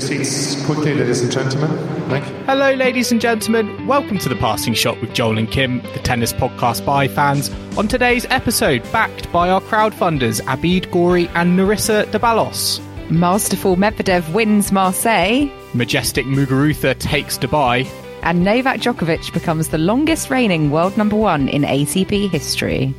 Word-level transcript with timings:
your 0.00 0.24
seats 0.24 0.64
quickly, 0.66 0.94
ladies 0.94 1.20
and 1.22 1.30
gentlemen. 1.30 1.70
Thank 2.08 2.26
you. 2.26 2.34
Hello, 2.44 2.72
ladies 2.74 3.12
and 3.12 3.20
gentlemen. 3.20 3.86
Welcome 3.86 4.18
to 4.18 4.28
the 4.28 4.36
Passing 4.36 4.74
Shot 4.74 5.00
with 5.00 5.12
Joel 5.12 5.38
and 5.38 5.50
Kim, 5.50 5.80
the 5.92 6.00
tennis 6.02 6.32
podcast 6.32 6.84
by 6.84 7.06
fans. 7.08 7.50
On 7.76 7.86
today's 7.86 8.24
episode, 8.30 8.82
backed 8.92 9.30
by 9.32 9.50
our 9.50 9.60
crowdfunders 9.60 10.40
Abid 10.42 10.86
Ghori 10.90 11.30
and 11.34 11.56
Nerissa 11.56 12.06
Debalos. 12.10 12.80
Masterful 13.10 13.76
Medvedev 13.76 14.32
wins 14.32 14.70
Marseille, 14.72 15.50
Majestic 15.74 16.26
Muguruza 16.26 16.98
takes 16.98 17.36
Dubai. 17.38 17.86
and 18.22 18.44
Novak 18.44 18.80
Djokovic 18.80 19.32
becomes 19.32 19.68
the 19.68 19.78
longest 19.78 20.30
reigning 20.30 20.70
world 20.70 20.96
number 20.96 21.16
one 21.16 21.48
in 21.48 21.62
ATP 21.62 22.30
history. 22.30 22.94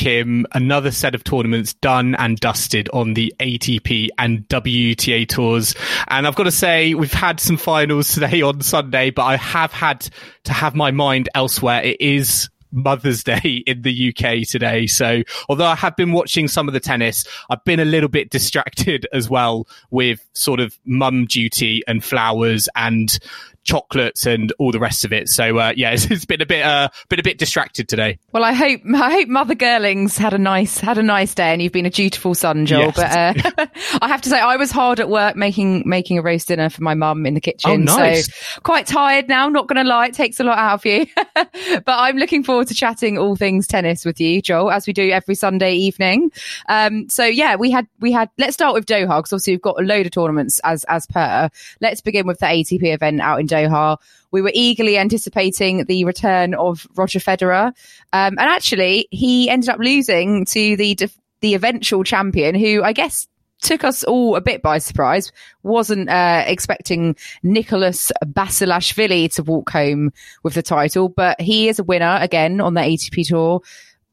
Kim, 0.00 0.46
another 0.52 0.90
set 0.90 1.14
of 1.14 1.22
tournaments 1.24 1.74
done 1.74 2.14
and 2.14 2.40
dusted 2.40 2.88
on 2.94 3.12
the 3.12 3.34
ATP 3.38 4.08
and 4.16 4.48
WTA 4.48 5.28
tours. 5.28 5.74
And 6.08 6.26
I've 6.26 6.36
got 6.36 6.44
to 6.44 6.50
say, 6.50 6.94
we've 6.94 7.12
had 7.12 7.38
some 7.38 7.58
finals 7.58 8.14
today 8.14 8.40
on 8.42 8.62
Sunday, 8.62 9.10
but 9.10 9.24
I 9.24 9.36
have 9.36 9.74
had 9.74 10.08
to 10.44 10.54
have 10.54 10.74
my 10.74 10.90
mind 10.90 11.28
elsewhere. 11.34 11.82
It 11.82 12.00
is 12.00 12.48
Mother's 12.72 13.24
Day 13.24 13.62
in 13.66 13.82
the 13.82 14.08
UK 14.08 14.48
today. 14.48 14.86
So 14.86 15.22
although 15.50 15.66
I 15.66 15.74
have 15.74 15.96
been 15.96 16.12
watching 16.12 16.48
some 16.48 16.68
of 16.68 16.74
the 16.74 16.80
tennis, 16.80 17.26
I've 17.50 17.64
been 17.64 17.80
a 17.80 17.84
little 17.84 18.08
bit 18.08 18.30
distracted 18.30 19.06
as 19.12 19.28
well 19.28 19.66
with 19.90 20.26
sort 20.32 20.60
of 20.60 20.78
mum 20.86 21.26
duty 21.26 21.82
and 21.86 22.02
flowers 22.02 22.68
and 22.74 23.18
chocolates 23.64 24.26
and 24.26 24.52
all 24.58 24.72
the 24.72 24.80
rest 24.80 25.04
of 25.04 25.12
it. 25.12 25.28
So 25.28 25.58
uh, 25.58 25.72
yeah, 25.76 25.90
it's, 25.94 26.10
it's 26.10 26.24
been 26.24 26.40
a 26.40 26.46
bit 26.46 26.64
uh, 26.64 26.88
been 27.08 27.20
a 27.20 27.24
bit 27.24 27.38
distracted 27.38 27.88
today. 27.88 28.18
Well, 28.32 28.44
I 28.44 28.52
hope 28.52 28.80
I 28.94 29.10
hope 29.12 29.28
Mother 29.28 29.54
Girlings 29.54 30.16
had 30.16 30.34
a 30.34 30.38
nice 30.38 30.78
had 30.78 30.98
a 30.98 31.02
nice 31.02 31.34
day, 31.34 31.52
and 31.52 31.62
you've 31.62 31.72
been 31.72 31.86
a 31.86 31.90
dutiful 31.90 32.34
son, 32.34 32.66
Joel. 32.66 32.92
Yes. 32.96 32.96
But 32.96 33.60
uh, 33.60 33.66
I 34.02 34.08
have 34.08 34.22
to 34.22 34.28
say, 34.28 34.38
I 34.40 34.56
was 34.56 34.70
hard 34.70 35.00
at 35.00 35.08
work 35.08 35.36
making 35.36 35.82
making 35.86 36.18
a 36.18 36.22
roast 36.22 36.48
dinner 36.48 36.70
for 36.70 36.82
my 36.82 36.94
mum 36.94 37.26
in 37.26 37.34
the 37.34 37.40
kitchen. 37.40 37.70
Oh, 37.70 37.76
nice. 37.76 38.32
So 38.32 38.60
quite 38.62 38.86
tired 38.86 39.28
now. 39.28 39.48
Not 39.48 39.66
going 39.66 39.82
to 39.82 39.88
lie, 39.88 40.06
it 40.06 40.14
takes 40.14 40.40
a 40.40 40.44
lot 40.44 40.58
out 40.58 40.74
of 40.74 40.86
you. 40.86 41.06
but 41.34 41.88
I'm 41.88 42.16
looking 42.16 42.42
forward 42.42 42.68
to 42.68 42.74
chatting 42.74 43.18
all 43.18 43.36
things 43.36 43.66
tennis 43.66 44.04
with 44.04 44.20
you, 44.20 44.40
Joel, 44.42 44.70
as 44.70 44.86
we 44.86 44.92
do 44.92 45.10
every 45.10 45.34
Sunday 45.34 45.74
evening. 45.74 46.30
Um, 46.68 47.08
so 47.08 47.24
yeah, 47.24 47.56
we 47.56 47.70
had 47.70 47.86
we 48.00 48.12
had. 48.12 48.30
Let's 48.38 48.54
start 48.54 48.74
with 48.74 48.86
Doha 48.86 49.18
because 49.18 49.32
obviously 49.32 49.54
we've 49.54 49.62
got 49.62 49.80
a 49.80 49.84
load 49.84 50.06
of 50.06 50.12
tournaments 50.12 50.60
as 50.64 50.84
as 50.84 51.06
per. 51.06 51.50
Let's 51.80 52.00
begin 52.00 52.26
with 52.26 52.38
the 52.38 52.46
ATP 52.46 52.94
event 52.94 53.20
out 53.20 53.40
in 53.40 53.46
Doha. 53.50 53.98
We 54.30 54.42
were 54.42 54.52
eagerly 54.54 54.96
anticipating 54.96 55.84
the 55.84 56.04
return 56.04 56.54
of 56.54 56.86
Roger 56.96 57.18
Federer, 57.18 57.66
um, 58.12 58.38
and 58.38 58.40
actually 58.40 59.08
he 59.10 59.50
ended 59.50 59.68
up 59.68 59.78
losing 59.78 60.44
to 60.46 60.76
the 60.76 60.96
the 61.40 61.54
eventual 61.54 62.04
champion, 62.04 62.54
who 62.54 62.82
I 62.82 62.92
guess 62.92 63.26
took 63.60 63.84
us 63.84 64.04
all 64.04 64.36
a 64.36 64.40
bit 64.40 64.62
by 64.62 64.78
surprise. 64.78 65.32
Wasn't 65.62 66.08
uh, 66.08 66.44
expecting 66.46 67.16
Nicholas 67.42 68.10
Basilashvili 68.24 69.32
to 69.34 69.42
walk 69.42 69.70
home 69.70 70.12
with 70.42 70.54
the 70.54 70.62
title, 70.62 71.08
but 71.08 71.40
he 71.40 71.68
is 71.68 71.78
a 71.78 71.84
winner 71.84 72.18
again 72.20 72.60
on 72.60 72.74
the 72.74 72.80
ATP 72.80 73.28
tour, 73.28 73.60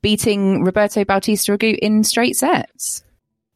beating 0.02 0.64
Roberto 0.64 1.04
Bautista 1.06 1.54
Agut 1.54 1.78
in 1.80 2.04
straight 2.04 2.36
sets. 2.36 3.04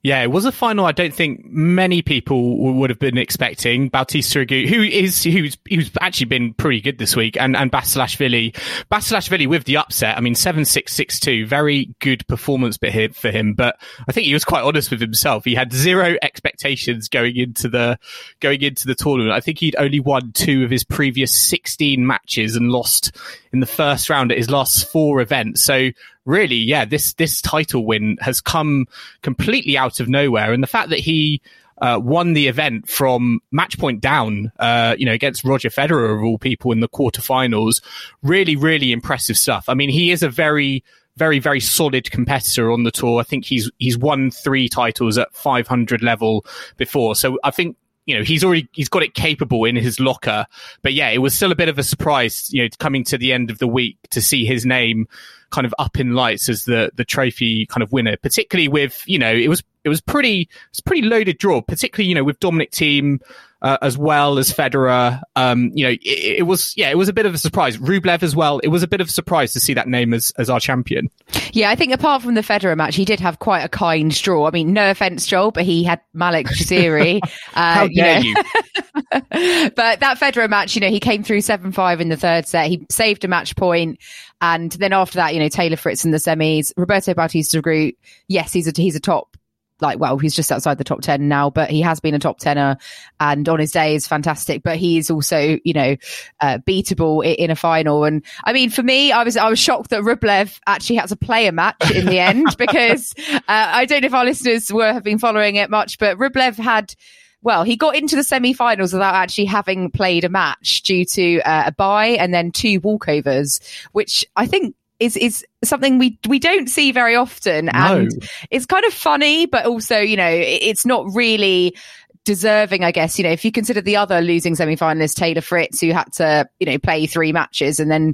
Yeah, 0.04 0.24
it 0.24 0.32
was 0.32 0.46
a 0.46 0.52
final 0.52 0.86
I 0.86 0.94
don't 0.94 1.14
think 1.14 1.46
many 1.46 2.02
people 2.02 2.58
would 2.74 2.90
have 2.90 2.98
been 2.98 3.20
expecting. 3.20 3.90
Bautista 3.90 4.40
Agut, 4.40 4.68
who 4.68 4.82
is 4.82 5.24
who's 5.24 5.58
who's 5.70 5.92
actually 6.02 6.26
been 6.26 6.56
pretty 6.56 6.82
good 6.82 6.98
this 6.98 7.16
week, 7.16 7.38
and 7.38 7.56
and 7.56 7.72
Basilashvili, 7.72 8.56
Basilashvili 8.92 9.48
with 9.48 9.66
the 9.66 9.78
upset. 9.78 10.18
I 10.18 10.22
mean, 10.22 10.34
seven 10.34 10.66
six 10.66 10.94
six 10.94 11.20
two, 11.20 11.46
very 11.46 11.94
good 12.00 12.26
performance 12.28 12.78
bit 12.78 12.94
here 12.94 13.10
for 13.10 13.30
him. 13.30 13.54
But 13.54 13.80
I 14.08 14.12
think 14.12 14.26
he 14.26 14.34
was 14.34 14.44
quite 14.44 14.64
honest 14.64 14.90
with 14.90 15.02
himself. 15.02 15.46
He 15.46 15.54
had 15.54 15.72
zero 15.72 16.16
expectations 16.24 17.08
going 17.08 17.38
into 17.38 17.70
the 17.70 18.00
going 18.40 18.64
into 18.64 18.88
the 18.88 18.96
tournament. 18.96 19.34
I 19.34 19.40
think 19.40 19.60
he'd 19.60 19.76
only 19.78 20.00
won 20.00 20.32
two 20.32 20.64
of 20.64 20.72
his 20.72 20.84
previous 20.84 21.32
sixteen 21.32 22.08
matches 22.08 22.56
and 22.56 22.72
lost 22.72 23.16
in 23.54 23.60
the 23.60 23.66
first 23.66 24.10
round 24.10 24.32
at 24.32 24.38
his 24.38 24.50
last 24.50 24.90
four 24.90 25.22
events. 25.22 25.64
So 25.64 25.90
really, 26.26 26.56
yeah, 26.56 26.86
this 26.86 27.14
this 27.14 27.42
title 27.42 27.86
win 27.86 28.18
has 28.22 28.42
come 28.42 28.88
completely 29.22 29.78
out 29.78 30.00
of 30.00 30.08
nowhere, 30.08 30.54
and 30.54 30.64
the 30.64 30.68
fact 30.68 30.90
that 30.90 31.00
he 31.00 31.42
uh, 31.82 32.00
won 32.02 32.34
the 32.34 32.48
event 32.48 32.88
from 32.88 33.40
match 33.52 33.78
point 33.80 34.02
down, 34.02 34.52
uh, 34.60 34.96
you 34.98 35.06
know, 35.06 35.14
against 35.14 35.44
Roger 35.44 35.70
Federer 35.70 36.16
of 36.16 36.24
all 36.24 36.38
people 36.38 36.72
in 36.72 36.80
the 36.80 36.88
quarterfinals, 36.88 37.82
really, 38.22 38.56
really 38.56 38.92
impressive 38.92 39.36
stuff. 39.36 39.66
I 39.68 39.74
mean, 39.74 39.90
he 39.90 40.12
is 40.12 40.24
a 40.24 40.30
very 40.30 40.84
very 41.18 41.40
very 41.40 41.60
solid 41.60 42.10
competitor 42.10 42.72
on 42.72 42.84
the 42.84 42.92
tour. 42.92 43.20
I 43.20 43.24
think 43.24 43.46
he's 43.46 43.70
he's 43.80 43.98
won 43.98 44.32
three 44.32 44.70
titles 44.70 45.18
at 45.18 45.34
500 45.34 46.02
level 46.02 46.46
before. 46.78 47.16
So 47.16 47.38
I 47.44 47.52
think 47.52 47.76
you 48.12 48.18
know 48.18 48.24
he's 48.26 48.44
already 48.44 48.68
he's 48.74 48.90
got 48.90 49.04
it 49.04 49.14
capable 49.14 49.64
in 49.64 49.78
his 49.78 50.00
locker. 50.00 50.46
But 50.82 50.94
yeah, 50.94 51.10
it 51.10 51.20
was 51.20 51.34
still 51.34 51.54
a 51.54 51.56
bit 51.56 51.70
of 51.70 51.80
a 51.80 51.84
surprise, 51.84 52.54
you 52.54 52.62
know, 52.62 52.70
coming 52.78 53.06
to 53.06 53.18
the 53.18 53.32
end 53.32 53.50
of 53.50 53.60
the 53.60 53.68
week 53.68 53.98
to 54.10 54.22
see 54.22 54.44
his 54.44 54.66
name 54.66 55.08
kind 55.50 55.66
of 55.66 55.74
up 55.80 55.98
in 55.98 56.14
lights 56.14 56.50
as 56.50 56.66
the 56.66 56.92
the 56.96 57.06
trophy 57.06 57.66
kind 57.68 57.82
of 57.82 57.94
winner. 57.94 58.18
Particularly 58.18 58.68
with 58.68 59.02
you 59.08 59.18
know 59.18 59.32
it 59.32 59.48
was 59.48 59.64
it 59.84 59.90
was 59.90 60.02
pretty 60.02 60.50
it's 60.70 60.82
pretty 60.82 61.02
loaded 61.02 61.38
draw. 61.38 61.62
Particularly 61.62 62.10
you 62.10 62.16
know 62.16 62.24
with 62.24 62.40
Dominic 62.40 62.72
Thiem. 62.72 63.20
Uh, 63.64 63.78
as 63.84 63.96
well 63.96 64.40
as 64.40 64.52
Federer, 64.52 65.22
um, 65.36 65.70
you 65.76 65.86
know, 65.86 65.92
it, 65.92 66.00
it 66.02 66.48
was 66.48 66.74
yeah, 66.76 66.90
it 66.90 66.98
was 66.98 67.10
a 67.10 67.14
bit 67.14 67.28
of 67.28 67.36
a 67.36 67.38
surprise. 67.38 67.78
Rublev 67.78 68.24
as 68.24 68.36
well. 68.36 68.58
It 68.58 68.70
was 68.70 68.82
a 68.82 68.88
bit 68.88 69.02
of 69.02 69.08
a 69.08 69.12
surprise 69.12 69.54
to 69.54 69.60
see 69.60 69.76
that 69.76 69.88
name 69.88 70.16
as 70.16 70.34
as 70.40 70.50
our 70.50 70.60
champion. 70.60 71.10
Yeah, 71.54 71.70
I 71.70 71.76
think 71.76 71.94
apart 71.94 72.24
from 72.24 72.34
the 72.34 72.42
Federer 72.42 72.76
match, 72.76 72.96
he 72.96 73.06
did 73.06 73.20
have 73.20 73.38
quite 73.38 73.62
a 73.62 73.70
kind 73.70 74.12
draw. 74.20 74.48
I 74.48 74.50
mean, 74.50 74.74
no 74.74 74.90
offense, 74.90 75.28
Joel, 75.28 75.52
but 75.52 75.64
he 75.64 75.84
had 75.84 76.02
Malek 76.14 76.48
Jaziri. 76.48 77.20
uh, 77.24 77.28
How 77.54 77.88
dare 77.88 78.20
know. 78.20 78.30
you? 78.30 78.36
but 79.12 80.00
that 80.00 80.18
Federer 80.20 80.50
match, 80.50 80.76
you 80.76 80.82
know, 80.82 80.90
he 80.90 81.00
came 81.00 81.24
through 81.24 81.42
7 81.42 81.72
5 81.72 82.02
in 82.02 82.10
the 82.10 82.18
third 82.18 82.48
set. 82.48 82.68
He 82.68 82.86
saved 82.90 83.24
a 83.26 83.28
match 83.28 83.56
point. 83.56 84.00
And 84.42 84.72
then 84.72 84.94
after 84.94 85.18
that, 85.18 85.34
you 85.34 85.40
know, 85.40 85.50
Taylor 85.50 85.78
Fritz 85.78 86.04
in 86.04 86.12
the 86.12 86.18
semis, 86.18 86.74
Roberto 86.78 87.14
Bautista 87.14 87.62
Agut. 87.62 87.96
Yes, 88.28 88.54
he's 88.54 88.68
a, 88.68 88.74
he's 88.76 88.96
a 88.96 89.00
top, 89.00 89.38
like, 89.82 90.00
well, 90.00 90.18
he's 90.18 90.36
just 90.36 90.52
outside 90.52 90.78
the 90.78 90.84
top 90.84 91.02
10 91.02 91.28
now, 91.28 91.50
but 91.50 91.70
he 91.70 91.82
has 91.82 92.00
been 92.00 92.14
a 92.14 92.20
top 92.20 92.40
tenner 92.40 92.78
and 93.20 93.48
on 93.50 93.60
his 93.60 93.72
day 93.72 93.96
is 93.96 94.08
fantastic, 94.08 94.64
but 94.64 94.78
he 94.78 94.98
is 94.98 95.10
also, 95.10 95.58
you 95.64 95.74
know, 95.74 95.96
uh, 96.40 96.60
beatable 96.60 97.26
in, 97.26 97.36
in 97.36 97.52
a 97.52 97.56
final. 97.56 98.04
And 98.04 98.24
I 98.44 98.54
mean, 98.54 98.70
for 98.70 98.84
me, 98.84 99.12
I 99.12 99.24
was, 99.24 99.38
I 99.38 99.50
was 99.50 99.60
shocked 99.60 99.90
that 99.90 100.04
Rublev 100.04 100.60
actually 100.68 100.98
had 100.98 101.10
to 101.10 101.16
play 101.16 101.48
a 101.48 101.52
match 101.52 101.92
in 101.92 102.06
the 102.06 102.20
end 102.20 102.48
because, 102.58 103.14
uh, 103.18 103.42
I 103.48 103.86
don't 103.86 104.02
know 104.02 104.08
if 104.08 104.14
our 104.14 104.26
listeners 104.26 104.72
were, 104.72 104.94
have 104.94 105.04
been 105.04 105.20
following 105.20 105.56
it 105.56 105.70
much, 105.70 105.98
but 105.98 106.18
Rublev 106.18 106.58
had, 106.58 106.96
well, 107.42 107.64
he 107.64 107.76
got 107.76 107.96
into 107.96 108.16
the 108.16 108.24
semi-finals 108.24 108.94
without 108.94 109.16
actually 109.16 109.46
having 109.46 109.90
played 109.90 110.24
a 110.24 110.30
match 110.30 110.84
due 110.84 111.06
to 111.06 111.42
uh, 111.42 111.64
a 111.68 111.72
bye 111.72 112.10
and 112.10 112.34
then 112.34 112.52
two 112.52 112.80
walkovers, 112.82 113.60
which 113.94 114.26
I 114.36 114.46
think 114.46 114.76
is 115.02 115.18
is 115.18 115.46
something 115.64 115.98
we 115.98 116.18
we 116.28 116.40
don't 116.40 116.70
see 116.70 116.92
very 116.92 117.16
often, 117.16 117.70
and 117.70 118.12
it's 118.52 118.68
kind 118.68 118.86
of 118.86 118.94
funny, 118.94 119.48
but 119.48 119.66
also 119.66 119.98
you 119.98 120.16
know 120.16 120.30
it's 120.30 120.86
not 120.86 121.06
really 121.14 121.76
deserving, 122.24 122.84
I 122.84 122.92
guess. 122.92 123.18
You 123.18 123.24
know, 123.24 123.32
if 123.32 123.44
you 123.44 123.52
consider 123.52 123.82
the 123.82 123.98
other 123.98 124.22
losing 124.22 124.56
semi-finalist 124.56 125.16
Taylor 125.16 125.42
Fritz, 125.42 125.82
who 125.82 125.92
had 125.92 126.14
to 126.14 126.48
you 126.60 126.68
know 126.68 126.78
play 126.78 127.08
three 127.08 127.34
matches, 127.34 127.80
and 127.80 127.90
then 127.90 128.14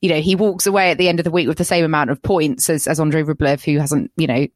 you 0.00 0.08
know 0.08 0.20
he 0.20 0.36
walks 0.36 0.66
away 0.66 0.92
at 0.92 0.98
the 0.98 1.08
end 1.08 1.18
of 1.18 1.24
the 1.24 1.32
week 1.32 1.48
with 1.48 1.58
the 1.58 1.64
same 1.64 1.84
amount 1.84 2.10
of 2.10 2.22
points 2.22 2.70
as 2.70 2.86
as 2.86 3.00
Andrei 3.00 3.24
Rublev, 3.24 3.64
who 3.64 3.78
hasn't 3.78 4.12
you 4.16 4.28
know 4.28 4.46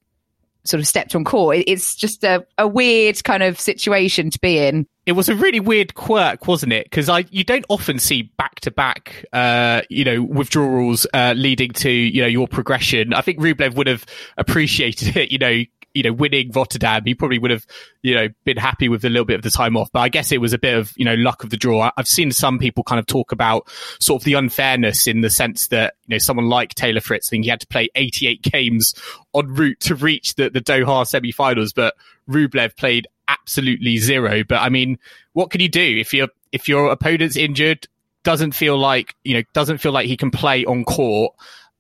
sort 0.65 0.81
of 0.81 0.87
stepped 0.87 1.17
on 1.17 1.25
court. 1.25 1.65
It's 1.67 1.97
just 1.97 2.23
a, 2.23 2.47
a 2.57 2.69
weird 2.69 3.23
kind 3.25 3.43
of 3.43 3.59
situation 3.59 4.31
to 4.31 4.39
be 4.39 4.59
in. 4.59 4.87
It 5.07 5.13
was 5.13 5.29
a 5.29 5.35
really 5.35 5.61
weird 5.61 5.95
quirk, 5.95 6.47
wasn't 6.47 6.73
it? 6.73 6.85
Because 6.85 7.09
I 7.09 7.25
you 7.31 7.45
don't 7.45 7.65
often 7.69 7.99
see 7.99 8.23
back 8.23 8.61
to 8.61 8.71
back, 8.71 9.25
uh, 9.33 9.83
you 9.91 10.05
know, 10.05 10.23
withdrawals 10.23 11.07
uh, 11.13 11.35
leading 11.37 11.73
to 11.73 11.91
you 11.91 12.23
know 12.23 12.29
your 12.29 12.49
progression. 12.49 13.13
I 13.15 13.21
think 13.21 13.39
Rublev 13.39 13.75
would 13.75 13.89
have 13.89 14.07
appreciated 14.37 15.17
it, 15.17 15.33
you 15.33 15.39
know. 15.39 15.65
you 15.95 16.03
know, 16.03 16.13
winning 16.13 16.51
Rotterdam, 16.53 17.03
he 17.05 17.15
probably 17.15 17.39
would 17.39 17.51
have, 17.51 17.67
you 18.01 18.15
know, 18.15 18.29
been 18.45 18.57
happy 18.57 18.89
with 18.89 19.05
a 19.05 19.11
little 19.11 19.27
bit 19.27 19.35
of 19.37 19.43
the 19.43 19.51
time 19.51 19.77
off. 19.77 19.91
But 19.93 20.01
I 20.01 20.09
guess 20.09 20.33
it 20.33 20.41
was 20.41 20.55
a 20.55 20.59
bit 20.59 20.75
of, 20.75 20.91
you 20.97 21.05
know, 21.05 21.13
luck 21.17 21.45
of 21.45 21.51
the 21.51 21.59
draw. 21.59 21.91
I've 21.99 22.09
seen 22.09 22.33
some 22.33 22.59
people 22.59 22.83
kind 22.83 22.99
of 22.99 23.05
talk 23.05 23.31
about 23.31 23.69
sort 24.01 24.23
of 24.23 24.25
the 24.25 24.33
unfairness 24.33 25.07
in 25.07 25.21
the 25.21 25.29
sense 25.29 25.69
that, 25.69 25.93
you 26.07 26.15
know, 26.15 26.19
someone 26.19 26.49
like 26.49 26.75
Taylor 26.75 27.03
Fritz, 27.03 27.29
I 27.29 27.31
think 27.33 27.45
he 27.45 27.51
had 27.51 27.61
to 27.61 27.67
play 27.67 27.91
88 27.95 28.41
games 28.41 28.95
en 29.37 29.49
route 29.49 29.81
to 29.81 29.95
reach 29.95 30.35
the, 30.37 30.49
the 30.49 30.63
Doha 30.63 31.07
semi-finals, 31.07 31.75
but 31.75 31.95
Rublev 32.27 32.75
played 32.75 33.07
absolutely 33.33 33.97
zero. 33.97 34.45
But 34.45 34.61
I 34.61 34.69
mean, 34.69 34.99
what 35.33 35.51
can 35.51 35.61
you 35.61 35.69
do 35.69 35.97
if 35.99 36.13
your 36.13 36.29
if 36.53 36.69
your 36.69 36.91
opponent's 36.91 37.37
injured, 37.37 37.87
doesn't 38.23 38.53
feel 38.53 38.79
like, 38.79 39.17
you 39.25 39.35
know, 39.35 39.43
doesn't 39.53 39.79
feel 39.79 39.93
like 39.93 40.07
he 40.07 40.17
can 40.17 40.31
play 40.31 40.65
on 40.65 40.85
court, 40.85 41.35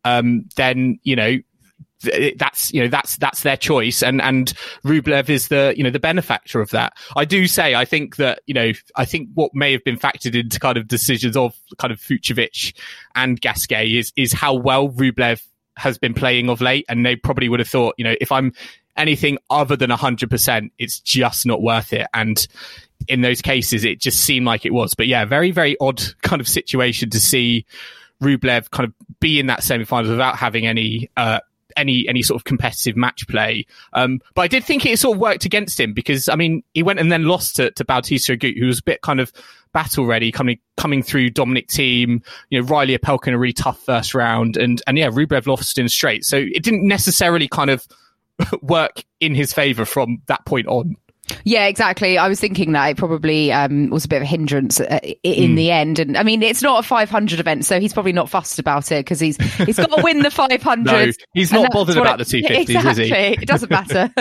um, 0.04 0.48
then, 0.56 0.98
you 1.02 1.14
know, 1.14 1.36
that's 2.36 2.74
you 2.74 2.82
know 2.82 2.88
that's 2.88 3.16
that's 3.18 3.44
their 3.44 3.56
choice 3.56 4.02
and 4.02 4.20
and 4.20 4.54
Rublev 4.84 5.28
is 5.28 5.46
the 5.46 5.72
you 5.76 5.84
know 5.84 5.90
the 5.90 6.00
benefactor 6.00 6.60
of 6.60 6.70
that. 6.70 6.94
I 7.14 7.24
do 7.24 7.46
say 7.46 7.76
I 7.76 7.84
think 7.84 8.16
that 8.16 8.40
you 8.46 8.54
know 8.54 8.72
I 8.96 9.04
think 9.04 9.28
what 9.34 9.52
may 9.54 9.70
have 9.70 9.84
been 9.84 9.96
factored 9.96 10.34
into 10.34 10.58
kind 10.58 10.76
of 10.76 10.88
decisions 10.88 11.36
of 11.36 11.54
kind 11.78 11.92
of 11.92 12.00
Fucsovics 12.00 12.72
and 13.14 13.40
Gasquet 13.40 13.86
is 13.86 14.12
is 14.16 14.32
how 14.32 14.52
well 14.52 14.88
Rublev 14.88 15.46
has 15.76 15.96
been 15.96 16.12
playing 16.12 16.48
of 16.50 16.60
late 16.60 16.84
and 16.88 17.06
they 17.06 17.14
probably 17.14 17.48
would 17.48 17.60
have 17.60 17.68
thought 17.68 17.94
you 17.98 18.04
know 18.04 18.16
if 18.20 18.32
I'm 18.32 18.52
anything 18.96 19.38
other 19.50 19.76
than 19.76 19.90
100% 19.90 20.70
it's 20.78 21.00
just 21.00 21.46
not 21.46 21.62
worth 21.62 21.92
it 21.92 22.06
and 22.12 22.46
in 23.08 23.20
those 23.20 23.40
cases 23.40 23.84
it 23.84 24.00
just 24.00 24.20
seemed 24.20 24.46
like 24.46 24.64
it 24.64 24.72
was 24.72 24.94
but 24.94 25.06
yeah 25.06 25.24
very 25.24 25.50
very 25.50 25.76
odd 25.80 26.02
kind 26.22 26.40
of 26.40 26.48
situation 26.48 27.10
to 27.10 27.20
see 27.20 27.64
Rublev 28.22 28.70
kind 28.70 28.86
of 28.86 28.94
be 29.20 29.40
in 29.40 29.46
that 29.46 29.62
semi-finals 29.62 30.08
without 30.08 30.36
having 30.36 30.66
any 30.66 31.10
uh, 31.16 31.40
any 31.76 32.08
any 32.08 32.22
sort 32.22 32.40
of 32.40 32.44
competitive 32.44 32.96
match 32.96 33.26
play. 33.28 33.66
Um, 33.92 34.20
but 34.34 34.42
I 34.42 34.48
did 34.48 34.64
think 34.64 34.86
it 34.86 34.98
sort 34.98 35.16
of 35.16 35.20
worked 35.20 35.44
against 35.44 35.78
him 35.78 35.92
because 35.92 36.28
I 36.28 36.36
mean 36.36 36.62
he 36.74 36.82
went 36.82 37.00
and 37.00 37.10
then 37.10 37.24
lost 37.24 37.56
to, 37.56 37.70
to 37.72 37.84
Bautista 37.84 38.36
Agut, 38.36 38.58
who 38.58 38.66
was 38.66 38.78
a 38.78 38.84
bit 38.84 39.02
kind 39.02 39.20
of 39.20 39.32
battle 39.72 40.06
ready 40.06 40.30
coming 40.30 40.58
coming 40.76 41.02
through 41.02 41.30
Dominic 41.30 41.68
Thiem, 41.68 42.22
you 42.50 42.60
know, 42.60 42.66
Reilly 42.66 42.96
Opelka 42.96 43.28
in 43.28 43.34
a 43.34 43.38
really 43.38 43.52
tough 43.52 43.80
first 43.80 44.14
round 44.14 44.56
and 44.56 44.80
and 44.86 44.96
yeah, 44.96 45.08
Rublev 45.08 45.46
lost 45.46 45.78
in 45.78 45.88
straight. 45.88 46.24
So 46.24 46.36
it 46.36 46.62
didn't 46.62 46.86
necessarily 46.86 47.48
kind 47.48 47.70
of 47.70 47.86
work 48.62 49.04
in 49.20 49.34
his 49.34 49.52
favour 49.52 49.84
from 49.84 50.22
that 50.26 50.44
point 50.44 50.66
on. 50.66 50.96
Yeah, 51.44 51.66
exactly. 51.66 52.18
I 52.18 52.28
was 52.28 52.40
thinking 52.40 52.72
that 52.72 52.86
it 52.86 52.96
probably 52.96 53.52
um, 53.52 53.90
was 53.90 54.04
a 54.04 54.08
bit 54.08 54.16
of 54.16 54.22
a 54.22 54.26
hindrance 54.26 54.80
uh, 54.80 54.98
in 55.22 55.52
mm. 55.52 55.56
the 55.56 55.70
end. 55.70 55.98
And 55.98 56.16
I 56.16 56.22
mean, 56.22 56.42
it's 56.42 56.62
not 56.62 56.84
a 56.84 56.86
500 56.86 57.40
event, 57.40 57.64
so 57.64 57.80
he's 57.80 57.92
probably 57.92 58.12
not 58.12 58.28
fussed 58.28 58.58
about 58.58 58.90
it 58.92 59.04
because 59.04 59.20
he's 59.20 59.36
he's 59.56 59.76
got 59.76 59.90
to 59.90 60.02
win 60.02 60.20
the 60.20 60.30
500. 60.32 60.84
no, 60.84 61.12
he's 61.32 61.52
not 61.52 61.70
bothered 61.72 61.96
about 61.96 62.20
it, 62.20 62.28
the 62.28 62.42
250s, 62.42 62.60
exactly. 62.60 63.04
is 63.04 63.08
he? 63.08 63.14
it 63.14 63.46
doesn't 63.46 63.70
matter. 63.70 64.10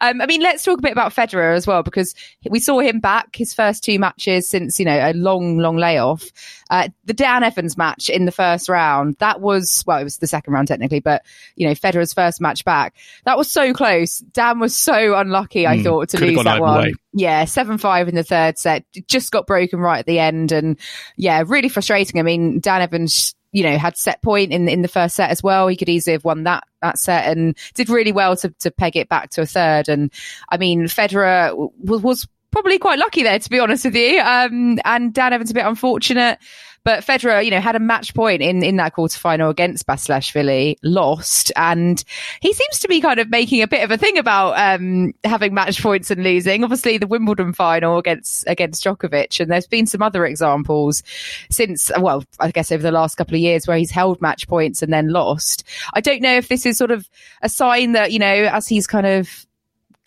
um, 0.00 0.20
I 0.20 0.26
mean, 0.26 0.40
let's 0.40 0.64
talk 0.64 0.78
a 0.78 0.82
bit 0.82 0.92
about 0.92 1.14
Federer 1.14 1.54
as 1.54 1.66
well 1.66 1.82
because 1.82 2.14
we 2.48 2.58
saw 2.58 2.80
him 2.80 3.00
back 3.00 3.36
his 3.36 3.54
first 3.54 3.84
two 3.84 3.98
matches 3.98 4.48
since 4.48 4.78
you 4.78 4.84
know 4.84 4.98
a 4.98 5.12
long, 5.12 5.58
long 5.58 5.76
layoff. 5.76 6.30
Uh, 6.70 6.88
the 7.04 7.12
Dan 7.12 7.42
Evans 7.42 7.76
match 7.76 8.08
in 8.08 8.24
the 8.24 8.32
first 8.32 8.68
round, 8.68 9.16
that 9.18 9.40
was 9.40 9.84
well, 9.86 9.98
it 9.98 10.04
was 10.04 10.18
the 10.18 10.26
second 10.26 10.54
round 10.54 10.68
technically, 10.68 11.00
but 11.00 11.22
you 11.56 11.66
know 11.66 11.74
Federer's 11.74 12.14
first 12.14 12.40
match 12.40 12.64
back, 12.64 12.94
that 13.24 13.36
was 13.36 13.50
so 13.50 13.74
close. 13.74 14.18
Dan 14.18 14.60
was 14.60 14.74
so 14.74 15.16
unlucky, 15.16 15.66
I 15.66 15.78
mm, 15.78 15.84
thought, 15.84 16.08
to 16.10 16.18
lose 16.18 16.44
that 16.44 16.60
one. 16.60 16.84
Way. 16.84 16.94
Yeah, 17.12 17.44
seven 17.44 17.76
five 17.76 18.08
in 18.08 18.14
the 18.14 18.22
third 18.22 18.58
set, 18.58 18.84
just 19.06 19.32
got 19.32 19.46
broken 19.46 19.80
right 19.80 19.98
at 19.98 20.06
the 20.06 20.20
end, 20.20 20.52
and 20.52 20.78
yeah, 21.16 21.42
really 21.46 21.68
frustrating. 21.68 22.20
I 22.20 22.22
mean, 22.22 22.60
Dan 22.60 22.82
Evans 22.82 23.34
you 23.52 23.64
know, 23.64 23.76
had 23.76 23.96
set 23.96 24.22
point 24.22 24.52
in 24.52 24.68
in 24.68 24.82
the 24.82 24.88
first 24.88 25.16
set 25.16 25.30
as 25.30 25.42
well. 25.42 25.66
He 25.68 25.76
could 25.76 25.88
easily 25.88 26.12
have 26.12 26.24
won 26.24 26.44
that 26.44 26.64
that 26.82 26.98
set 26.98 27.36
and 27.36 27.56
did 27.74 27.88
really 27.88 28.12
well 28.12 28.36
to 28.36 28.50
to 28.60 28.70
peg 28.70 28.96
it 28.96 29.08
back 29.08 29.30
to 29.30 29.42
a 29.42 29.46
third. 29.46 29.88
And 29.88 30.12
I 30.48 30.56
mean, 30.56 30.84
Federer 30.84 31.70
was 31.78 32.02
was 32.02 32.28
probably 32.50 32.78
quite 32.78 32.98
lucky 32.98 33.22
there, 33.22 33.38
to 33.38 33.50
be 33.50 33.58
honest 33.58 33.84
with 33.84 33.94
you. 33.94 34.20
Um, 34.20 34.78
and 34.84 35.12
Dan 35.12 35.32
Evans 35.32 35.50
a 35.50 35.54
bit 35.54 35.66
unfortunate. 35.66 36.38
But 36.82 37.04
Federer, 37.04 37.44
you 37.44 37.50
know, 37.50 37.60
had 37.60 37.76
a 37.76 37.80
match 37.80 38.14
point 38.14 38.40
in, 38.40 38.62
in 38.62 38.76
that 38.76 38.94
quarterfinal 38.94 39.50
against 39.50 39.86
Basilashvili, 39.86 40.76
lost, 40.82 41.52
and 41.54 42.02
he 42.40 42.54
seems 42.54 42.78
to 42.78 42.88
be 42.88 43.02
kind 43.02 43.20
of 43.20 43.28
making 43.28 43.60
a 43.60 43.68
bit 43.68 43.84
of 43.84 43.90
a 43.90 43.98
thing 43.98 44.16
about 44.16 44.54
um, 44.56 45.12
having 45.22 45.52
match 45.52 45.82
points 45.82 46.10
and 46.10 46.24
losing. 46.24 46.64
Obviously, 46.64 46.96
the 46.96 47.06
Wimbledon 47.06 47.52
final 47.52 47.98
against 47.98 48.44
against 48.46 48.82
Djokovic, 48.82 49.40
and 49.40 49.50
there's 49.50 49.66
been 49.66 49.86
some 49.86 50.00
other 50.00 50.24
examples 50.24 51.02
since, 51.50 51.90
well, 51.98 52.24
I 52.38 52.50
guess 52.50 52.72
over 52.72 52.82
the 52.82 52.90
last 52.90 53.16
couple 53.16 53.34
of 53.34 53.40
years 53.40 53.66
where 53.66 53.76
he's 53.76 53.90
held 53.90 54.22
match 54.22 54.48
points 54.48 54.80
and 54.80 54.90
then 54.90 55.08
lost. 55.08 55.64
I 55.92 56.00
don't 56.00 56.22
know 56.22 56.36
if 56.36 56.48
this 56.48 56.64
is 56.64 56.78
sort 56.78 56.92
of 56.92 57.06
a 57.42 57.50
sign 57.50 57.92
that 57.92 58.10
you 58.10 58.18
know, 58.18 58.26
as 58.26 58.66
he's 58.66 58.86
kind 58.86 59.06
of 59.06 59.46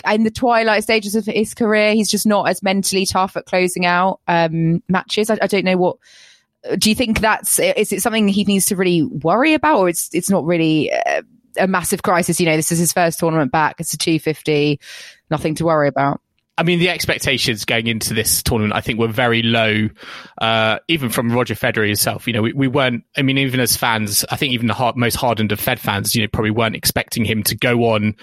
in 0.10 0.24
the 0.24 0.32
twilight 0.32 0.84
stages 0.84 1.16
of 1.16 1.26
his 1.26 1.54
career, 1.54 1.94
he's 1.94 2.10
just 2.10 2.26
not 2.26 2.50
as 2.50 2.64
mentally 2.64 3.06
tough 3.06 3.38
at 3.38 3.46
closing 3.46 3.86
out 3.86 4.20
um, 4.28 4.84
matches. 4.90 5.30
I, 5.30 5.38
I, 5.42 5.48
don't 5.48 5.66
know 5.66 5.78
what. 5.78 5.98
Do 6.78 6.90
you 6.90 6.96
think 6.96 7.20
that's 7.20 7.60
is 7.60 7.92
it 7.92 8.02
something 8.02 8.28
he 8.28 8.44
needs 8.46 8.66
to 8.68 8.76
really 8.76 9.04
worry 9.04 9.54
about, 9.54 9.80
or 9.80 9.90
it's 9.90 10.10
it's 10.14 10.30
not 10.30 10.46
really 10.46 10.90
a, 10.90 11.24
a 11.58 11.68
massive 11.68 12.04
crisis? 12.04 12.40
You 12.40 12.46
know, 12.46 12.56
this 12.56 12.72
is 12.72 12.80
his 12.80 12.94
first 12.94 13.20
tournament 13.20 13.52
back. 13.52 13.76
It's 13.80 13.94
a 13.94 13.98
two 13.98 14.20
fifty, 14.20 14.80
nothing 15.30 15.56
to 15.56 15.66
worry 15.66 15.88
about. 15.88 16.22
I 16.58 16.64
mean, 16.64 16.78
the 16.78 16.90
expectations 16.90 17.66
going 17.66 17.88
into 17.88 18.14
this 18.14 18.44
tournament, 18.44 18.76
I 18.76 18.82
think, 18.82 19.00
were 19.00 19.08
very 19.08 19.42
low, 19.42 19.90
uh, 20.40 20.80
even 20.88 21.10
from 21.10 21.32
Roger 21.32 21.56
Federer 21.56 21.88
himself. 21.88 22.28
You 22.28 22.34
know, 22.34 22.44
we, 22.44 22.54
we 22.54 22.68
weren't, 22.68 23.04
I 23.18 23.24
mean, 23.24 23.40
even 23.40 23.60
as 23.60 23.76
fans, 23.76 24.24
I 24.30 24.36
think 24.36 24.54
even 24.54 24.68
the 24.68 24.76
hard, 24.76 24.96
most 24.96 25.16
hardened 25.16 25.52
of 25.52 25.60
Fed 25.60 25.80
fans, 25.80 26.14
you 26.14 26.22
know, 26.22 26.28
probably 26.28 26.52
weren't 26.52 26.76
expecting 26.76 27.26
him 27.26 27.42
to 27.44 27.56
go 27.56 27.86
on, 27.86 28.16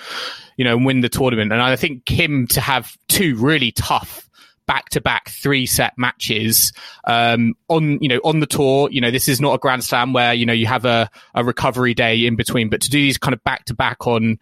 you 0.56 0.64
know, 0.64 0.76
and 0.76 0.86
win 0.86 1.00
the 1.00 1.08
tournament. 1.08 1.52
And 1.52 1.60
I 1.60 1.74
think 1.74 2.08
him 2.08 2.46
to 2.48 2.60
have 2.60 2.96
two 3.08 3.34
really 3.36 3.72
tough 3.72 4.28
back 4.66 4.88
to 4.90 5.00
back 5.00 5.28
three 5.30 5.66
set 5.66 5.94
matches 5.96 6.72
um, 7.02 7.54
on 7.66 8.00
you 8.00 8.08
know 8.08 8.20
on 8.22 8.38
the 8.38 8.46
tour 8.46 8.88
you 8.92 9.00
know 9.00 9.10
this 9.10 9.26
is 9.26 9.40
not 9.40 9.52
a 9.52 9.58
grand 9.58 9.82
slam 9.82 10.12
where 10.12 10.32
you 10.32 10.46
know 10.46 10.52
you 10.52 10.66
have 10.66 10.84
a, 10.84 11.10
a 11.34 11.42
recovery 11.42 11.92
day 11.92 12.24
in 12.24 12.36
between 12.36 12.68
but 12.68 12.80
to 12.80 12.88
do 12.88 12.98
these 12.98 13.18
kind 13.18 13.34
of 13.34 13.42
back 13.42 13.64
to 13.64 13.74
back 13.74 14.06
on 14.06 14.38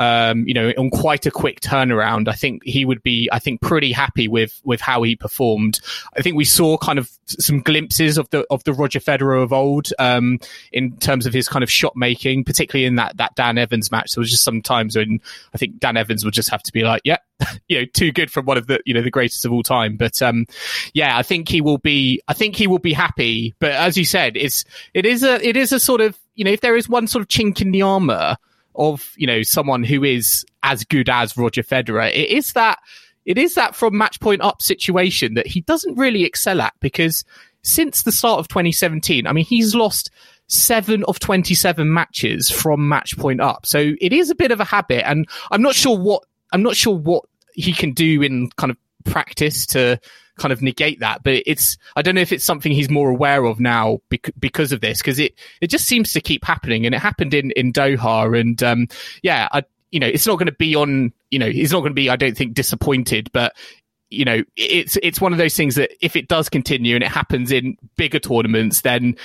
um, 0.00 0.48
you 0.48 0.54
know, 0.54 0.72
on 0.78 0.88
quite 0.88 1.26
a 1.26 1.30
quick 1.30 1.60
turnaround. 1.60 2.26
I 2.26 2.32
think 2.32 2.64
he 2.64 2.86
would 2.86 3.02
be, 3.02 3.28
I 3.30 3.38
think, 3.38 3.60
pretty 3.60 3.92
happy 3.92 4.28
with 4.28 4.58
with 4.64 4.80
how 4.80 5.02
he 5.02 5.14
performed. 5.14 5.78
I 6.16 6.22
think 6.22 6.36
we 6.36 6.46
saw 6.46 6.78
kind 6.78 6.98
of 6.98 7.10
some 7.26 7.60
glimpses 7.60 8.16
of 8.16 8.28
the 8.30 8.46
of 8.50 8.64
the 8.64 8.72
Roger 8.72 8.98
Federer 8.98 9.42
of 9.42 9.52
old 9.52 9.88
um, 9.98 10.38
in 10.72 10.96
terms 10.96 11.26
of 11.26 11.34
his 11.34 11.48
kind 11.48 11.62
of 11.62 11.70
shot 11.70 11.96
making, 11.96 12.44
particularly 12.44 12.86
in 12.86 12.94
that 12.94 13.18
that 13.18 13.34
Dan 13.34 13.58
Evans 13.58 13.92
match. 13.92 14.12
There 14.12 14.22
was 14.22 14.30
just 14.30 14.42
some 14.42 14.62
times 14.62 14.96
when 14.96 15.20
I 15.52 15.58
think 15.58 15.78
Dan 15.78 15.98
Evans 15.98 16.24
would 16.24 16.32
just 16.32 16.48
have 16.48 16.62
to 16.62 16.72
be 16.72 16.82
like, 16.82 17.02
yeah. 17.04 17.18
You 17.68 17.80
know, 17.80 17.84
too 17.86 18.10
good 18.10 18.30
from 18.30 18.46
one 18.46 18.58
of 18.58 18.66
the 18.66 18.80
you 18.84 18.94
know 18.94 19.02
the 19.02 19.10
greatest 19.10 19.44
of 19.44 19.52
all 19.52 19.62
time. 19.62 19.96
But 19.96 20.20
um, 20.22 20.46
yeah, 20.92 21.16
I 21.16 21.22
think 21.22 21.48
he 21.48 21.60
will 21.60 21.78
be. 21.78 22.20
I 22.26 22.32
think 22.32 22.56
he 22.56 22.66
will 22.66 22.78
be 22.78 22.92
happy. 22.92 23.54
But 23.60 23.72
as 23.72 23.96
you 23.96 24.04
said, 24.04 24.36
it's 24.36 24.64
it 24.92 25.06
is 25.06 25.22
a 25.22 25.46
it 25.46 25.56
is 25.56 25.72
a 25.72 25.80
sort 25.80 26.00
of 26.00 26.18
you 26.34 26.44
know 26.44 26.50
if 26.50 26.60
there 26.60 26.76
is 26.76 26.88
one 26.88 27.06
sort 27.06 27.22
of 27.22 27.28
chink 27.28 27.60
in 27.60 27.70
the 27.70 27.82
armor 27.82 28.36
of 28.74 29.12
you 29.16 29.26
know 29.26 29.42
someone 29.42 29.84
who 29.84 30.04
is 30.04 30.44
as 30.62 30.84
good 30.84 31.08
as 31.08 31.36
Roger 31.36 31.62
Federer. 31.62 32.10
It 32.10 32.28
is 32.28 32.52
that 32.52 32.78
it 33.24 33.38
is 33.38 33.54
that 33.54 33.74
from 33.74 33.96
match 33.96 34.20
point 34.20 34.42
up 34.42 34.62
situation 34.62 35.34
that 35.34 35.46
he 35.46 35.60
doesn't 35.62 35.96
really 35.96 36.24
excel 36.24 36.60
at 36.60 36.74
because 36.80 37.24
since 37.62 38.02
the 38.02 38.12
start 38.12 38.40
of 38.40 38.48
2017, 38.48 39.26
I 39.26 39.32
mean 39.32 39.44
he's 39.44 39.74
lost 39.74 40.10
seven 40.46 41.04
of 41.04 41.20
27 41.20 41.92
matches 41.92 42.50
from 42.50 42.88
match 42.88 43.16
point 43.16 43.40
up. 43.40 43.66
So 43.66 43.92
it 44.00 44.12
is 44.12 44.30
a 44.30 44.34
bit 44.34 44.50
of 44.50 44.60
a 44.60 44.64
habit, 44.64 45.08
and 45.08 45.28
I'm 45.50 45.62
not 45.62 45.74
sure 45.74 45.96
what 45.96 46.24
I'm 46.52 46.62
not 46.62 46.76
sure 46.76 46.96
what 46.96 47.24
he 47.54 47.72
can 47.72 47.92
do 47.92 48.22
in 48.22 48.50
kind 48.56 48.70
of 48.70 48.76
practice 49.04 49.66
to 49.66 50.00
kind 50.40 50.52
of 50.52 50.62
negate 50.62 50.98
that. 51.00 51.22
But 51.22 51.42
it's, 51.46 51.76
I 51.94 52.02
don't 52.02 52.16
know 52.16 52.20
if 52.20 52.32
it's 52.32 52.44
something 52.44 52.72
he's 52.72 52.90
more 52.90 53.10
aware 53.10 53.44
of 53.44 53.60
now 53.60 53.98
bec- 54.08 54.32
because 54.38 54.72
of 54.72 54.80
this, 54.80 54.98
because 54.98 55.18
it, 55.18 55.34
it 55.60 55.68
just 55.68 55.86
seems 55.86 56.12
to 56.14 56.20
keep 56.20 56.44
happening. 56.44 56.86
And 56.86 56.94
it 56.94 56.98
happened 56.98 57.34
in, 57.34 57.52
in 57.52 57.72
Doha. 57.72 58.38
And, 58.38 58.60
um, 58.62 58.88
yeah, 59.22 59.48
I, 59.52 59.62
you 59.92 60.00
know, 60.00 60.08
it's 60.08 60.26
not 60.26 60.36
going 60.36 60.46
to 60.46 60.52
be 60.52 60.74
on, 60.74 61.12
you 61.30 61.38
know, 61.38 61.50
he's 61.50 61.72
not 61.72 61.80
going 61.80 61.92
to 61.92 61.94
be, 61.94 62.10
I 62.10 62.16
don't 62.16 62.36
think, 62.36 62.54
disappointed, 62.54 63.30
but 63.32 63.54
you 64.10 64.24
know, 64.24 64.42
it's 64.56 64.98
it's 65.02 65.20
one 65.20 65.32
of 65.32 65.38
those 65.38 65.54
things 65.54 65.76
that 65.76 65.92
if 66.04 66.16
it 66.16 66.26
does 66.26 66.48
continue 66.48 66.96
and 66.96 67.04
it 67.04 67.10
happens 67.12 67.52
in 67.52 67.76
bigger 67.96 68.18
tournaments, 68.18 68.80
then 68.80 69.16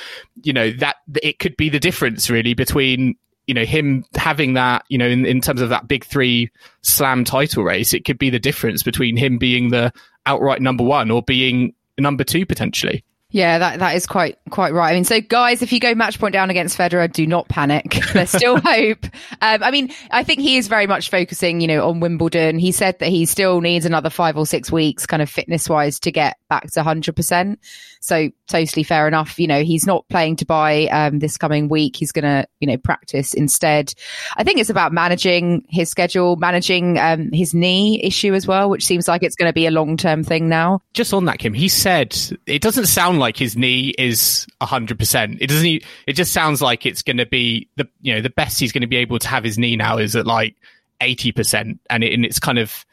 you 0.43 0.53
know 0.53 0.69
that 0.73 0.97
it 1.23 1.39
could 1.39 1.57
be 1.57 1.69
the 1.69 1.79
difference 1.79 2.29
really 2.29 2.53
between 2.53 3.15
you 3.47 3.55
know 3.55 3.65
him 3.65 4.05
having 4.15 4.53
that 4.53 4.85
you 4.87 4.97
know 4.99 5.07
in, 5.07 5.25
in 5.25 5.41
terms 5.41 5.61
of 5.61 5.69
that 5.69 5.87
big 5.87 6.05
three 6.05 6.51
slam 6.83 7.23
title 7.23 7.63
race. 7.63 7.95
It 7.95 8.05
could 8.05 8.19
be 8.19 8.29
the 8.29 8.39
difference 8.39 8.83
between 8.83 9.17
him 9.17 9.39
being 9.39 9.69
the 9.69 9.91
outright 10.25 10.61
number 10.61 10.83
one 10.83 11.11
or 11.11 11.21
being 11.21 11.73
number 11.97 12.23
two 12.23 12.45
potentially. 12.45 13.03
Yeah, 13.35 13.57
that, 13.57 13.79
that 13.79 13.95
is 13.97 14.05
quite 14.05 14.37
quite 14.49 14.71
right. 14.71 14.91
I 14.91 14.93
mean, 14.93 15.03
so 15.03 15.19
guys, 15.19 15.61
if 15.61 15.73
you 15.73 15.81
go 15.81 15.93
match 15.93 16.19
point 16.19 16.31
down 16.31 16.49
against 16.49 16.77
Federer, 16.77 17.11
do 17.11 17.27
not 17.27 17.49
panic. 17.49 17.97
There's 18.13 18.29
still 18.29 18.61
hope. 18.61 19.03
Um, 19.41 19.61
I 19.61 19.71
mean, 19.71 19.91
I 20.11 20.23
think 20.23 20.39
he 20.39 20.55
is 20.55 20.69
very 20.69 20.87
much 20.87 21.09
focusing, 21.09 21.59
you 21.59 21.67
know, 21.67 21.85
on 21.89 21.99
Wimbledon. 21.99 22.59
He 22.59 22.71
said 22.71 22.97
that 22.99 23.09
he 23.09 23.25
still 23.25 23.59
needs 23.59 23.85
another 23.85 24.09
five 24.09 24.37
or 24.37 24.45
six 24.45 24.71
weeks, 24.71 25.05
kind 25.05 25.21
of 25.21 25.29
fitness 25.29 25.67
wise, 25.67 25.99
to 26.01 26.11
get 26.11 26.37
back 26.49 26.71
to 26.71 26.81
100%. 26.81 27.57
So 28.05 28.29
totally 28.47 28.83
fair 28.83 29.07
enough. 29.07 29.39
You 29.39 29.47
know, 29.47 29.63
he's 29.63 29.87
not 29.87 30.07
playing 30.09 30.35
Dubai 30.35 30.93
um, 30.93 31.17
this 31.17 31.37
coming 31.37 31.69
week. 31.69 31.95
He's 31.95 32.11
going 32.11 32.23
to, 32.23 32.47
you 32.59 32.67
know, 32.67 32.77
practice 32.77 33.33
instead. 33.33 33.93
I 34.37 34.43
think 34.43 34.59
it's 34.59 34.69
about 34.69 34.93
managing 34.93 35.65
his 35.69 35.89
schedule, 35.89 36.35
managing 36.35 36.99
um, 36.99 37.31
his 37.31 37.55
knee 37.55 37.99
issue 38.03 38.35
as 38.35 38.45
well, 38.45 38.69
which 38.69 38.85
seems 38.85 39.07
like 39.07 39.23
it's 39.23 39.35
going 39.35 39.49
to 39.49 39.53
be 39.53 39.65
a 39.65 39.71
long 39.71 39.97
term 39.97 40.23
thing 40.23 40.47
now. 40.47 40.83
Just 40.93 41.13
on 41.13 41.25
that, 41.25 41.39
Kim, 41.39 41.55
he 41.55 41.67
said 41.67 42.15
it 42.45 42.61
doesn't 42.61 42.85
sound 42.85 43.17
like 43.17 43.37
his 43.37 43.57
knee 43.57 43.95
is 43.97 44.45
100%. 44.61 45.37
It 45.41 45.47
doesn't, 45.47 45.83
it 46.05 46.13
just 46.13 46.31
sounds 46.31 46.61
like 46.61 46.85
it's 46.85 47.01
going 47.01 47.17
to 47.17 47.25
be 47.25 47.67
the, 47.75 47.87
you 48.01 48.13
know, 48.13 48.21
the 48.21 48.29
best 48.29 48.59
he's 48.59 48.71
going 48.71 48.81
to 48.81 48.87
be 48.87 48.97
able 48.97 49.17
to 49.17 49.27
have 49.27 49.43
his 49.43 49.57
knee 49.57 49.75
now 49.75 49.97
is 49.97 50.15
at 50.15 50.27
like 50.27 50.55
80%. 51.01 51.79
And, 51.89 52.03
it, 52.03 52.13
and 52.13 52.23
it's 52.23 52.39
kind 52.39 52.59
of, 52.59 52.85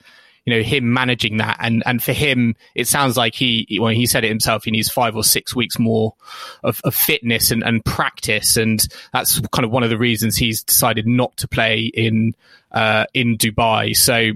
you 0.45 0.55
know 0.55 0.63
him 0.63 0.93
managing 0.93 1.39
that. 1.39 1.57
And 1.61 1.83
and 1.87 2.03
for 2.03 2.13
him 2.13 2.57
it 2.75 2.89
sounds 2.89 3.17
like 3.17 3.35
he 3.35 3.67
when 3.81 3.97
he 3.97 4.07
said 4.07 4.25
it 4.25 4.29
himself 4.29 4.65
he 4.65 4.71
needs 4.71 4.91
five 4.91 5.17
or 5.17 5.25
six 5.25 5.55
weeks 5.55 5.79
more 5.79 6.15
of, 6.63 6.81
of 6.85 6.95
fitness 6.95 7.51
and, 7.51 7.63
and 7.63 7.85
practice. 7.85 8.57
And 8.57 8.87
that's 9.13 9.41
kind 9.49 9.65
of 9.65 9.71
one 9.71 9.83
of 9.83 9.91
the 9.91 9.99
reasons 9.99 10.37
he's 10.37 10.63
decided 10.63 11.07
not 11.07 11.37
to 11.39 11.49
play 11.49 11.91
in 11.93 12.35
uh, 12.73 13.07
in 13.15 13.37
Dubai. 13.37 13.97
So 13.97 14.33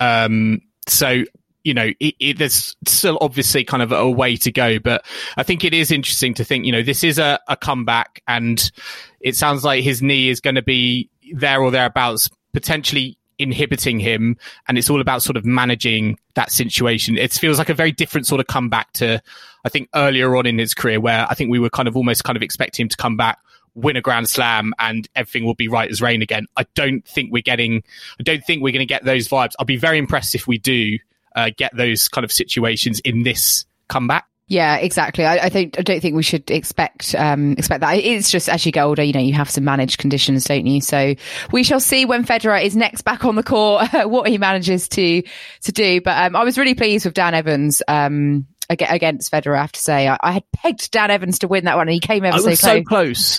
um 0.00 0.60
so 0.86 1.24
you 1.62 1.74
know, 1.74 1.92
it, 2.00 2.14
it, 2.18 2.38
there's 2.38 2.74
still 2.86 3.18
obviously 3.20 3.64
kind 3.64 3.82
of 3.82 3.92
a 3.92 4.08
way 4.08 4.36
to 4.36 4.50
go, 4.50 4.78
but 4.78 5.04
I 5.36 5.42
think 5.42 5.64
it 5.64 5.74
is 5.74 5.90
interesting 5.90 6.34
to 6.34 6.44
think, 6.44 6.64
you 6.64 6.72
know, 6.72 6.82
this 6.82 7.04
is 7.04 7.18
a, 7.18 7.38
a 7.48 7.56
comeback 7.56 8.22
and 8.26 8.70
it 9.20 9.36
sounds 9.36 9.62
like 9.62 9.84
his 9.84 10.00
knee 10.00 10.30
is 10.30 10.40
going 10.40 10.54
to 10.54 10.62
be 10.62 11.10
there 11.34 11.60
or 11.60 11.70
thereabouts, 11.70 12.30
potentially 12.52 13.18
inhibiting 13.40 13.98
him 13.98 14.36
and 14.68 14.78
it's 14.78 14.90
all 14.90 15.00
about 15.00 15.22
sort 15.22 15.36
of 15.36 15.44
managing 15.44 16.18
that 16.34 16.52
situation. 16.52 17.16
It 17.16 17.32
feels 17.32 17.58
like 17.58 17.68
a 17.68 17.74
very 17.74 17.92
different 17.92 18.26
sort 18.26 18.40
of 18.40 18.46
comeback 18.46 18.92
to, 18.94 19.22
I 19.64 19.68
think 19.68 19.88
earlier 19.94 20.36
on 20.36 20.46
in 20.46 20.58
his 20.58 20.74
career 20.74 21.00
where 21.00 21.26
I 21.28 21.34
think 21.34 21.50
we 21.50 21.58
were 21.58 21.70
kind 21.70 21.88
of 21.88 21.96
almost 21.96 22.24
kind 22.24 22.36
of 22.36 22.42
expecting 22.42 22.84
him 22.84 22.88
to 22.90 22.96
come 22.96 23.16
back, 23.16 23.38
win 23.74 23.96
a 23.96 24.00
grand 24.00 24.28
slam 24.28 24.74
and 24.78 25.08
everything 25.16 25.44
will 25.44 25.54
be 25.54 25.68
right 25.68 25.90
as 25.90 26.02
rain 26.02 26.22
again. 26.22 26.46
I 26.56 26.66
don't 26.74 27.04
think 27.06 27.32
we're 27.32 27.42
getting, 27.42 27.82
I 28.18 28.22
don't 28.22 28.44
think 28.44 28.62
we're 28.62 28.72
going 28.72 28.80
to 28.80 28.86
get 28.86 29.04
those 29.04 29.28
vibes. 29.28 29.52
I'll 29.58 29.66
be 29.66 29.76
very 29.76 29.98
impressed 29.98 30.34
if 30.34 30.46
we 30.46 30.58
do 30.58 30.98
uh, 31.34 31.50
get 31.56 31.76
those 31.76 32.08
kind 32.08 32.24
of 32.24 32.32
situations 32.32 33.00
in 33.00 33.22
this 33.22 33.64
comeback. 33.88 34.26
Yeah, 34.50 34.78
exactly. 34.78 35.24
I, 35.24 35.46
I, 35.46 35.48
think 35.48 35.78
I 35.78 35.82
don't 35.82 36.00
think 36.00 36.16
we 36.16 36.24
should 36.24 36.50
expect 36.50 37.14
um, 37.14 37.52
expect 37.52 37.82
that. 37.82 37.92
It's 37.92 38.32
just 38.32 38.48
as 38.48 38.66
you 38.66 38.72
get 38.72 38.82
older, 38.82 39.00
you 39.00 39.12
know, 39.12 39.20
you 39.20 39.32
have 39.34 39.52
to 39.52 39.60
manage 39.60 39.96
conditions, 39.96 40.42
don't 40.42 40.66
you? 40.66 40.80
So 40.80 41.14
we 41.52 41.62
shall 41.62 41.78
see 41.78 42.04
when 42.04 42.24
Federer 42.24 42.60
is 42.60 42.74
next 42.74 43.02
back 43.02 43.24
on 43.24 43.36
the 43.36 43.44
court 43.44 43.86
what 44.10 44.28
he 44.28 44.38
manages 44.38 44.88
to 44.88 45.22
to 45.22 45.72
do. 45.72 46.00
But 46.00 46.18
um, 46.26 46.34
I 46.34 46.42
was 46.42 46.58
really 46.58 46.74
pleased 46.74 47.04
with 47.04 47.14
Dan 47.14 47.32
Evans. 47.32 47.80
Um, 47.86 48.48
against 48.70 49.32
Federer, 49.32 49.56
I 49.56 49.60
have 49.62 49.72
to 49.72 49.80
say. 49.80 50.08
I, 50.08 50.16
I, 50.20 50.32
had 50.32 50.44
pegged 50.52 50.90
Dan 50.92 51.10
Evans 51.10 51.40
to 51.40 51.48
win 51.48 51.64
that 51.64 51.76
one 51.76 51.88
and 51.88 51.92
he 51.92 52.00
came 52.00 52.24
ever 52.24 52.38
so 52.38 52.44
close. 52.44 52.60
so 52.60 52.82
close. 52.82 53.38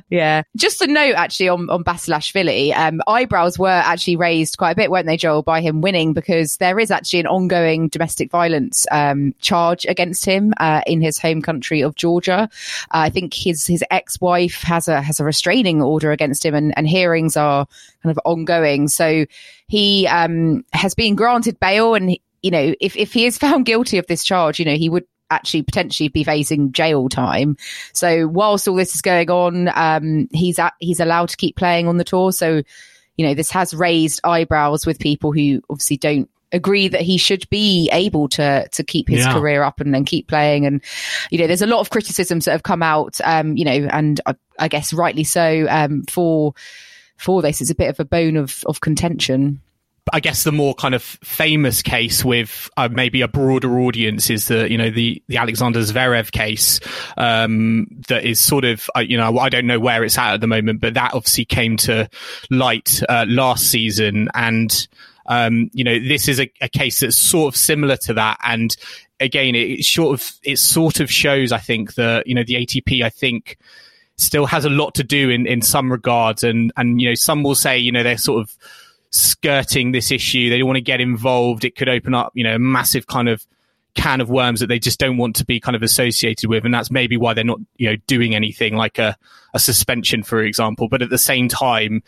yeah. 0.10 0.42
Just 0.54 0.82
a 0.82 0.86
note 0.86 1.14
actually 1.16 1.48
on, 1.48 1.70
on 1.70 1.82
Basilashvili, 1.82 2.76
um, 2.76 3.00
eyebrows 3.06 3.58
were 3.58 3.68
actually 3.68 4.16
raised 4.16 4.58
quite 4.58 4.72
a 4.72 4.74
bit, 4.74 4.90
weren't 4.90 5.06
they, 5.06 5.16
Joel, 5.16 5.42
by 5.42 5.60
him 5.60 5.80
winning 5.80 6.12
because 6.12 6.58
there 6.58 6.78
is 6.78 6.90
actually 6.90 7.20
an 7.20 7.26
ongoing 7.26 7.88
domestic 7.88 8.30
violence, 8.30 8.86
um, 8.90 9.34
charge 9.40 9.86
against 9.86 10.24
him, 10.24 10.52
uh, 10.58 10.82
in 10.86 11.00
his 11.00 11.18
home 11.18 11.40
country 11.40 11.80
of 11.80 11.94
Georgia. 11.94 12.48
Uh, 12.90 13.06
I 13.06 13.10
think 13.10 13.32
his, 13.32 13.66
his 13.66 13.82
ex-wife 13.90 14.60
has 14.62 14.88
a, 14.88 15.00
has 15.00 15.20
a 15.20 15.24
restraining 15.24 15.80
order 15.80 16.12
against 16.12 16.44
him 16.44 16.54
and, 16.54 16.76
and 16.76 16.86
hearings 16.86 17.36
are 17.36 17.66
kind 18.02 18.10
of 18.10 18.20
ongoing. 18.24 18.88
So 18.88 19.24
he, 19.68 20.06
um, 20.06 20.64
has 20.72 20.94
been 20.94 21.14
granted 21.14 21.58
bail 21.58 21.94
and 21.94 22.10
he, 22.10 22.20
you 22.46 22.52
know, 22.52 22.74
if, 22.80 22.96
if 22.96 23.12
he 23.12 23.26
is 23.26 23.36
found 23.46 23.66
guilty 23.66 23.98
of 23.98 24.06
this 24.06 24.22
charge, 24.22 24.60
you 24.60 24.64
know, 24.64 24.76
he 24.76 24.88
would 24.88 25.04
actually 25.30 25.64
potentially 25.64 26.08
be 26.08 26.22
facing 26.22 26.70
jail 26.70 27.08
time. 27.08 27.56
So 27.92 28.28
whilst 28.28 28.68
all 28.68 28.76
this 28.76 28.94
is 28.94 29.02
going 29.02 29.28
on, 29.28 29.68
um, 29.74 30.28
he's 30.32 30.58
at, 30.60 30.74
he's 30.78 31.00
allowed 31.00 31.30
to 31.30 31.36
keep 31.36 31.56
playing 31.56 31.88
on 31.88 31.96
the 31.96 32.04
tour. 32.04 32.30
So, 32.30 32.62
you 33.16 33.26
know, 33.26 33.34
this 33.34 33.50
has 33.50 33.74
raised 33.74 34.20
eyebrows 34.22 34.86
with 34.86 35.00
people 35.00 35.32
who 35.32 35.60
obviously 35.68 35.96
don't 35.96 36.30
agree 36.52 36.86
that 36.86 37.00
he 37.00 37.18
should 37.18 37.50
be 37.50 37.90
able 37.92 38.28
to 38.28 38.68
to 38.68 38.84
keep 38.84 39.08
his 39.08 39.24
yeah. 39.24 39.32
career 39.32 39.64
up 39.64 39.80
and 39.80 39.92
then 39.92 40.04
keep 40.04 40.28
playing 40.28 40.64
and 40.64 40.80
you 41.30 41.38
know 41.38 41.48
there's 41.48 41.60
a 41.60 41.66
lot 41.66 41.80
of 41.80 41.90
criticisms 41.90 42.44
that 42.44 42.52
have 42.52 42.62
come 42.62 42.84
out 42.84 43.20
um 43.24 43.56
you 43.56 43.64
know 43.64 43.88
and 43.90 44.20
I, 44.26 44.36
I 44.60 44.68
guess 44.68 44.92
rightly 44.92 45.24
so 45.24 45.66
um 45.68 46.04
for 46.04 46.54
for 47.16 47.42
this 47.42 47.60
it's 47.60 47.70
a 47.70 47.74
bit 47.74 47.90
of 47.90 47.98
a 47.98 48.04
bone 48.04 48.36
of 48.36 48.62
of 48.66 48.80
contention 48.80 49.60
I 50.12 50.20
guess 50.20 50.44
the 50.44 50.52
more 50.52 50.72
kind 50.74 50.94
of 50.94 51.02
famous 51.02 51.82
case 51.82 52.24
with 52.24 52.70
uh, 52.76 52.88
maybe 52.90 53.22
a 53.22 53.28
broader 53.28 53.80
audience 53.80 54.30
is 54.30 54.46
the 54.46 54.70
you 54.70 54.78
know 54.78 54.88
the 54.88 55.20
the 55.26 55.36
Alexander 55.36 55.80
Zverev 55.80 56.30
case 56.30 56.78
um, 57.16 57.88
that 58.06 58.24
is 58.24 58.38
sort 58.38 58.64
of 58.64 58.88
uh, 58.94 59.00
you 59.00 59.16
know 59.16 59.36
I 59.38 59.48
don't 59.48 59.66
know 59.66 59.80
where 59.80 60.04
it's 60.04 60.16
at 60.16 60.34
at 60.34 60.40
the 60.40 60.46
moment, 60.46 60.80
but 60.80 60.94
that 60.94 61.12
obviously 61.14 61.44
came 61.44 61.76
to 61.78 62.08
light 62.50 63.02
uh, 63.08 63.24
last 63.28 63.68
season, 63.68 64.28
and 64.32 64.86
um, 65.26 65.70
you 65.72 65.82
know 65.82 65.98
this 65.98 66.28
is 66.28 66.38
a, 66.38 66.50
a, 66.60 66.68
case 66.68 67.00
that's 67.00 67.16
sort 67.16 67.52
of 67.52 67.58
similar 67.58 67.96
to 67.96 68.14
that, 68.14 68.38
and 68.44 68.76
again 69.18 69.56
it 69.56 69.84
sort 69.84 70.20
of 70.20 70.32
it 70.44 70.60
sort 70.60 71.00
of 71.00 71.10
shows 71.10 71.50
I 71.50 71.58
think 71.58 71.94
the 71.94 72.22
you 72.26 72.36
know 72.36 72.44
the 72.44 72.54
ATP 72.54 73.02
I 73.02 73.10
think 73.10 73.58
still 74.18 74.46
has 74.46 74.64
a 74.64 74.70
lot 74.70 74.94
to 74.94 75.04
do 75.04 75.30
in 75.30 75.48
in 75.48 75.62
some 75.62 75.90
regards, 75.90 76.44
and 76.44 76.72
and 76.76 77.00
you 77.00 77.08
know 77.08 77.16
some 77.16 77.42
will 77.42 77.56
say 77.56 77.76
you 77.76 77.90
know 77.90 78.04
they're 78.04 78.18
sort 78.18 78.40
of 78.40 78.56
skirting 79.10 79.92
this 79.92 80.10
issue. 80.10 80.50
They 80.50 80.58
don't 80.58 80.66
want 80.66 80.76
to 80.76 80.82
get 80.82 81.00
involved. 81.00 81.64
It 81.64 81.76
could 81.76 81.88
open 81.88 82.14
up, 82.14 82.32
you 82.34 82.44
know, 82.44 82.56
a 82.56 82.58
massive 82.58 83.06
kind 83.06 83.28
of 83.28 83.46
can 83.94 84.20
of 84.20 84.28
worms 84.28 84.60
that 84.60 84.66
they 84.66 84.78
just 84.78 85.00
don't 85.00 85.16
want 85.16 85.36
to 85.36 85.44
be 85.44 85.58
kind 85.58 85.74
of 85.74 85.82
associated 85.82 86.48
with. 86.48 86.64
And 86.64 86.72
that's 86.72 86.90
maybe 86.90 87.16
why 87.16 87.34
they're 87.34 87.44
not, 87.44 87.58
you 87.76 87.90
know, 87.90 87.96
doing 88.06 88.34
anything 88.34 88.76
like 88.76 88.98
a, 88.98 89.16
a 89.54 89.58
suspension, 89.58 90.22
for 90.22 90.42
example. 90.42 90.88
But 90.88 91.02
at 91.02 91.10
the 91.10 91.18
same 91.18 91.48
time, 91.48 92.02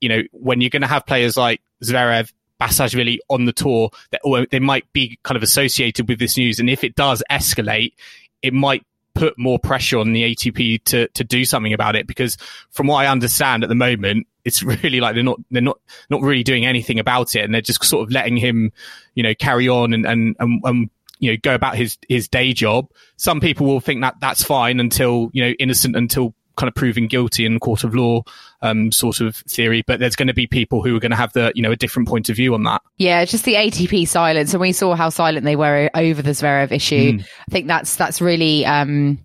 you 0.00 0.08
know, 0.08 0.22
when 0.32 0.60
you're 0.60 0.70
going 0.70 0.82
to 0.82 0.88
have 0.88 1.06
players 1.06 1.36
like 1.36 1.62
Zverev, 1.82 2.32
Basilashvili 2.60 3.18
on 3.28 3.46
the 3.46 3.52
tour, 3.52 3.90
that 4.10 4.48
they 4.50 4.60
might 4.60 4.92
be 4.92 5.18
kind 5.22 5.36
of 5.36 5.42
associated 5.42 6.08
with 6.08 6.18
this 6.18 6.36
news. 6.36 6.60
And 6.60 6.68
if 6.68 6.84
it 6.84 6.94
does 6.94 7.22
escalate, 7.30 7.94
it 8.42 8.52
might 8.52 8.84
put 9.14 9.38
more 9.38 9.58
pressure 9.58 9.98
on 9.98 10.12
the 10.12 10.22
ATP 10.34 10.84
to 10.84 11.08
to 11.08 11.24
do 11.24 11.44
something 11.44 11.72
about 11.72 11.96
it 11.96 12.06
because 12.06 12.36
from 12.70 12.86
what 12.86 12.96
I 12.96 13.08
understand 13.08 13.62
at 13.62 13.68
the 13.68 13.74
moment 13.74 14.26
it's 14.44 14.62
really 14.82 15.00
like 15.00 15.14
they're 15.14 15.22
not 15.22 15.40
they're 15.50 15.62
not 15.62 15.78
not 16.10 16.22
really 16.22 16.42
doing 16.42 16.66
anything 16.66 16.98
about 16.98 17.34
it. 17.36 17.44
And 17.44 17.54
they're 17.54 17.60
just 17.60 17.84
sort 17.84 18.02
of 18.02 18.12
letting 18.12 18.36
him 18.36 18.72
you 19.14 19.22
know 19.22 19.34
carry 19.34 19.68
on 19.68 19.92
and 19.92 20.06
and 20.06 20.36
and, 20.38 20.60
and 20.64 20.90
you 21.18 21.32
know 21.32 21.36
go 21.42 21.54
about 21.54 21.76
his 21.76 21.98
his 22.08 22.28
day 22.28 22.52
job. 22.52 22.90
Some 23.16 23.40
people 23.40 23.66
will 23.66 23.80
think 23.80 24.02
that 24.02 24.16
that's 24.20 24.42
fine 24.42 24.80
until 24.80 25.30
you 25.32 25.44
know 25.44 25.50
innocent 25.58 25.96
until 25.96 26.34
kind 26.56 26.68
of 26.68 26.74
proven 26.74 27.06
guilty 27.06 27.46
in 27.46 27.58
court 27.58 27.82
of 27.82 27.94
law 27.94 28.22
um, 28.62 28.92
sort 28.92 29.20
of 29.20 29.36
theory, 29.36 29.82
but 29.86 30.00
there's 30.00 30.16
going 30.16 30.28
to 30.28 30.34
be 30.34 30.46
people 30.46 30.82
who 30.82 30.96
are 30.96 31.00
going 31.00 31.10
to 31.10 31.16
have 31.16 31.32
the 31.32 31.52
you 31.54 31.62
know 31.62 31.72
a 31.72 31.76
different 31.76 32.08
point 32.08 32.28
of 32.28 32.36
view 32.36 32.54
on 32.54 32.62
that. 32.64 32.82
Yeah, 32.96 33.24
just 33.24 33.44
the 33.44 33.54
ATP 33.54 34.08
silence, 34.08 34.54
and 34.54 34.60
we 34.60 34.72
saw 34.72 34.94
how 34.94 35.10
silent 35.10 35.44
they 35.44 35.56
were 35.56 35.90
over 35.94 36.22
the 36.22 36.30
Zverev 36.30 36.72
issue. 36.72 37.12
Mm. 37.12 37.22
I 37.22 37.50
think 37.50 37.66
that's 37.66 37.96
that's 37.96 38.20
really. 38.20 38.64
Um, 38.64 39.18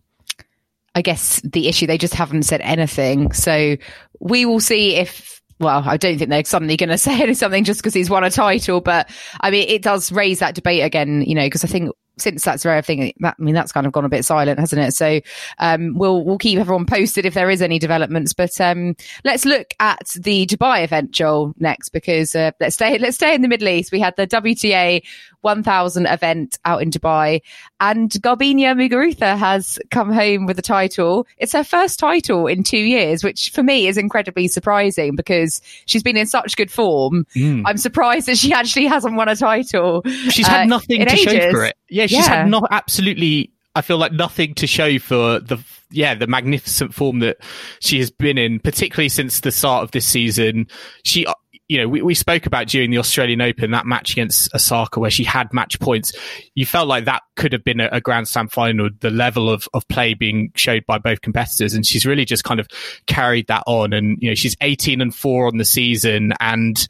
I 0.96 1.02
guess 1.04 1.40
the 1.42 1.68
issue 1.68 1.86
they 1.86 2.00
just 2.00 2.16
haven't 2.16 2.42
said 2.42 2.60
anything. 2.62 3.32
So 3.32 3.78
we 4.20 4.48
will 4.48 4.60
see 4.60 4.96
if 4.96 5.38
well, 5.60 5.84
I 5.86 5.96
don't 5.98 6.18
think 6.18 6.30
they're 6.30 6.44
suddenly 6.44 6.78
going 6.78 6.90
to 6.98 6.98
say 6.98 7.34
something 7.34 7.64
just 7.64 7.82
because 7.82 7.94
he's 7.94 8.10
won 8.10 8.24
a 8.24 8.32
title, 8.32 8.82
but 8.82 9.10
I 9.42 9.52
mean, 9.52 9.68
it 9.70 9.82
does 9.82 10.12
raise 10.12 10.40
that 10.40 10.56
debate 10.56 10.84
again, 10.84 11.22
you 11.22 11.36
know, 11.36 11.46
because 11.46 11.64
I 11.64 11.68
think 11.68 11.92
since 12.18 12.44
that's 12.44 12.66
rare 12.66 12.82
thing, 12.82 13.14
that, 13.20 13.36
I 13.40 13.42
mean, 13.42 13.54
that's 13.56 13.72
kind 13.72 13.86
of 13.86 13.94
gone 13.94 14.06
a 14.06 14.10
bit 14.10 14.26
silent, 14.26 14.60
hasn't 14.60 14.82
it? 14.82 14.94
So, 14.94 15.20
um, 15.60 15.94
we'll, 15.96 16.24
we'll 16.24 16.38
keep 16.38 16.60
everyone 16.60 16.86
posted 16.86 17.26
if 17.26 17.34
there 17.34 17.50
is 17.50 17.62
any 17.62 17.80
developments, 17.80 18.34
but, 18.34 18.60
um, 18.60 18.96
let's 19.24 19.46
look 19.46 19.74
at 19.80 20.08
the 20.20 20.46
Dubai 20.46 20.84
event, 20.84 21.12
Joel, 21.12 21.54
next, 21.60 21.90
because, 21.90 22.36
uh, 22.36 22.52
let's 22.60 22.76
stay, 22.76 22.98
let's 22.98 23.16
stay 23.16 23.34
in 23.34 23.42
the 23.42 23.48
Middle 23.48 23.70
East. 23.70 23.92
We 23.92 24.00
had 24.00 24.16
the 24.16 24.28
WTA 24.28 25.04
1000 25.42 26.06
event 26.06 26.58
out 26.66 26.82
in 26.82 26.90
Dubai 26.90 27.42
and 27.80 28.10
Garbiñe 28.10 28.66
Muguruza 28.76 29.38
has 29.38 29.80
come 29.92 30.12
home 30.12 30.46
with 30.46 30.58
a 30.60 30.62
title. 30.62 31.28
It's 31.38 31.54
her 31.54 31.64
first 31.64 32.00
title 32.00 32.48
in 32.48 32.64
two 32.64 32.78
years, 32.78 33.24
which 33.24 33.52
for 33.52 33.64
me 33.64 33.88
is 33.88 33.98
incredibly 33.98 34.48
surprising 34.48 35.16
because 35.16 35.62
she's 35.86 36.04
been 36.04 36.18
in 36.18 36.26
such 36.28 36.58
good 36.58 36.72
form. 36.72 37.26
Mm. 37.36 37.64
I'm 37.66 37.78
surprised 37.78 38.28
that 38.28 38.38
she 38.38 38.54
actually 38.54 38.86
hasn't 38.88 39.16
won 39.16 39.30
a 39.30 39.36
title. 39.36 40.02
She's 40.30 40.48
had 40.48 40.62
uh, 40.62 40.66
nothing 40.66 41.06
to 41.06 41.12
ages. 41.12 41.24
show 41.24 41.52
for 41.52 41.66
it. 41.66 41.78
Yeah, 41.90 42.08
she's 42.08 42.20
yeah. 42.20 42.42
had 42.42 42.50
not 42.50 42.68
absolutely 42.72 43.52
I 43.78 43.82
feel 43.82 44.00
like 44.00 44.12
nothing 44.12 44.56
to 44.56 44.66
show 44.66 44.98
for 44.98 45.40
the 45.40 45.64
yeah 45.92 46.16
the 46.16 46.26
magnificent 46.26 46.96
form 46.96 47.20
that 47.20 47.38
she 47.80 48.00
has 48.00 48.10
been 48.10 48.40
in, 48.40 48.60
particularly 48.60 49.08
since 49.08 49.42
the 49.42 49.52
start 49.52 49.84
of 49.84 49.92
this 49.92 50.06
season. 50.06 50.68
She 51.04 51.28
you 51.68 51.78
know, 51.78 51.88
we, 51.88 52.02
we 52.02 52.14
spoke 52.14 52.46
about 52.46 52.68
during 52.68 52.92
the 52.92 52.98
Australian 52.98 53.42
Open, 53.42 53.72
that 53.72 53.86
match 53.86 54.14
against 54.14 54.54
Osaka 54.56 55.00
where 55.00 55.12
she 55.12 55.24
had 55.24 55.54
match 55.54 55.80
points. 55.80 56.14
You 56.56 56.66
felt 56.66 56.88
like 56.88 57.06
that 57.06 57.24
could 57.36 57.52
have 57.52 57.64
been 57.64 57.82
a, 57.82 57.90
a 57.92 58.02
Grand 58.02 58.28
Slam 58.28 58.48
final, 58.48 58.90
the 59.02 59.10
level 59.10 59.50
of, 59.50 59.68
of 59.74 59.88
play 59.90 60.14
being 60.14 60.52
showed 60.56 60.86
by 60.86 60.98
both 60.98 61.22
competitors. 61.22 61.74
And 61.74 61.86
she's 61.86 62.06
really 62.06 62.24
just 62.24 62.46
kind 62.46 62.60
of 62.60 62.68
carried 63.06 63.48
that 63.48 63.64
on. 63.68 63.92
And, 63.92 64.18
you 64.22 64.30
know, 64.30 64.36
she's 64.36 64.56
18 64.62 65.02
and 65.02 65.14
four 65.14 65.48
on 65.48 65.58
the 65.58 65.66
season. 65.66 66.32
And 66.40 66.88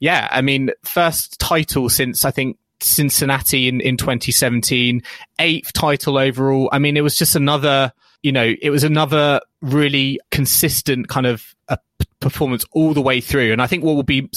yeah, 0.00 0.28
I 0.30 0.40
mean, 0.40 0.70
first 0.84 1.38
title 1.38 1.90
since 1.90 2.24
I 2.24 2.30
think 2.30 2.56
Cincinnati 2.80 3.68
in, 3.68 3.80
in 3.80 3.96
2017, 3.96 5.02
eighth 5.38 5.72
title 5.72 6.16
overall. 6.16 6.68
I 6.72 6.78
mean, 6.78 6.96
it 6.96 7.02
was 7.02 7.16
just 7.16 7.36
another, 7.36 7.92
you 8.22 8.32
know, 8.32 8.54
it 8.62 8.70
was 8.70 8.84
another 8.84 9.40
really 9.60 10.20
consistent 10.30 11.08
kind 11.08 11.26
of 11.26 11.54
a 11.68 11.78
performance 12.20 12.64
all 12.72 12.94
the 12.94 13.00
way 13.00 13.20
through. 13.20 13.52
And 13.52 13.62
I 13.62 13.66
think 13.66 13.84
what 13.84 13.94
will 13.94 14.02
be 14.02 14.28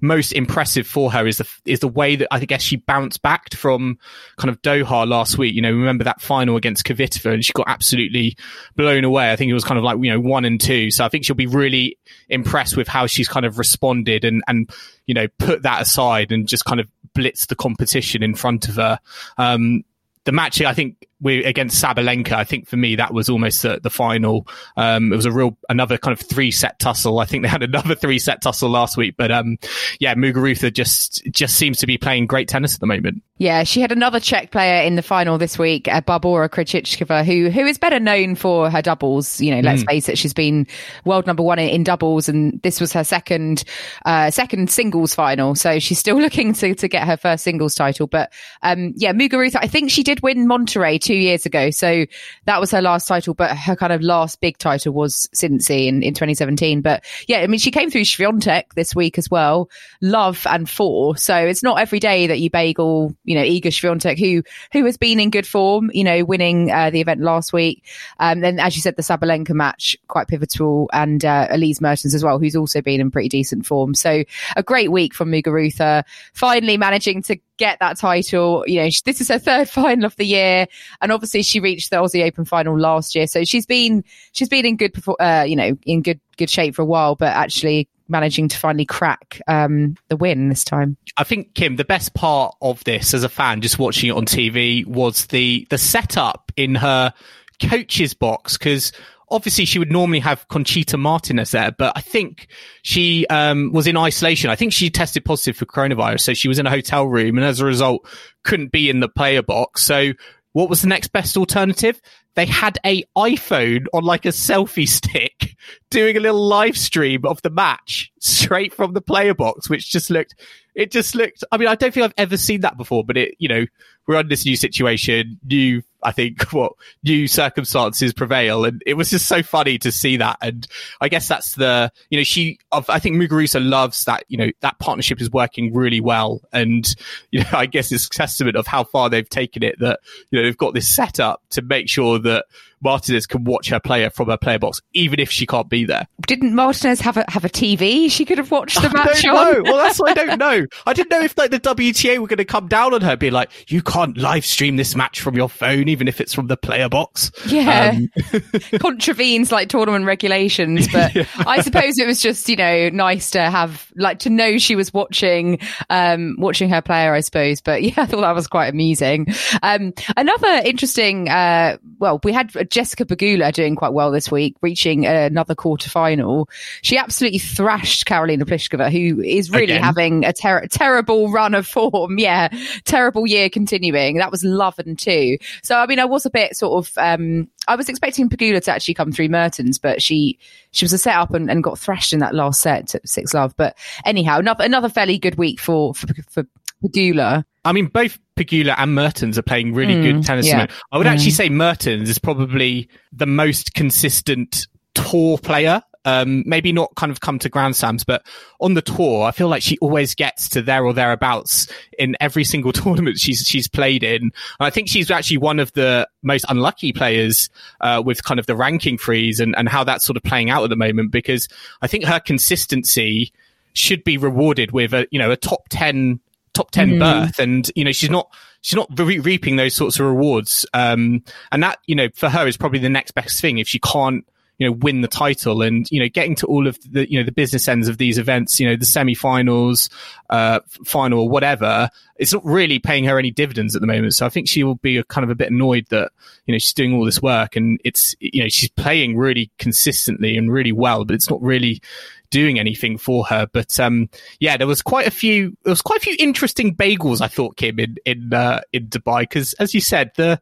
most 0.00 0.32
impressive 0.32 0.86
for 0.86 1.10
her 1.12 1.26
is 1.26 1.38
the 1.38 1.48
is 1.64 1.80
the 1.80 1.88
way 1.88 2.16
that 2.16 2.28
I 2.30 2.40
guess 2.40 2.62
she 2.62 2.76
bounced 2.76 3.22
back 3.22 3.52
from 3.54 3.98
kind 4.36 4.50
of 4.50 4.60
Doha 4.62 5.06
last 5.06 5.38
week. 5.38 5.54
You 5.54 5.62
know, 5.62 5.70
remember 5.70 6.04
that 6.04 6.20
final 6.20 6.56
against 6.56 6.84
Kvitova, 6.84 7.32
and 7.34 7.44
she 7.44 7.52
got 7.52 7.68
absolutely 7.68 8.36
blown 8.76 9.04
away. 9.04 9.30
I 9.30 9.36
think 9.36 9.50
it 9.50 9.54
was 9.54 9.64
kind 9.64 9.78
of 9.78 9.84
like 9.84 9.98
you 10.02 10.10
know 10.10 10.20
one 10.20 10.44
and 10.44 10.60
two. 10.60 10.90
So 10.90 11.04
I 11.04 11.08
think 11.08 11.24
she'll 11.24 11.36
be 11.36 11.46
really 11.46 11.98
impressed 12.28 12.76
with 12.76 12.88
how 12.88 13.06
she's 13.06 13.28
kind 13.28 13.46
of 13.46 13.58
responded 13.58 14.24
and 14.24 14.42
and 14.46 14.70
you 15.06 15.14
know 15.14 15.28
put 15.38 15.62
that 15.62 15.82
aside 15.82 16.32
and 16.32 16.48
just 16.48 16.64
kind 16.64 16.80
of 16.80 16.88
blitz 17.14 17.46
the 17.46 17.56
competition 17.56 18.22
in 18.22 18.34
front 18.34 18.68
of 18.68 18.76
her. 18.76 18.98
Um, 19.36 19.84
the 20.24 20.32
match, 20.32 20.60
I 20.60 20.74
think, 20.74 21.06
we 21.20 21.44
against 21.44 21.82
Sabalenka, 21.82 22.32
I 22.32 22.44
think 22.44 22.68
for 22.68 22.76
me 22.76 22.96
that 22.96 23.12
was 23.12 23.28
almost 23.28 23.62
the, 23.62 23.80
the 23.82 23.90
final. 23.90 24.46
Um, 24.76 25.12
it 25.12 25.16
was 25.16 25.26
a 25.26 25.32
real 25.32 25.56
another 25.68 25.98
kind 25.98 26.18
of 26.18 26.24
three 26.24 26.50
set 26.50 26.78
tussle. 26.78 27.18
I 27.18 27.24
think 27.24 27.42
they 27.42 27.48
had 27.48 27.62
another 27.64 27.94
three 27.94 28.18
set 28.18 28.42
tussle 28.42 28.70
last 28.70 28.96
week, 28.96 29.14
but 29.16 29.30
um, 29.30 29.58
yeah, 29.98 30.14
Muguruza 30.14 30.72
just 30.72 31.22
just 31.30 31.56
seems 31.56 31.78
to 31.78 31.86
be 31.86 31.98
playing 31.98 32.26
great 32.26 32.48
tennis 32.48 32.74
at 32.74 32.80
the 32.80 32.86
moment. 32.86 33.22
Yeah, 33.38 33.62
she 33.62 33.80
had 33.80 33.92
another 33.92 34.18
Czech 34.18 34.50
player 34.50 34.82
in 34.82 34.96
the 34.96 35.02
final 35.02 35.38
this 35.38 35.58
week, 35.58 35.86
uh, 35.86 36.00
Barbora 36.00 36.48
Krejcikova, 36.48 37.24
who 37.24 37.50
who 37.50 37.66
is 37.66 37.78
better 37.78 38.00
known 38.00 38.34
for 38.34 38.68
her 38.68 38.82
doubles. 38.82 39.40
You 39.40 39.54
know, 39.54 39.60
let's 39.60 39.84
mm. 39.84 39.86
face 39.86 40.08
it, 40.08 40.18
she's 40.18 40.34
been 40.34 40.66
world 41.04 41.26
number 41.26 41.42
one 41.42 41.58
in, 41.58 41.68
in 41.68 41.84
doubles, 41.84 42.28
and 42.28 42.60
this 42.62 42.80
was 42.80 42.92
her 42.92 43.04
second 43.04 43.64
uh, 44.04 44.30
second 44.30 44.70
singles 44.70 45.14
final. 45.14 45.54
So 45.54 45.78
she's 45.78 45.98
still 45.98 46.16
looking 46.20 46.52
to 46.54 46.74
to 46.74 46.88
get 46.88 47.06
her 47.06 47.16
first 47.16 47.44
singles 47.44 47.74
title. 47.74 48.06
But 48.06 48.32
um, 48.62 48.92
yeah, 48.96 49.12
Muguruza, 49.12 49.58
I 49.60 49.68
think 49.68 49.90
she 49.90 50.02
did 50.02 50.20
win 50.20 50.48
Monterrey 50.48 51.00
two 51.08 51.14
years 51.14 51.46
ago. 51.46 51.70
So 51.70 52.04
that 52.44 52.60
was 52.60 52.70
her 52.70 52.82
last 52.82 53.08
title, 53.08 53.32
but 53.32 53.56
her 53.56 53.74
kind 53.74 53.94
of 53.94 54.02
last 54.02 54.42
big 54.42 54.58
title 54.58 54.92
was 54.92 55.26
Cincy 55.34 55.86
in, 55.86 56.02
in 56.02 56.12
2017. 56.12 56.82
But 56.82 57.02
yeah, 57.26 57.38
I 57.38 57.46
mean, 57.46 57.58
she 57.58 57.70
came 57.70 57.90
through 57.90 58.02
Swiatek 58.02 58.74
this 58.74 58.94
week 58.94 59.16
as 59.16 59.30
well, 59.30 59.70
love 60.02 60.46
and 60.50 60.68
four. 60.68 61.16
So 61.16 61.34
it's 61.34 61.62
not 61.62 61.80
every 61.80 61.98
day 61.98 62.26
that 62.26 62.40
you 62.40 62.50
bagel, 62.50 63.16
you 63.24 63.34
know, 63.34 63.42
Iga 63.42 63.68
Swiatek, 63.68 64.18
who, 64.18 64.42
who 64.70 64.84
has 64.84 64.98
been 64.98 65.18
in 65.18 65.30
good 65.30 65.46
form, 65.46 65.90
you 65.94 66.04
know, 66.04 66.24
winning 66.26 66.70
uh, 66.70 66.90
the 66.90 67.00
event 67.00 67.22
last 67.22 67.54
week. 67.54 67.86
Um, 68.20 68.40
then, 68.40 68.60
as 68.60 68.76
you 68.76 68.82
said, 68.82 68.96
the 68.96 69.02
Sabalenka 69.02 69.54
match, 69.54 69.96
quite 70.08 70.28
pivotal, 70.28 70.90
and 70.92 71.24
uh, 71.24 71.46
Elise 71.48 71.80
Mertens 71.80 72.14
as 72.14 72.22
well, 72.22 72.38
who's 72.38 72.54
also 72.54 72.82
been 72.82 73.00
in 73.00 73.10
pretty 73.10 73.30
decent 73.30 73.64
form. 73.64 73.94
So 73.94 74.24
a 74.56 74.62
great 74.62 74.92
week 74.92 75.14
from 75.14 75.32
Muguruza, 75.32 76.04
finally 76.34 76.76
managing 76.76 77.22
to 77.22 77.38
get 77.58 77.78
that 77.80 77.98
title. 77.98 78.64
You 78.66 78.82
know, 78.82 78.88
this 79.04 79.20
is 79.20 79.28
her 79.28 79.38
third 79.38 79.68
final 79.68 80.06
of 80.06 80.16
the 80.16 80.24
year, 80.24 80.66
and 81.00 81.12
obviously 81.12 81.42
she 81.42 81.60
reached 81.60 81.90
the 81.90 81.96
Aussie 81.96 82.26
Open 82.26 82.44
final 82.44 82.78
last 82.78 83.14
year, 83.14 83.26
so 83.26 83.44
she's 83.44 83.66
been 83.66 84.04
she's 84.32 84.48
been 84.48 84.64
in 84.64 84.76
good, 84.76 84.94
uh, 85.20 85.44
you 85.46 85.56
know, 85.56 85.76
in 85.84 86.02
good 86.02 86.20
good 86.36 86.48
shape 86.50 86.74
for 86.74 86.82
a 86.82 86.86
while, 86.86 87.14
but 87.14 87.34
actually 87.34 87.88
managing 88.08 88.48
to 88.48 88.56
finally 88.56 88.86
crack 88.86 89.40
um, 89.48 89.96
the 90.08 90.16
win 90.16 90.48
this 90.48 90.64
time. 90.64 90.96
I 91.18 91.24
think 91.24 91.54
Kim, 91.54 91.76
the 91.76 91.84
best 91.84 92.14
part 92.14 92.56
of 92.62 92.82
this 92.84 93.12
as 93.12 93.22
a 93.22 93.28
fan, 93.28 93.60
just 93.60 93.78
watching 93.78 94.08
it 94.08 94.16
on 94.16 94.24
TV, 94.24 94.86
was 94.86 95.26
the 95.26 95.66
the 95.70 95.78
setup 95.78 96.50
in 96.56 96.74
her 96.76 97.12
coach's 97.60 98.14
box 98.14 98.56
because 98.56 98.92
obviously 99.30 99.64
she 99.64 99.78
would 99.78 99.92
normally 99.92 100.20
have 100.20 100.46
Conchita 100.48 100.96
Martinez 100.96 101.50
there, 101.50 101.72
but 101.72 101.92
I 101.96 102.00
think 102.00 102.48
she 102.82 103.26
um, 103.28 103.72
was 103.72 103.86
in 103.86 103.96
isolation. 103.96 104.50
I 104.50 104.56
think 104.56 104.72
she 104.72 104.90
tested 104.90 105.24
positive 105.24 105.56
for 105.56 105.66
coronavirus, 105.66 106.20
so 106.20 106.34
she 106.34 106.48
was 106.48 106.58
in 106.58 106.66
a 106.66 106.70
hotel 106.70 107.06
room 107.06 107.36
and 107.36 107.46
as 107.46 107.60
a 107.60 107.66
result 107.66 108.06
couldn't 108.44 108.72
be 108.72 108.90
in 108.90 109.00
the 109.00 109.08
player 109.08 109.42
box. 109.42 109.82
So 109.82 110.12
what 110.52 110.70
was 110.70 110.82
the 110.82 110.88
next 110.88 111.08
best 111.08 111.36
alternative? 111.36 112.00
They 112.34 112.46
had 112.46 112.78
a 112.84 113.04
iPhone 113.16 113.86
on 113.92 114.04
like 114.04 114.24
a 114.24 114.30
selfie 114.30 114.88
stick 114.88 115.56
doing 115.90 116.16
a 116.16 116.20
little 116.20 116.46
live 116.46 116.76
stream 116.76 117.24
of 117.24 117.42
the 117.42 117.50
match 117.50 118.10
straight 118.20 118.72
from 118.72 118.92
the 118.92 119.00
player 119.00 119.34
box, 119.34 119.68
which 119.68 119.90
just 119.90 120.10
looked, 120.10 120.34
it 120.78 120.92
just 120.92 121.16
looked, 121.16 121.42
I 121.50 121.56
mean, 121.56 121.66
I 121.66 121.74
don't 121.74 121.92
think 121.92 122.04
I've 122.04 122.14
ever 122.16 122.36
seen 122.36 122.60
that 122.60 122.76
before, 122.76 123.02
but 123.02 123.16
it, 123.16 123.34
you 123.38 123.48
know, 123.48 123.66
we're 124.06 124.20
in 124.20 124.28
this 124.28 124.46
new 124.46 124.54
situation, 124.54 125.36
new 125.44 125.82
I 126.04 126.12
think 126.12 126.40
what 126.52 126.74
new 127.02 127.26
circumstances 127.26 128.12
prevail. 128.12 128.64
And 128.64 128.80
it 128.86 128.94
was 128.94 129.10
just 129.10 129.26
so 129.26 129.42
funny 129.42 129.78
to 129.78 129.90
see 129.90 130.18
that. 130.18 130.38
And 130.40 130.68
I 131.00 131.08
guess 131.08 131.26
that's 131.26 131.56
the, 131.56 131.90
you 132.10 132.18
know, 132.18 132.22
she, 132.22 132.60
I 132.70 133.00
think 133.00 133.16
Muguruza 133.16 133.60
loves 133.60 134.04
that, 134.04 134.22
you 134.28 134.38
know, 134.38 134.52
that 134.60 134.78
partnership 134.78 135.20
is 135.20 135.32
working 135.32 135.74
really 135.74 136.00
well. 136.00 136.42
And, 136.52 136.86
you 137.32 137.40
know, 137.40 137.50
I 137.54 137.66
guess 137.66 137.90
it's 137.90 138.08
testament 138.08 138.56
of 138.56 138.68
how 138.68 138.84
far 138.84 139.10
they've 139.10 139.28
taken 139.28 139.64
it 139.64 139.80
that, 139.80 139.98
you 140.30 140.38
know, 140.38 140.44
they've 140.44 140.56
got 140.56 140.74
this 140.74 140.88
set 140.88 141.18
up 141.18 141.42
to 141.50 141.62
make 141.62 141.88
sure 141.88 142.20
that 142.20 142.46
Martinez 142.82 143.26
can 143.26 143.44
watch 143.44 143.68
her 143.70 143.80
player 143.80 144.10
from 144.10 144.28
her 144.28 144.36
player 144.36 144.58
box, 144.58 144.80
even 144.92 145.20
if 145.20 145.30
she 145.30 145.46
can't 145.46 145.68
be 145.68 145.84
there. 145.84 146.06
Didn't 146.26 146.54
Martinez 146.54 147.00
have 147.00 147.16
a 147.16 147.24
have 147.28 147.44
a 147.44 147.48
TV 147.48 148.10
she 148.10 148.24
could 148.24 148.38
have 148.38 148.50
watched 148.50 148.80
the 148.80 148.90
match 148.94 149.24
on? 149.24 149.62
Well, 149.64 149.76
that's 149.76 149.98
what 149.98 150.10
I 150.10 150.26
don't 150.26 150.38
know. 150.38 150.66
I 150.86 150.92
didn't 150.92 151.10
know 151.10 151.22
if 151.22 151.36
like 151.36 151.50
the 151.50 151.60
WTA 151.60 152.18
were 152.18 152.26
going 152.26 152.38
to 152.38 152.44
come 152.44 152.68
down 152.68 152.94
on 152.94 153.00
her, 153.00 153.16
be 153.16 153.30
like, 153.30 153.50
"You 153.70 153.82
can't 153.82 154.16
live 154.16 154.44
stream 154.44 154.76
this 154.76 154.94
match 154.94 155.20
from 155.20 155.36
your 155.36 155.48
phone, 155.48 155.88
even 155.88 156.08
if 156.08 156.20
it's 156.20 156.34
from 156.34 156.46
the 156.46 156.56
player 156.56 156.88
box." 156.88 157.30
Yeah, 157.46 157.96
um. 157.96 158.10
contravenes 158.78 159.52
like 159.52 159.68
tournament 159.68 160.04
regulations. 160.04 160.88
But 160.88 161.14
yeah. 161.14 161.26
I 161.38 161.62
suppose 161.62 161.98
it 161.98 162.06
was 162.06 162.20
just 162.20 162.48
you 162.48 162.56
know 162.56 162.88
nice 162.90 163.30
to 163.30 163.42
have 163.42 163.90
like 163.96 164.20
to 164.20 164.30
know 164.30 164.58
she 164.58 164.76
was 164.76 164.92
watching 164.92 165.58
um 165.90 166.36
watching 166.38 166.68
her 166.70 166.82
player. 166.82 167.14
I 167.14 167.20
suppose, 167.20 167.60
but 167.60 167.82
yeah, 167.82 167.94
I 167.96 168.06
thought 168.06 168.20
that 168.20 168.34
was 168.34 168.46
quite 168.46 168.68
amusing. 168.68 169.26
Um, 169.62 169.92
another 170.16 170.62
interesting. 170.64 171.28
Uh, 171.28 171.78
well, 171.98 172.20
we 172.22 172.32
had 172.32 172.52
Jessica 172.70 173.04
Pegula 173.04 173.52
doing 173.52 173.76
quite 173.76 173.92
well 173.92 174.10
this 174.10 174.30
week, 174.30 174.56
reaching 174.60 175.06
another 175.06 175.54
quarter 175.54 175.88
final. 175.90 176.48
She 176.82 176.96
absolutely 176.96 177.38
thrashed 177.38 178.06
Karolina 178.06 178.42
Pliskova, 178.42 178.90
who 178.90 179.20
is 179.22 179.50
really 179.50 179.64
Again. 179.64 179.82
having 179.82 180.24
a 180.24 180.32
ter- 180.32 180.66
terrible 180.66 181.30
run 181.30 181.54
of 181.54 181.66
form. 181.66 182.18
Yeah, 182.28 182.48
terrible 182.84 183.26
year 183.26 183.48
continuing. 183.48 184.16
That 184.16 184.30
was 184.30 184.42
love 184.44 184.78
and 184.78 184.98
two. 184.98 185.38
So, 185.62 185.76
I 185.76 185.86
mean, 185.86 185.98
I 185.98 186.04
was 186.04 186.26
a 186.26 186.30
bit 186.30 186.56
sort 186.56 186.84
of, 186.84 186.92
um, 186.98 187.48
I 187.68 187.76
was 187.76 187.88
expecting 187.88 188.28
Pagula 188.28 188.62
to 188.64 188.72
actually 188.72 188.94
come 188.94 189.12
through 189.12 189.28
Mertens, 189.28 189.78
but 189.78 190.02
she 190.02 190.38
she 190.72 190.84
was 190.84 190.92
a 190.92 190.98
set 190.98 191.14
up 191.14 191.32
and, 191.32 191.50
and 191.50 191.62
got 191.62 191.78
thrashed 191.78 192.12
in 192.12 192.18
that 192.18 192.34
last 192.34 192.60
set 192.60 192.94
six 193.04 193.32
love. 193.34 193.54
But 193.56 193.76
anyhow, 194.04 194.38
another 194.38 194.64
another 194.64 194.88
fairly 194.88 195.18
good 195.18 195.36
week 195.36 195.60
for 195.60 195.94
for, 195.94 196.06
for 196.28 196.46
Pegula. 196.84 197.44
I 197.64 197.72
mean, 197.72 197.86
both 197.86 198.18
Pegula 198.36 198.74
and 198.78 198.94
Mertens 198.94 199.38
are 199.38 199.42
playing 199.42 199.74
really 199.74 199.94
mm, 199.94 200.02
good 200.02 200.24
tennis. 200.24 200.46
Yeah. 200.46 200.66
I 200.92 200.98
would 200.98 201.06
mm. 201.06 201.10
actually 201.10 201.32
say 201.32 201.48
Mertens 201.48 202.08
is 202.08 202.18
probably 202.18 202.88
the 203.12 203.26
most 203.26 203.74
consistent 203.74 204.66
tour 204.94 205.38
player. 205.38 205.82
Um, 206.04 206.44
maybe 206.46 206.72
not 206.72 206.94
kind 206.94 207.12
of 207.12 207.20
come 207.20 207.38
to 207.40 207.50
Grand 207.50 207.76
Slams, 207.76 208.04
but 208.04 208.24
on 208.60 208.72
the 208.72 208.80
tour, 208.80 209.24
I 209.24 209.30
feel 209.30 209.48
like 209.48 209.62
she 209.62 209.76
always 209.78 210.14
gets 210.14 210.48
to 210.50 210.62
there 210.62 210.82
or 210.86 210.94
thereabouts 210.94 211.66
in 211.98 212.16
every 212.20 212.44
single 212.44 212.72
tournament 212.72 213.18
she's 213.18 213.40
she's 213.40 213.68
played 213.68 214.02
in. 214.02 214.22
And 214.22 214.32
I 214.60 214.70
think 214.70 214.88
she's 214.88 215.10
actually 215.10 215.36
one 215.36 215.58
of 215.58 215.70
the 215.72 216.08
most 216.22 216.46
unlucky 216.48 216.94
players 216.94 217.50
uh, 217.82 218.02
with 218.02 218.24
kind 218.24 218.40
of 218.40 218.46
the 218.46 218.56
ranking 218.56 218.96
freeze 218.96 219.40
and, 219.40 219.54
and 219.56 219.68
how 219.68 219.84
that's 219.84 220.06
sort 220.06 220.16
of 220.16 220.22
playing 220.22 220.48
out 220.48 220.64
at 220.64 220.70
the 220.70 220.76
moment 220.76 221.10
because 221.10 221.46
I 221.82 221.88
think 221.88 222.04
her 222.04 222.20
consistency 222.20 223.32
should 223.74 224.02
be 224.02 224.16
rewarded 224.16 224.72
with 224.72 224.94
a 224.94 225.06
you 225.10 225.18
know 225.18 225.30
a 225.30 225.36
top 225.36 225.64
ten 225.68 226.20
top 226.58 226.70
10 226.72 226.90
mm. 226.90 226.98
berth 226.98 227.38
and 227.38 227.70
you 227.76 227.84
know 227.84 227.92
she's 227.92 228.10
not 228.10 228.32
she's 228.62 228.76
not 228.76 228.88
re- 228.98 229.20
reaping 229.20 229.56
those 229.56 229.74
sorts 229.74 230.00
of 230.00 230.06
rewards. 230.06 230.66
Um 230.74 231.22
and 231.52 231.62
that 231.62 231.78
you 231.86 231.94
know 231.94 232.08
for 232.14 232.28
her 232.28 232.46
is 232.46 232.56
probably 232.56 232.80
the 232.80 232.88
next 232.88 233.12
best 233.12 233.40
thing. 233.40 233.58
If 233.58 233.68
she 233.68 233.78
can't 233.78 234.26
you 234.58 234.66
know 234.66 234.72
win 234.72 235.02
the 235.02 235.08
title 235.08 235.62
and 235.62 235.88
you 235.90 236.00
know 236.00 236.08
getting 236.08 236.34
to 236.34 236.46
all 236.46 236.66
of 236.66 236.76
the 236.90 237.08
you 237.10 237.18
know 237.18 237.24
the 237.24 237.32
business 237.32 237.68
ends 237.68 237.86
of 237.86 237.96
these 237.98 238.18
events 238.18 238.58
you 238.58 238.68
know 238.68 238.74
the 238.74 238.84
semi-finals 238.84 239.88
uh 240.30 240.58
final 240.84 241.20
or 241.20 241.28
whatever 241.28 241.88
it's 242.16 242.32
not 242.32 242.44
really 242.44 242.80
paying 242.80 243.04
her 243.04 243.20
any 243.20 243.30
dividends 243.30 243.76
at 243.76 243.80
the 243.80 243.86
moment. 243.86 244.12
So 244.14 244.26
i 244.26 244.28
think 244.28 244.48
she 244.48 244.64
will 244.64 244.74
be 244.74 244.96
a, 244.96 245.04
kind 245.04 245.22
of 245.22 245.30
a 245.30 245.36
bit 245.36 245.52
annoyed 245.52 245.86
that 245.90 246.10
you 246.46 246.52
know 246.52 246.58
she's 246.58 246.74
doing 246.74 246.92
all 246.92 247.04
this 247.04 247.22
work 247.22 247.54
and 247.54 247.80
it's 247.84 248.16
you 248.18 248.42
know 248.42 248.48
she's 248.48 248.70
playing 248.70 249.16
really 249.16 249.50
consistently 249.58 250.36
and 250.36 250.52
really 250.52 250.72
well 250.72 251.04
but 251.04 251.14
it's 251.14 251.30
not 251.30 251.40
really 251.40 251.80
doing 252.30 252.58
anything 252.58 252.98
for 252.98 253.24
her. 253.26 253.46
But 253.52 253.78
um, 253.80 254.08
yeah, 254.40 254.56
there 254.56 254.66
was 254.66 254.82
quite 254.82 255.06
a 255.06 255.10
few. 255.10 255.56
There 255.64 255.72
was 255.72 255.82
quite 255.82 255.98
a 255.98 256.04
few 256.04 256.16
interesting 256.18 256.74
bagels. 256.74 257.20
I 257.20 257.28
thought 257.28 257.56
Kim 257.56 257.78
in 257.78 257.96
in 258.04 258.32
uh, 258.32 258.60
in 258.72 258.88
Dubai 258.88 259.20
because, 259.20 259.52
as 259.54 259.74
you 259.74 259.80
said, 259.80 260.12
the 260.16 260.40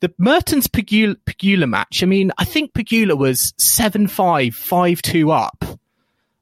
the 0.00 0.12
Mertens 0.18 0.66
Pegula, 0.66 1.68
match. 1.68 2.02
I 2.02 2.06
mean, 2.06 2.32
I 2.38 2.44
think 2.44 2.72
Pegula 2.72 3.16
was 3.16 3.52
seven 3.58 4.06
five 4.06 4.54
five 4.54 5.02
two 5.02 5.30
up. 5.30 5.64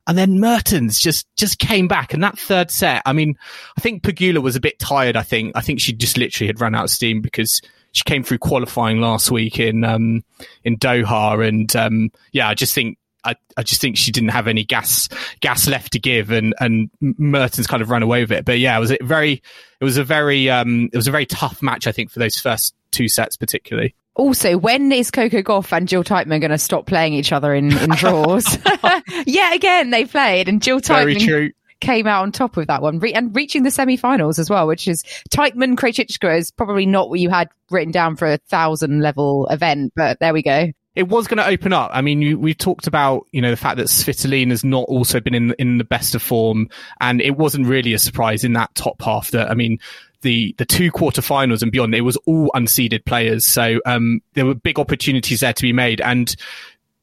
And 0.07 0.17
then 0.17 0.41
Mertens 0.41 0.99
just, 0.99 1.27
just 1.37 1.59
came 1.59 1.87
back. 1.87 2.15
And 2.15 2.23
that 2.23 2.39
third 2.39 2.71
set, 2.71 3.03
I 3.05 3.13
mean, 3.13 3.37
I 3.77 3.83
think 3.83 4.03
Pegula 4.03 4.41
was 4.41 4.57
a 4.57 4.61
bit 4.61 4.79
tired. 4.79 5.17
I 5.17 5.23
think, 5.23 5.53
I 5.55 5.61
think 5.61 5.81
she 5.81 5.93
just 5.93 6.17
literally 6.17 6.47
had 6.47 6.63
run 6.63 6.75
out 6.75 6.85
of 6.85 6.91
steam 6.91 7.21
because 7.21 7.61
she 7.93 8.05
came 8.05 8.23
through 8.23 8.39
qualifying 8.39 9.03
last 9.03 9.31
week 9.31 9.61
in, 9.61 9.85
um, 9.85 10.25
in 10.65 10.79
Doha. 10.79 11.47
And, 11.47 11.77
um, 11.77 12.11
yeah, 12.33 12.49
I 12.49 12.55
just 12.55 12.75
think, 12.75 12.97
I, 13.25 13.35
I 13.57 13.63
just 13.63 13.81
think 13.81 13.97
she 13.97 14.13
didn't 14.13 14.31
have 14.31 14.47
any 14.47 14.65
gas 14.65 15.09
gas 15.41 15.67
left 15.67 15.93
to 15.93 15.99
give, 15.99 16.31
and 16.31 16.55
and 16.61 16.91
Mertens 17.01 17.67
kind 17.67 17.83
of 17.83 17.91
ran 17.91 18.03
away 18.03 18.23
with 18.23 18.33
it. 18.33 18.45
But 18.45 18.59
yeah, 18.59 18.77
it 18.77 18.81
was 18.81 18.93
a 18.93 18.99
very 19.03 19.43
it 19.81 19.85
was 19.85 19.97
a 19.97 20.05
very 20.05 20.49
um 20.51 20.89
it 20.93 20.97
was 20.97 21.09
a 21.09 21.11
very 21.11 21.27
tough 21.27 21.63
match. 21.63 21.87
I 21.87 21.93
think 21.93 22.11
for 22.11 22.19
those 22.19 22.39
first 22.39 22.75
two 22.91 23.09
sets 23.09 23.37
particularly. 23.37 23.95
Also, 24.15 24.59
when 24.59 24.91
is 24.91 25.13
Coco 25.13 25.43
Gauff 25.43 25.73
and 25.73 25.87
Jill 25.87 26.03
Teichmann 26.03 26.41
going 26.41 26.51
to 26.51 26.59
stop 26.59 26.87
playing 26.87 27.15
each 27.15 27.31
other 27.31 27.55
in, 27.55 27.71
in 27.79 27.91
draws? 27.91 28.59
yeah, 29.27 29.55
again, 29.55 29.91
they 29.91 30.05
played 30.07 30.49
and 30.49 30.61
Jill 30.61 30.81
Teichmann 30.81 31.53
came 31.81 32.09
out 32.09 32.23
on 32.23 32.33
top 32.33 32.57
of 32.57 32.67
that 32.67 32.83
one 32.83 32.99
re- 32.99 33.13
and 33.13 33.37
reaching 33.37 33.63
the 33.63 33.71
semi-finals 33.71 34.41
as 34.41 34.51
well, 34.51 34.67
which 34.67 34.89
is 34.89 35.05
Teichmann 35.31 35.77
Krejcikova 35.77 36.37
is 36.37 36.51
probably 36.51 36.85
not 36.85 37.11
what 37.11 37.21
you 37.21 37.31
had 37.31 37.49
written 37.71 37.93
down 37.93 38.17
for 38.17 38.27
a 38.27 38.39
thousand 38.39 39.01
level 39.01 39.47
event, 39.47 39.93
but 39.95 40.19
there 40.19 40.33
we 40.33 40.43
go 40.43 40.73
it 40.99 41.07
was 41.07 41.29
going 41.29 41.39
to 41.39 41.47
open 41.47 41.73
up. 41.73 41.93
I 41.95 42.03
mean, 42.03 42.21
you, 42.21 42.37
we've 42.37 42.59
talked 42.59 42.89
about, 42.89 43.29
you 43.31 43.41
know, 43.41 43.53
the 43.53 43.57
fact 43.57 43.77
that 43.77 43.87
Svitolina 43.87 44.51
has 44.51 44.65
not 44.65 44.83
also 44.89 45.21
been 45.21 45.33
in, 45.33 45.55
in 45.57 45.79
the 45.79 45.85
best 45.85 46.17
of 46.17 46.23
form. 46.23 46.69
And 47.01 47.21
it 47.21 47.37
wasn't 47.37 47.69
really 47.69 47.95
a 47.95 48.01
surprise 48.01 48.43
in 48.43 48.55
that 48.55 48.75
top 48.75 49.01
half 49.01 49.31
that, 49.31 49.49
I 49.49 49.55
mean, 49.55 49.79
the 50.23 50.57
the 50.59 50.65
two 50.65 50.91
quarterfinals 50.91 51.63
and 51.63 51.71
beyond, 51.71 51.95
it 51.95 52.01
was 52.01 52.17
all 52.27 52.51
unseeded 52.57 53.05
players. 53.05 53.47
So 53.47 53.81
um, 53.87 54.23
there 54.35 54.45
were 54.45 54.55
big 54.55 54.81
opportunities 54.81 55.39
there 55.39 55.53
to 55.53 55.63
be 55.63 55.73
made, 55.73 56.01
and 56.01 56.35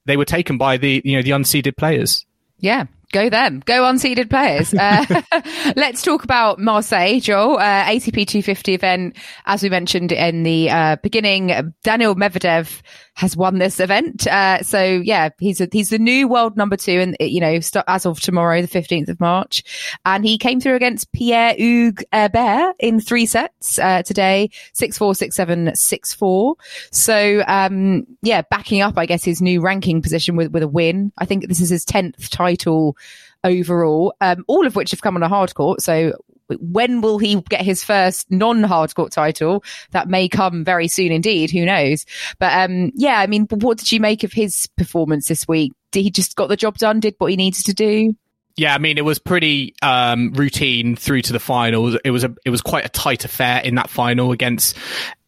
they 0.03 0.17
were 0.17 0.25
taken 0.25 0.57
by 0.57 0.75
the 0.75 1.01
you 1.05 1.15
know 1.15 1.23
the 1.23 1.29
unseeded 1.29 1.77
players. 1.77 2.25
Yeah, 2.59 2.87
go 3.13 3.29
them. 3.29 3.61
Go 3.65 3.83
unseeded 3.83 4.29
players. 4.29 4.73
Uh, 4.85 5.21
let's 5.77 6.01
talk 6.01 6.25
about 6.25 6.59
Marseille, 6.59 7.21
Joel. 7.21 7.57
Uh, 7.57 7.85
ATP 7.85 8.27
250 8.27 8.73
event, 8.73 9.17
as 9.45 9.63
we 9.63 9.69
mentioned 9.69 10.11
in 10.11 10.43
the 10.43 10.69
uh, 10.69 10.97
beginning. 11.01 11.73
Daniel 11.83 12.15
Medvedev 12.15 12.81
has 13.15 13.35
won 13.35 13.57
this 13.57 13.79
event. 13.79 14.27
Uh, 14.27 14.61
so 14.61 14.83
yeah, 14.83 15.29
he's 15.39 15.61
a, 15.61 15.67
he's 15.71 15.89
the 15.89 15.97
new 15.97 16.27
world 16.27 16.55
number 16.55 16.77
two, 16.77 16.99
and 16.99 17.17
you 17.19 17.39
know, 17.39 17.59
as 17.87 18.05
of 18.05 18.19
tomorrow, 18.19 18.61
the 18.61 18.67
15th 18.67 19.09
of 19.09 19.19
March, 19.19 19.63
and 20.05 20.25
he 20.25 20.37
came 20.37 20.59
through 20.59 20.75
against 20.75 21.11
Pierre 21.11 21.55
Hugues 21.57 22.03
Herbert 22.11 22.75
in 22.79 22.99
three 22.99 23.25
sets 23.25 23.79
uh, 23.79 24.03
today, 24.03 24.49
six 24.73 24.97
four, 24.97 25.15
six 25.15 25.35
seven, 25.35 25.73
six 25.75 26.13
four. 26.13 26.55
So 26.91 27.43
um, 27.47 28.05
yeah, 28.21 28.41
backing 28.43 28.81
up, 28.81 28.97
I 28.97 29.05
guess, 29.05 29.23
his 29.23 29.41
new 29.41 29.61
ranking 29.61 30.01
position 30.01 30.35
with 30.35 30.51
with 30.51 30.63
a 30.63 30.67
win. 30.67 31.11
I 31.17 31.25
think 31.25 31.47
this 31.47 31.61
is 31.61 31.69
his 31.69 31.85
10th 31.85 32.29
title 32.29 32.97
overall, 33.43 34.13
um, 34.21 34.43
all 34.47 34.67
of 34.67 34.75
which 34.75 34.91
have 34.91 35.01
come 35.01 35.15
on 35.15 35.23
a 35.23 35.29
hard 35.29 35.53
court. 35.53 35.81
So 35.81 36.13
when 36.59 37.01
will 37.01 37.17
he 37.17 37.41
get 37.49 37.61
his 37.61 37.83
first 37.83 38.29
non-hard 38.31 38.93
court 38.95 39.11
title? 39.11 39.63
That 39.91 40.07
may 40.07 40.27
come 40.27 40.63
very 40.63 40.87
soon 40.87 41.11
indeed. 41.11 41.51
Who 41.51 41.65
knows? 41.65 42.05
But 42.39 42.53
um, 42.53 42.91
yeah, 42.95 43.19
I 43.19 43.27
mean, 43.27 43.47
what 43.49 43.77
did 43.77 43.91
you 43.91 43.99
make 43.99 44.23
of 44.23 44.33
his 44.33 44.67
performance 44.77 45.27
this 45.27 45.47
week? 45.47 45.73
Did 45.91 46.03
he 46.03 46.11
just 46.11 46.35
got 46.35 46.49
the 46.49 46.57
job 46.57 46.77
done? 46.77 46.99
Did 46.99 47.15
what 47.17 47.31
he 47.31 47.37
needed 47.37 47.65
to 47.65 47.73
do? 47.73 48.15
Yeah, 48.57 48.73
I 48.73 48.77
mean, 48.77 48.97
it 48.97 49.03
was 49.03 49.19
pretty 49.19 49.75
um, 49.81 50.31
routine 50.31 50.95
through 50.95 51.23
to 51.23 51.33
the 51.33 51.39
final. 51.39 51.97
It 52.03 52.11
was 52.11 52.23
a 52.23 52.33
it 52.45 52.51
was 52.51 52.61
quite 52.61 52.85
a 52.85 52.89
tight 52.89 53.25
affair 53.25 53.61
in 53.61 53.75
that 53.75 53.89
final 53.89 54.31
against 54.31 54.77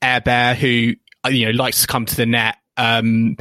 Air 0.01 0.21
Bear, 0.21 0.55
who 0.55 0.93
you 1.29 1.45
know 1.45 1.51
likes 1.51 1.81
to 1.81 1.87
come 1.87 2.05
to 2.05 2.15
the 2.15 2.25
net 2.25 2.57
um, 2.77 3.35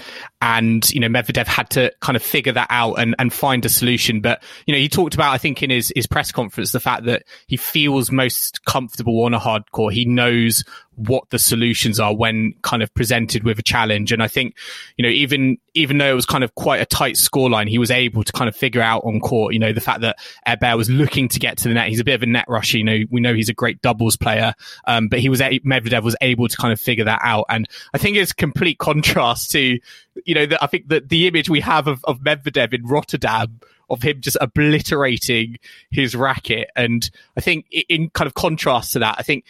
and, 0.47 0.89
you 0.95 1.01
know, 1.01 1.09
Medvedev 1.09 1.49
had 1.49 1.69
to 1.71 1.93
kind 2.01 2.15
of 2.15 2.23
figure 2.23 2.53
that 2.53 2.69
out 2.71 3.01
and, 3.01 3.17
and 3.19 3.33
find 3.33 3.65
a 3.65 3.69
solution. 3.69 4.21
But, 4.21 4.45
you 4.65 4.73
know, 4.73 4.79
he 4.79 4.89
talked 4.89 5.17
about, 5.17 5.33
I 5.33 5.39
think 5.39 5.61
in 5.61 5.71
his, 5.71 5.93
his 5.97 6.07
press 6.07 6.31
conference, 6.31 6.71
the 6.71 6.79
fact 6.79 7.05
that 7.07 7.25
he 7.49 7.57
feels 7.57 8.13
most 8.13 8.65
comfortable 8.65 9.25
on 9.25 9.35
a 9.35 9.41
hard 9.41 9.73
court. 9.73 9.95
He 9.95 10.05
knows 10.05 10.63
what 10.95 11.29
the 11.31 11.39
solutions 11.39 11.99
are 11.99 12.15
when 12.15 12.55
kind 12.63 12.81
of 12.81 12.95
presented 12.95 13.43
with 13.43 13.59
a 13.59 13.63
challenge. 13.63 14.13
And 14.13 14.23
I 14.23 14.29
think, 14.29 14.57
you 14.97 15.03
know, 15.03 15.09
even, 15.09 15.59
even 15.75 15.99
though 15.99 16.11
it 16.11 16.15
was 16.15 16.25
kind 16.25 16.45
of 16.45 16.55
quite 16.55 16.81
a 16.81 16.87
tight 16.87 17.17
scoreline, 17.17 17.69
he 17.69 17.77
was 17.77 17.91
able 17.91 18.23
to 18.23 18.33
kind 18.33 18.49
of 18.49 18.55
figure 18.55 18.81
out 18.81 19.05
on 19.05 19.19
court, 19.19 19.53
you 19.53 19.59
know, 19.59 19.73
the 19.73 19.81
fact 19.81 20.03
that 20.03 20.17
Herbert 20.47 20.77
was 20.77 20.89
looking 20.89 21.29
to 21.31 21.41
get 21.41 21.59
to 21.59 21.69
the 21.69 21.75
net. 21.75 21.89
He's 21.89 22.01
a 22.01 22.05
bit 22.05 22.15
of 22.15 22.23
a 22.23 22.27
net 22.27 22.47
rusher. 22.49 22.79
You 22.79 22.85
know, 22.85 22.99
we 23.11 23.21
know 23.21 23.35
he's 23.35 23.49
a 23.49 23.55
great 23.55 23.83
doubles 23.83 24.17
player. 24.17 24.55
Um, 24.87 25.09
but 25.09 25.19
he 25.19 25.29
was, 25.29 25.41
Medvedev 25.41 26.05
was 26.05 26.17
able 26.21 26.47
to 26.47 26.57
kind 26.57 26.73
of 26.73 26.81
figure 26.81 27.05
that 27.05 27.21
out. 27.23 27.47
And 27.49 27.69
I 27.93 27.99
think 27.99 28.17
it's 28.17 28.33
complete 28.33 28.79
contrast 28.79 29.51
to, 29.51 29.79
you 30.25 30.35
know, 30.35 30.47
the, 30.47 30.63
I 30.63 30.67
think 30.67 30.89
that 30.89 31.09
the 31.09 31.27
image 31.27 31.49
we 31.51 31.61
have 31.61 31.87
of, 31.87 32.05
of 32.05 32.21
Medvedev 32.21 32.73
in 32.73 32.87
Rotterdam 32.87 33.61
of 33.89 34.03
him 34.03 34.21
just 34.21 34.37
obliterating 34.41 35.59
his 35.91 36.17
racket. 36.17 36.71
And 36.75 37.09
I 37.37 37.41
think 37.41 37.67
in 37.71 38.11
kind 38.11 38.27
of 38.27 38.35
contrast 38.35 38.93
to 38.95 38.99
that, 39.01 39.17
I 39.19 39.23
think 39.23 39.45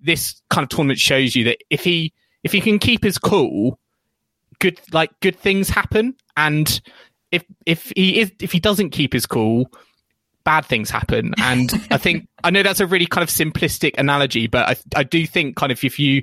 this 0.00 0.40
kind 0.50 0.64
of 0.64 0.68
tournament 0.70 0.98
shows 0.98 1.36
you 1.36 1.44
that 1.44 1.58
if 1.70 1.84
he 1.84 2.12
if 2.42 2.52
he 2.52 2.60
can 2.60 2.78
keep 2.78 3.04
his 3.04 3.18
cool, 3.18 3.78
good 4.58 4.80
like 4.92 5.10
good 5.20 5.38
things 5.38 5.68
happen. 5.68 6.14
And 6.36 6.80
if 7.30 7.44
if 7.66 7.92
he 7.94 8.20
is 8.20 8.32
if 8.40 8.52
he 8.52 8.60
doesn't 8.60 8.90
keep 8.90 9.12
his 9.12 9.26
cool, 9.26 9.70
bad 10.44 10.64
things 10.64 10.90
happen. 10.90 11.34
And 11.38 11.72
I 11.90 11.98
think 11.98 12.28
I 12.44 12.50
know 12.50 12.62
that's 12.62 12.80
a 12.80 12.86
really 12.86 13.06
kind 13.06 13.22
of 13.22 13.28
simplistic 13.28 13.94
analogy, 13.98 14.46
but 14.46 14.68
I, 14.68 15.00
I 15.00 15.02
do 15.02 15.26
think 15.26 15.56
kind 15.56 15.72
of 15.72 15.82
if 15.84 15.98
you 15.98 16.22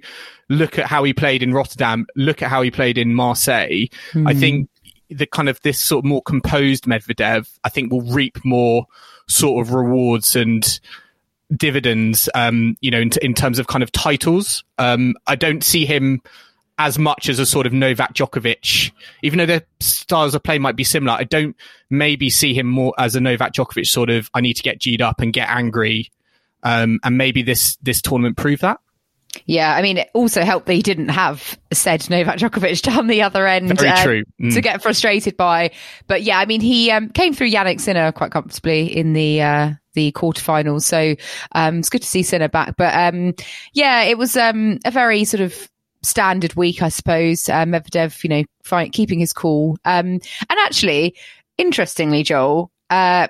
look 0.49 0.79
at 0.79 0.85
how 0.85 1.03
he 1.03 1.13
played 1.13 1.43
in 1.43 1.53
Rotterdam, 1.53 2.05
look 2.15 2.41
at 2.41 2.49
how 2.49 2.61
he 2.61 2.71
played 2.71 2.97
in 2.97 3.13
Marseille, 3.13 3.87
mm. 4.11 4.27
I 4.27 4.33
hmm. 4.33 4.39
think 4.39 4.69
the 5.09 5.25
kind 5.25 5.49
of 5.49 5.59
this 5.61 5.79
sort 5.79 6.05
of 6.05 6.09
more 6.09 6.21
composed 6.21 6.85
Medvedev, 6.85 7.49
I 7.63 7.69
think 7.69 7.91
will 7.91 8.01
reap 8.01 8.43
more 8.45 8.85
sort 9.27 9.65
of 9.65 9.73
rewards 9.73 10.35
and 10.35 10.79
dividends, 11.55 12.29
um, 12.35 12.77
you 12.79 12.91
know, 12.91 12.99
in, 12.99 13.11
in, 13.21 13.33
terms 13.33 13.57
of 13.59 13.67
kind 13.67 13.81
of 13.81 13.91
titles. 13.91 14.63
Um, 14.77 15.15
I 15.25 15.35
don't 15.35 15.63
see 15.63 15.85
him 15.85 16.21
as 16.79 16.97
much 16.97 17.27
as 17.27 17.37
a 17.39 17.45
sort 17.45 17.67
of 17.67 17.73
Novak 17.73 18.13
Djokovic, 18.13 18.91
even 19.21 19.37
though 19.37 19.45
their 19.45 19.63
styles 19.81 20.33
of 20.33 20.41
play 20.41 20.57
might 20.57 20.77
be 20.77 20.85
similar. 20.85 21.11
I 21.11 21.25
don't 21.25 21.55
maybe 21.89 22.29
see 22.29 22.53
him 22.53 22.67
more 22.67 22.93
as 22.97 23.15
a 23.15 23.21
Novak 23.21 23.53
Djokovic 23.53 23.85
sort 23.85 24.09
of, 24.09 24.31
I 24.33 24.39
need 24.39 24.53
to 24.55 24.63
get 24.63 24.79
G'd 24.79 25.01
up 25.01 25.19
and 25.19 25.33
get 25.33 25.49
angry. 25.49 26.09
Um, 26.63 26.99
and 27.03 27.17
maybe 27.17 27.41
this, 27.41 27.77
this 27.81 28.01
tournament 28.01 28.37
proved 28.37 28.61
that. 28.61 28.79
Yeah, 29.45 29.75
I 29.75 29.81
mean, 29.81 29.97
it 29.97 30.09
also 30.13 30.43
helped 30.43 30.65
that 30.67 30.73
he 30.73 30.81
didn't 30.81 31.09
have 31.09 31.59
said 31.71 32.09
Novak 32.09 32.37
Djokovic 32.37 32.81
down 32.95 33.07
the 33.07 33.21
other 33.21 33.45
end 33.45 33.77
Very 33.77 33.89
uh, 33.89 34.03
true. 34.03 34.23
Mm. 34.41 34.53
to 34.53 34.61
get 34.61 34.81
frustrated 34.81 35.35
by. 35.35 35.71
But 36.07 36.23
yeah, 36.23 36.39
I 36.39 36.45
mean, 36.45 36.61
he 36.61 36.91
um, 36.91 37.09
came 37.09 37.33
through 37.33 37.51
Jannik 37.51 37.81
Sinner 37.81 38.11
quite 38.13 38.31
comfortably 38.31 38.85
in 38.95 39.13
the 39.13 39.41
uh, 39.41 39.71
the 39.93 40.11
quarterfinals. 40.13 40.83
So 40.83 41.15
um, 41.51 41.79
it's 41.79 41.89
good 41.89 42.01
to 42.01 42.07
see 42.07 42.23
Sinner 42.23 42.47
back. 42.47 42.75
But 42.77 42.95
um, 42.95 43.35
yeah, 43.73 44.03
it 44.03 44.17
was 44.17 44.35
um, 44.35 44.79
a 44.85 44.91
very 44.91 45.25
sort 45.25 45.41
of 45.41 45.69
standard 46.01 46.55
week, 46.55 46.81
I 46.81 46.89
suppose. 46.89 47.49
Uh, 47.49 47.65
Medvedev, 47.65 48.23
you 48.23 48.29
know, 48.29 48.43
fight, 48.63 48.93
keeping 48.93 49.19
his 49.19 49.33
cool. 49.33 49.77
Um, 49.85 50.05
and 50.07 50.59
actually, 50.59 51.15
interestingly, 51.57 52.23
Joel, 52.23 52.71
uh, 52.89 53.27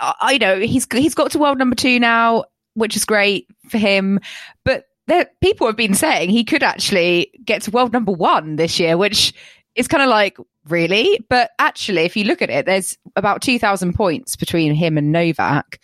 I 0.00 0.38
know 0.38 0.58
he's 0.60 0.86
he's 0.92 1.14
got 1.14 1.32
to 1.32 1.38
world 1.38 1.58
number 1.58 1.76
two 1.76 2.00
now, 2.00 2.44
which 2.74 2.96
is 2.96 3.04
great 3.04 3.46
for 3.68 3.78
him. 3.78 4.20
But 4.64 4.86
there, 5.06 5.28
people 5.40 5.66
have 5.66 5.76
been 5.76 5.94
saying 5.94 6.30
he 6.30 6.44
could 6.44 6.62
actually 6.62 7.30
get 7.44 7.62
to 7.62 7.70
world 7.70 7.92
number 7.92 8.12
one 8.12 8.56
this 8.56 8.80
year, 8.80 8.96
which 8.96 9.34
is 9.74 9.88
kind 9.88 10.02
of 10.02 10.08
like 10.08 10.36
really. 10.68 11.20
But 11.28 11.50
actually, 11.58 12.02
if 12.02 12.16
you 12.16 12.24
look 12.24 12.42
at 12.42 12.50
it, 12.50 12.66
there's 12.66 12.96
about 13.16 13.42
two 13.42 13.58
thousand 13.58 13.94
points 13.94 14.36
between 14.36 14.74
him 14.74 14.98
and 14.98 15.12
Novak. 15.12 15.80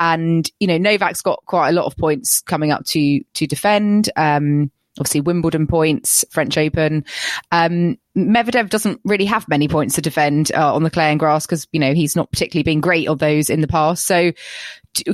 And 0.00 0.48
you 0.60 0.68
know 0.68 0.78
Novak's 0.78 1.22
got 1.22 1.42
quite 1.46 1.70
a 1.70 1.72
lot 1.72 1.86
of 1.86 1.96
points 1.96 2.40
coming 2.40 2.70
up 2.70 2.84
to 2.86 3.20
to 3.34 3.46
defend. 3.46 4.10
Um, 4.16 4.70
obviously 5.00 5.20
Wimbledon 5.20 5.66
points, 5.66 6.24
French 6.30 6.56
Open. 6.56 7.04
Um, 7.52 7.98
Medvedev 8.16 8.70
doesn't 8.70 9.00
really 9.04 9.24
have 9.26 9.48
many 9.48 9.68
points 9.68 9.94
to 9.94 10.02
defend 10.02 10.50
uh, 10.52 10.74
on 10.74 10.82
the 10.82 10.90
clay 10.90 11.10
and 11.10 11.20
grass 11.20 11.46
because 11.46 11.66
you 11.72 11.80
know 11.80 11.94
he's 11.94 12.16
not 12.16 12.30
particularly 12.30 12.64
been 12.64 12.80
great 12.80 13.08
on 13.08 13.18
those 13.18 13.50
in 13.50 13.60
the 13.60 13.68
past. 13.68 14.06
So, 14.06 14.32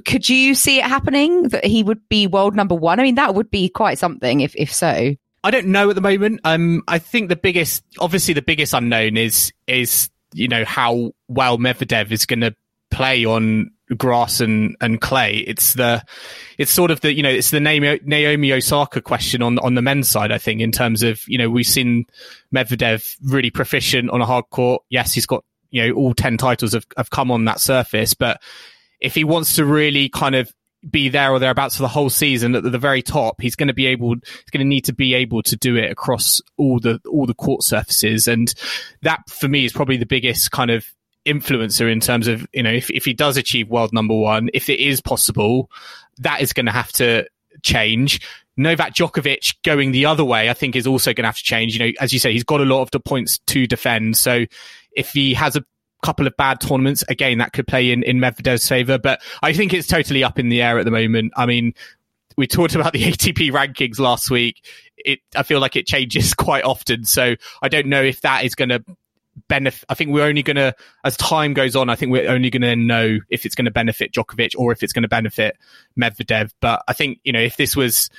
could 0.04 0.28
you 0.28 0.54
see 0.54 0.78
it 0.78 0.84
happening 0.84 1.48
that 1.48 1.64
he 1.64 1.82
would 1.82 2.08
be 2.08 2.26
world 2.26 2.56
number 2.56 2.74
one? 2.74 3.00
I 3.00 3.02
mean, 3.02 3.16
that 3.16 3.34
would 3.34 3.50
be 3.50 3.68
quite 3.68 3.98
something 3.98 4.40
if 4.40 4.54
if 4.56 4.72
so. 4.72 5.14
I 5.44 5.50
don't 5.50 5.66
know 5.66 5.90
at 5.90 5.94
the 5.94 6.00
moment. 6.00 6.40
Um, 6.44 6.82
I 6.88 6.98
think 6.98 7.28
the 7.28 7.36
biggest, 7.36 7.84
obviously, 7.98 8.32
the 8.32 8.42
biggest 8.42 8.72
unknown 8.72 9.18
is 9.18 9.52
is 9.66 10.10
you 10.32 10.48
know 10.48 10.64
how 10.64 11.12
well 11.28 11.58
Medvedev 11.58 12.10
is 12.10 12.26
going 12.26 12.40
to 12.40 12.54
play 12.94 13.24
on 13.24 13.72
grass 13.96 14.40
and, 14.40 14.76
and 14.80 15.00
clay. 15.00 15.38
It's 15.38 15.74
the, 15.74 16.02
it's 16.58 16.70
sort 16.70 16.92
of 16.92 17.00
the, 17.00 17.12
you 17.12 17.22
know, 17.22 17.28
it's 17.28 17.50
the 17.50 17.60
Naomi 17.60 18.52
Osaka 18.52 19.00
question 19.02 19.42
on, 19.42 19.58
on 19.58 19.74
the 19.74 19.82
men's 19.82 20.08
side, 20.08 20.30
I 20.30 20.38
think, 20.38 20.60
in 20.60 20.70
terms 20.70 21.02
of, 21.02 21.20
you 21.26 21.36
know, 21.36 21.50
we've 21.50 21.66
seen 21.66 22.04
Medvedev 22.54 23.16
really 23.22 23.50
proficient 23.50 24.10
on 24.10 24.20
a 24.20 24.26
hard 24.26 24.44
court. 24.50 24.82
Yes, 24.90 25.12
he's 25.12 25.26
got, 25.26 25.44
you 25.70 25.86
know, 25.86 25.94
all 25.94 26.14
10 26.14 26.36
titles 26.36 26.72
have, 26.72 26.86
have 26.96 27.10
come 27.10 27.30
on 27.30 27.44
that 27.46 27.60
surface, 27.60 28.14
but 28.14 28.40
if 29.00 29.14
he 29.14 29.24
wants 29.24 29.56
to 29.56 29.64
really 29.64 30.08
kind 30.08 30.36
of 30.36 30.52
be 30.88 31.08
there 31.08 31.32
or 31.32 31.40
thereabouts 31.40 31.76
for 31.76 31.82
the 31.82 31.88
whole 31.88 32.10
season 32.10 32.54
at 32.54 32.62
the 32.62 32.78
very 32.78 33.02
top, 33.02 33.40
he's 33.40 33.56
going 33.56 33.68
to 33.68 33.74
be 33.74 33.86
able, 33.86 34.14
he's 34.14 34.50
going 34.52 34.64
to 34.64 34.68
need 34.68 34.84
to 34.84 34.94
be 34.94 35.14
able 35.14 35.42
to 35.42 35.56
do 35.56 35.76
it 35.76 35.90
across 35.90 36.40
all 36.56 36.78
the, 36.78 37.00
all 37.10 37.26
the 37.26 37.34
court 37.34 37.64
surfaces. 37.64 38.28
And 38.28 38.54
that 39.02 39.28
for 39.28 39.48
me 39.48 39.64
is 39.64 39.72
probably 39.72 39.96
the 39.96 40.06
biggest 40.06 40.52
kind 40.52 40.70
of 40.70 40.86
influencer 41.26 41.90
in 41.90 42.00
terms 42.00 42.28
of 42.28 42.46
you 42.52 42.62
know 42.62 42.72
if 42.72 42.90
if 42.90 43.04
he 43.04 43.14
does 43.14 43.36
achieve 43.36 43.68
world 43.68 43.92
number 43.92 44.14
one, 44.14 44.50
if 44.54 44.68
it 44.68 44.80
is 44.80 45.00
possible, 45.00 45.70
that 46.18 46.40
is 46.40 46.52
going 46.52 46.66
to 46.66 46.72
have 46.72 46.92
to 46.92 47.26
change. 47.62 48.20
Novak 48.56 48.94
Djokovic 48.94 49.56
going 49.64 49.90
the 49.90 50.06
other 50.06 50.24
way, 50.24 50.48
I 50.48 50.54
think, 50.54 50.76
is 50.76 50.86
also 50.86 51.12
going 51.12 51.24
to 51.24 51.28
have 51.28 51.38
to 51.38 51.42
change. 51.42 51.76
You 51.76 51.86
know, 51.86 51.92
as 52.00 52.12
you 52.12 52.18
say, 52.18 52.32
he's 52.32 52.44
got 52.44 52.60
a 52.60 52.64
lot 52.64 52.82
of 52.82 52.90
the 52.92 53.00
points 53.00 53.38
to 53.46 53.66
defend. 53.66 54.16
So 54.16 54.44
if 54.92 55.10
he 55.10 55.34
has 55.34 55.56
a 55.56 55.64
couple 56.04 56.26
of 56.26 56.36
bad 56.36 56.60
tournaments, 56.60 57.02
again, 57.08 57.38
that 57.38 57.52
could 57.52 57.66
play 57.66 57.90
in, 57.90 58.04
in 58.04 58.18
Medvedev's 58.18 58.68
favor. 58.68 58.96
But 58.96 59.22
I 59.42 59.52
think 59.54 59.72
it's 59.72 59.88
totally 59.88 60.22
up 60.22 60.38
in 60.38 60.50
the 60.50 60.62
air 60.62 60.78
at 60.78 60.84
the 60.84 60.92
moment. 60.92 61.32
I 61.36 61.46
mean, 61.46 61.74
we 62.36 62.46
talked 62.46 62.76
about 62.76 62.92
the 62.92 63.02
ATP 63.12 63.50
rankings 63.50 63.98
last 63.98 64.30
week. 64.30 64.64
It, 64.96 65.20
I 65.34 65.42
feel 65.42 65.58
like 65.58 65.74
it 65.74 65.86
changes 65.86 66.32
quite 66.34 66.64
often. 66.64 67.04
So 67.04 67.34
I 67.60 67.68
don't 67.68 67.86
know 67.86 68.02
if 68.02 68.20
that 68.20 68.44
is 68.44 68.54
going 68.54 68.68
to 68.68 68.84
benefit. 69.48 69.84
I 69.88 69.94
think 69.94 70.10
we're 70.10 70.26
only 70.26 70.42
going 70.42 70.56
to, 70.56 70.74
as 71.04 71.16
time 71.16 71.54
goes 71.54 71.76
on, 71.76 71.90
I 71.90 71.96
think 71.96 72.12
we're 72.12 72.30
only 72.30 72.50
going 72.50 72.62
to 72.62 72.76
know 72.76 73.18
if 73.30 73.46
it's 73.46 73.54
going 73.54 73.66
to 73.66 73.70
benefit 73.70 74.12
Djokovic 74.12 74.54
or 74.56 74.72
if 74.72 74.82
it's 74.82 74.92
going 74.92 75.02
to 75.02 75.08
benefit 75.08 75.56
Medvedev. 75.98 76.52
But 76.60 76.82
I 76.88 76.92
think, 76.92 77.20
you 77.24 77.32
know, 77.32 77.40
if 77.40 77.56
this 77.56 77.76
was 77.76 78.10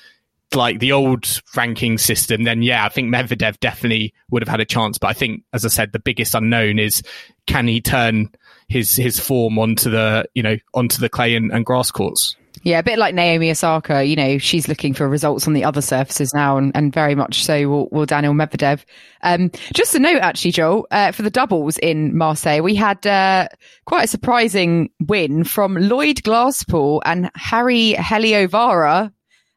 like 0.54 0.80
the 0.80 0.91
old 0.91 1.41
ranking 1.56 1.97
system, 1.97 2.43
then 2.43 2.62
yeah, 2.62 2.86
I 2.86 2.89
think 2.89 3.13
Medvedev 3.13 3.60
definitely 3.60 4.13
would 4.30 4.41
have 4.41 4.49
had 4.49 4.60
a 4.60 4.65
chance. 4.65 4.97
But 4.97 5.08
I 5.08 5.13
think, 5.13 5.43
as 5.54 5.65
I 5.65 5.69
said, 5.69 5.91
the 5.91 5.99
biggest 5.99 6.36
unknown 6.36 6.80
is 6.80 7.01
can 7.47 7.67
he 7.67 7.82
turn 7.82 8.30
his 8.67 8.95
his 8.95 9.19
form 9.19 9.60
onto 9.60 9.89
the 9.89 10.25
you 10.34 10.43
know 10.43 10.58
onto 10.73 10.99
the 10.99 11.10
clay 11.10 11.36
and, 11.36 11.51
and 11.51 11.65
grass 11.65 11.91
courts. 11.91 12.36
Yeah, 12.65 12.80
a 12.80 12.84
bit 12.84 12.97
like 12.97 13.13
Naomi 13.13 13.51
Osaka, 13.51 14.04
you 14.04 14.15
know, 14.15 14.39
she's 14.39 14.67
looking 14.67 14.95
for 14.95 15.08
results 15.08 15.45
on 15.45 15.54
the 15.54 15.63
other 15.63 15.82
surfaces 15.82 16.34
now, 16.34 16.58
and, 16.58 16.71
and 16.75 16.91
very 16.91 17.13
much 17.13 17.43
so 17.43 17.69
will, 17.69 17.89
will 17.91 18.08
Daniil 18.08 18.34
Medvedev. 18.34 18.84
Um, 19.21 19.51
just 19.75 19.93
a 19.93 19.99
note, 19.99 20.17
actually, 20.17 20.49
Joel, 20.49 20.88
uh, 20.89 21.12
for 21.12 21.21
the 21.21 21.30
doubles 21.30 21.78
in 21.78 22.17
Marseille, 22.17 22.63
we 22.63 22.73
had 22.73 23.06
uh, 23.06 23.49
quite 23.86 24.06
a 24.06 24.08
surprising 24.08 24.89
win 24.99 25.43
from 25.43 25.75
Lloyd 25.75 26.23
Glasspool 26.23 27.01
and 27.06 27.32
Harri 27.36 27.93
Heliövaara. 27.93 29.12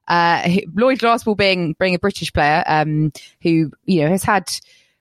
Uh, 0.06 0.48
Lloyd 0.74 0.98
Glasspool 0.98 1.36
being 1.36 1.76
being 1.78 1.94
a 1.94 1.98
British 1.98 2.30
player 2.30 2.62
um, 2.66 3.10
who 3.42 3.70
you 3.86 4.02
know 4.02 4.08
has 4.08 4.22
had 4.22 4.50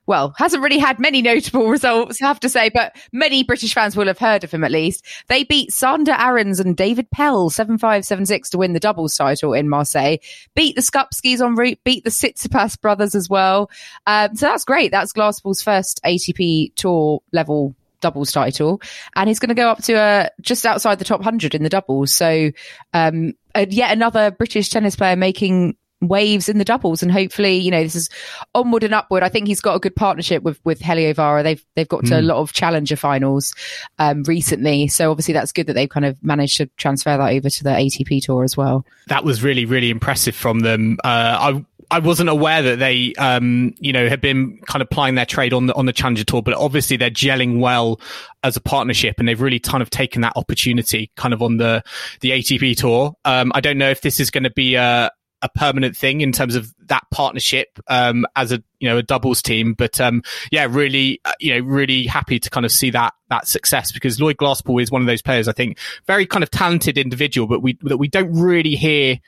well, 0.07 0.33
hasn't 0.37 0.63
really 0.63 0.79
had 0.79 0.99
many 0.99 1.21
notable 1.21 1.67
results, 1.69 2.21
I 2.21 2.27
have 2.27 2.39
to 2.39 2.49
say, 2.49 2.69
but 2.69 2.95
many 3.11 3.43
British 3.43 3.73
fans 3.73 3.95
will 3.95 4.07
have 4.07 4.17
heard 4.17 4.43
of 4.43 4.51
him 4.51 4.63
at 4.63 4.71
least. 4.71 5.05
They 5.27 5.43
beat 5.43 5.71
Sander 5.73 6.13
Arends 6.13 6.59
and 6.59 6.75
David 6.75 7.11
Pel 7.11 7.49
7-5, 7.49 7.79
7-6 7.79 8.49
to 8.49 8.57
win 8.57 8.73
the 8.73 8.79
doubles 8.79 9.15
title 9.15 9.53
in 9.53 9.69
Marseille. 9.69 10.17
Beat 10.55 10.75
the 10.75 10.81
Skupskis 10.81 11.41
en 11.41 11.55
route, 11.55 11.79
beat 11.83 12.05
the 12.05 12.09
Tsitsipas 12.09 12.79
brothers 12.79 13.13
as 13.13 13.29
well. 13.29 13.69
Um, 14.07 14.35
so 14.35 14.47
that's 14.47 14.63
great. 14.63 14.91
That's 14.91 15.13
Glasspool's 15.13 15.61
first 15.61 16.01
ATP 16.03 16.73
tour 16.75 17.21
level 17.33 17.75
doubles 17.99 18.31
title 18.31 18.79
and 19.15 19.27
he's 19.27 19.39
going 19.39 19.49
to 19.49 19.55
go 19.55 19.69
up 19.69 19.81
to 19.81 19.95
uh, 19.95 20.29
just 20.39 20.67
outside 20.67 20.99
the 20.99 21.05
top 21.05 21.19
100 21.19 21.55
in 21.55 21.63
the 21.63 21.69
doubles 21.69 22.11
so 22.11 22.51
um, 22.93 23.33
uh, 23.55 23.65
yet 23.67 23.91
another 23.91 24.29
british 24.29 24.69
tennis 24.69 24.95
player 24.95 25.15
making 25.15 25.75
waves 26.01 26.49
in 26.49 26.57
the 26.57 26.65
doubles. 26.65 27.01
And 27.01 27.11
hopefully 27.11 27.55
you 27.55 27.71
know 27.71 27.83
this 27.83 27.95
is 27.95 28.09
onward 28.53 28.83
and 28.83 28.93
upward. 28.93 29.23
I 29.23 29.29
think 29.29 29.47
he's 29.47 29.61
got 29.61 29.75
a 29.75 29.79
good 29.79 29.95
partnership 29.95 30.43
with 30.43 30.59
with 30.63 30.79
heliövaara 30.79 31.43
they've 31.43 31.65
they've 31.75 31.87
got 31.87 32.05
to 32.05 32.13
mm. 32.13 32.19
a 32.19 32.21
lot 32.21 32.37
of 32.37 32.53
challenger 32.53 32.95
finals 32.95 33.53
um 33.99 34.23
recently. 34.23 34.87
So 34.87 35.11
obviously 35.11 35.33
that's 35.33 35.51
good 35.51 35.67
that 35.67 35.73
they've 35.73 35.89
kind 35.89 36.05
of 36.05 36.21
managed 36.23 36.57
to 36.57 36.67
transfer 36.77 37.17
that 37.17 37.33
over 37.33 37.49
to 37.49 37.63
the 37.63 37.69
atp 37.69 38.21
tour 38.23 38.43
as 38.43 38.55
well. 38.57 38.85
That 39.07 39.23
was 39.23 39.43
really 39.43 39.65
really 39.65 39.89
impressive 39.89 40.35
from 40.35 40.59
them. 40.59 40.97
Uh 41.03 41.37
i 41.39 41.65
I 41.89 41.99
wasn't 41.99 42.29
aware 42.29 42.61
that 42.61 42.79
they, 42.79 43.13
um, 43.15 43.73
you 43.79 43.93
know, 43.93 44.09
had 44.09 44.19
been 44.19 44.59
kind 44.65 44.81
of 44.81 44.89
plying 44.89 45.15
their 45.15 45.25
trade 45.25 45.53
on 45.53 45.67
the 45.67 45.75
on 45.75 45.85
the 45.85 45.93
Challenger 45.93 46.25
Tour, 46.25 46.41
but 46.41 46.53
obviously 46.53 46.97
they're 46.97 47.09
gelling 47.09 47.59
well 47.59 48.01
as 48.43 48.57
a 48.57 48.61
partnership, 48.61 49.15
and 49.19 49.27
they've 49.27 49.39
really 49.39 49.59
kind 49.59 49.81
of 49.81 49.89
taken 49.89 50.21
that 50.21 50.33
opportunity, 50.35 51.11
kind 51.15 51.33
of 51.33 51.41
on 51.41 51.57
the 51.57 51.81
the 52.19 52.31
ATP 52.31 52.75
Tour. 52.75 53.13
Um, 53.23 53.53
I 53.55 53.61
don't 53.61 53.77
know 53.77 53.89
if 53.89 54.01
this 54.01 54.19
is 54.19 54.29
going 54.29 54.43
to 54.43 54.49
be 54.49 54.75
a, 54.75 55.09
a 55.41 55.49
permanent 55.49 55.95
thing 55.95 56.21
in 56.21 56.31
terms 56.31 56.55
of 56.55 56.73
that 56.87 57.03
partnership 57.11 57.79
um, 57.87 58.25
as 58.35 58.51
a 58.51 58.63
you 58.79 58.89
know 58.89 58.97
a 58.97 59.03
doubles 59.03 59.41
team. 59.41 59.73
But 59.73 59.99
um, 60.01 60.23
yeah, 60.51 60.67
really 60.69 61.21
uh, 61.25 61.33
you 61.39 61.53
know 61.53 61.59
really 61.65 62.05
happy 62.05 62.39
to 62.39 62.49
kind 62.49 62.65
of 62.65 62.71
see 62.71 62.89
that 62.91 63.13
that 63.29 63.47
success 63.47 63.91
because 63.91 64.19
Lloyd 64.19 64.37
Glasspool 64.37 64.81
is 64.81 64.91
one 64.91 65.01
of 65.01 65.07
those 65.07 65.21
players 65.21 65.47
I 65.47 65.51
think 65.51 65.77
very 66.05 66.25
kind 66.25 66.43
of 66.43 66.51
talented 66.51 66.97
individual, 66.97 67.47
but 67.47 67.61
we 67.61 67.77
that 67.81 67.97
we 67.97 68.07
don't 68.07 68.33
really 68.33 68.75
hear 68.75 69.19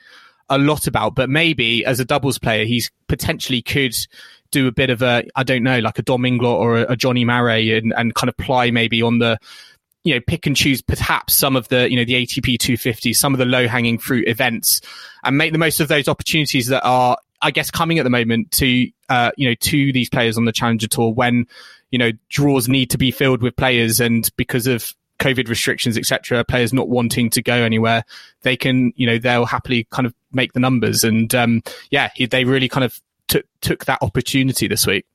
a 0.48 0.58
lot 0.58 0.86
about. 0.86 1.14
But 1.14 1.30
maybe 1.30 1.84
as 1.84 2.00
a 2.00 2.04
doubles 2.04 2.38
player, 2.38 2.64
he's 2.64 2.90
potentially 3.08 3.62
could 3.62 3.94
do 4.50 4.66
a 4.66 4.72
bit 4.72 4.90
of 4.90 5.02
a 5.02 5.24
I 5.36 5.44
don't 5.44 5.62
know 5.62 5.78
like 5.78 5.98
a 5.98 6.02
Dom 6.02 6.22
Inglot 6.22 6.58
or 6.58 6.78
a, 6.78 6.92
a 6.92 6.96
Jonny 6.96 7.24
Marray 7.24 7.76
and 7.76 7.94
and 7.96 8.14
kind 8.14 8.28
of 8.28 8.36
ply 8.36 8.70
maybe 8.70 9.02
on 9.02 9.18
the 9.18 9.38
you 10.04 10.14
know, 10.14 10.20
pick 10.26 10.46
and 10.46 10.56
choose 10.56 10.80
perhaps 10.80 11.34
some 11.34 11.56
of 11.56 11.68
the, 11.68 11.90
you 11.90 11.96
know, 11.96 12.04
the 12.04 12.14
ATP 12.14 12.58
250, 12.58 13.12
some 13.12 13.34
of 13.34 13.38
the 13.38 13.44
low 13.44 13.68
hanging 13.68 13.98
fruit 13.98 14.26
events 14.28 14.80
and 15.24 15.36
make 15.36 15.52
the 15.52 15.58
most 15.58 15.80
of 15.80 15.88
those 15.88 16.08
opportunities 16.08 16.68
that 16.68 16.82
are, 16.84 17.18
I 17.42 17.50
guess, 17.50 17.70
coming 17.70 17.98
at 17.98 18.04
the 18.04 18.10
moment 18.10 18.50
to, 18.52 18.90
uh, 19.08 19.30
you 19.36 19.48
know, 19.48 19.54
to 19.54 19.92
these 19.92 20.08
players 20.08 20.38
on 20.38 20.46
the 20.46 20.52
Challenger 20.52 20.88
Tour 20.88 21.12
when, 21.12 21.46
you 21.90 21.98
know, 21.98 22.12
draws 22.28 22.68
need 22.68 22.90
to 22.90 22.98
be 22.98 23.10
filled 23.10 23.42
with 23.42 23.56
players 23.56 24.00
and 24.00 24.30
because 24.36 24.66
of 24.66 24.94
COVID 25.18 25.48
restrictions, 25.48 25.98
etc., 25.98 26.42
players 26.44 26.72
not 26.72 26.88
wanting 26.88 27.28
to 27.30 27.42
go 27.42 27.54
anywhere, 27.54 28.04
they 28.42 28.56
can, 28.56 28.92
you 28.96 29.06
know, 29.06 29.18
they'll 29.18 29.44
happily 29.44 29.86
kind 29.90 30.06
of 30.06 30.14
make 30.32 30.54
the 30.54 30.60
numbers. 30.60 31.04
And, 31.04 31.34
um, 31.34 31.62
yeah, 31.90 32.08
they 32.30 32.44
really 32.44 32.68
kind 32.68 32.84
of 32.84 32.98
took, 33.28 33.44
took 33.60 33.84
that 33.84 33.98
opportunity 34.00 34.66
this 34.66 34.86
week. 34.86 35.06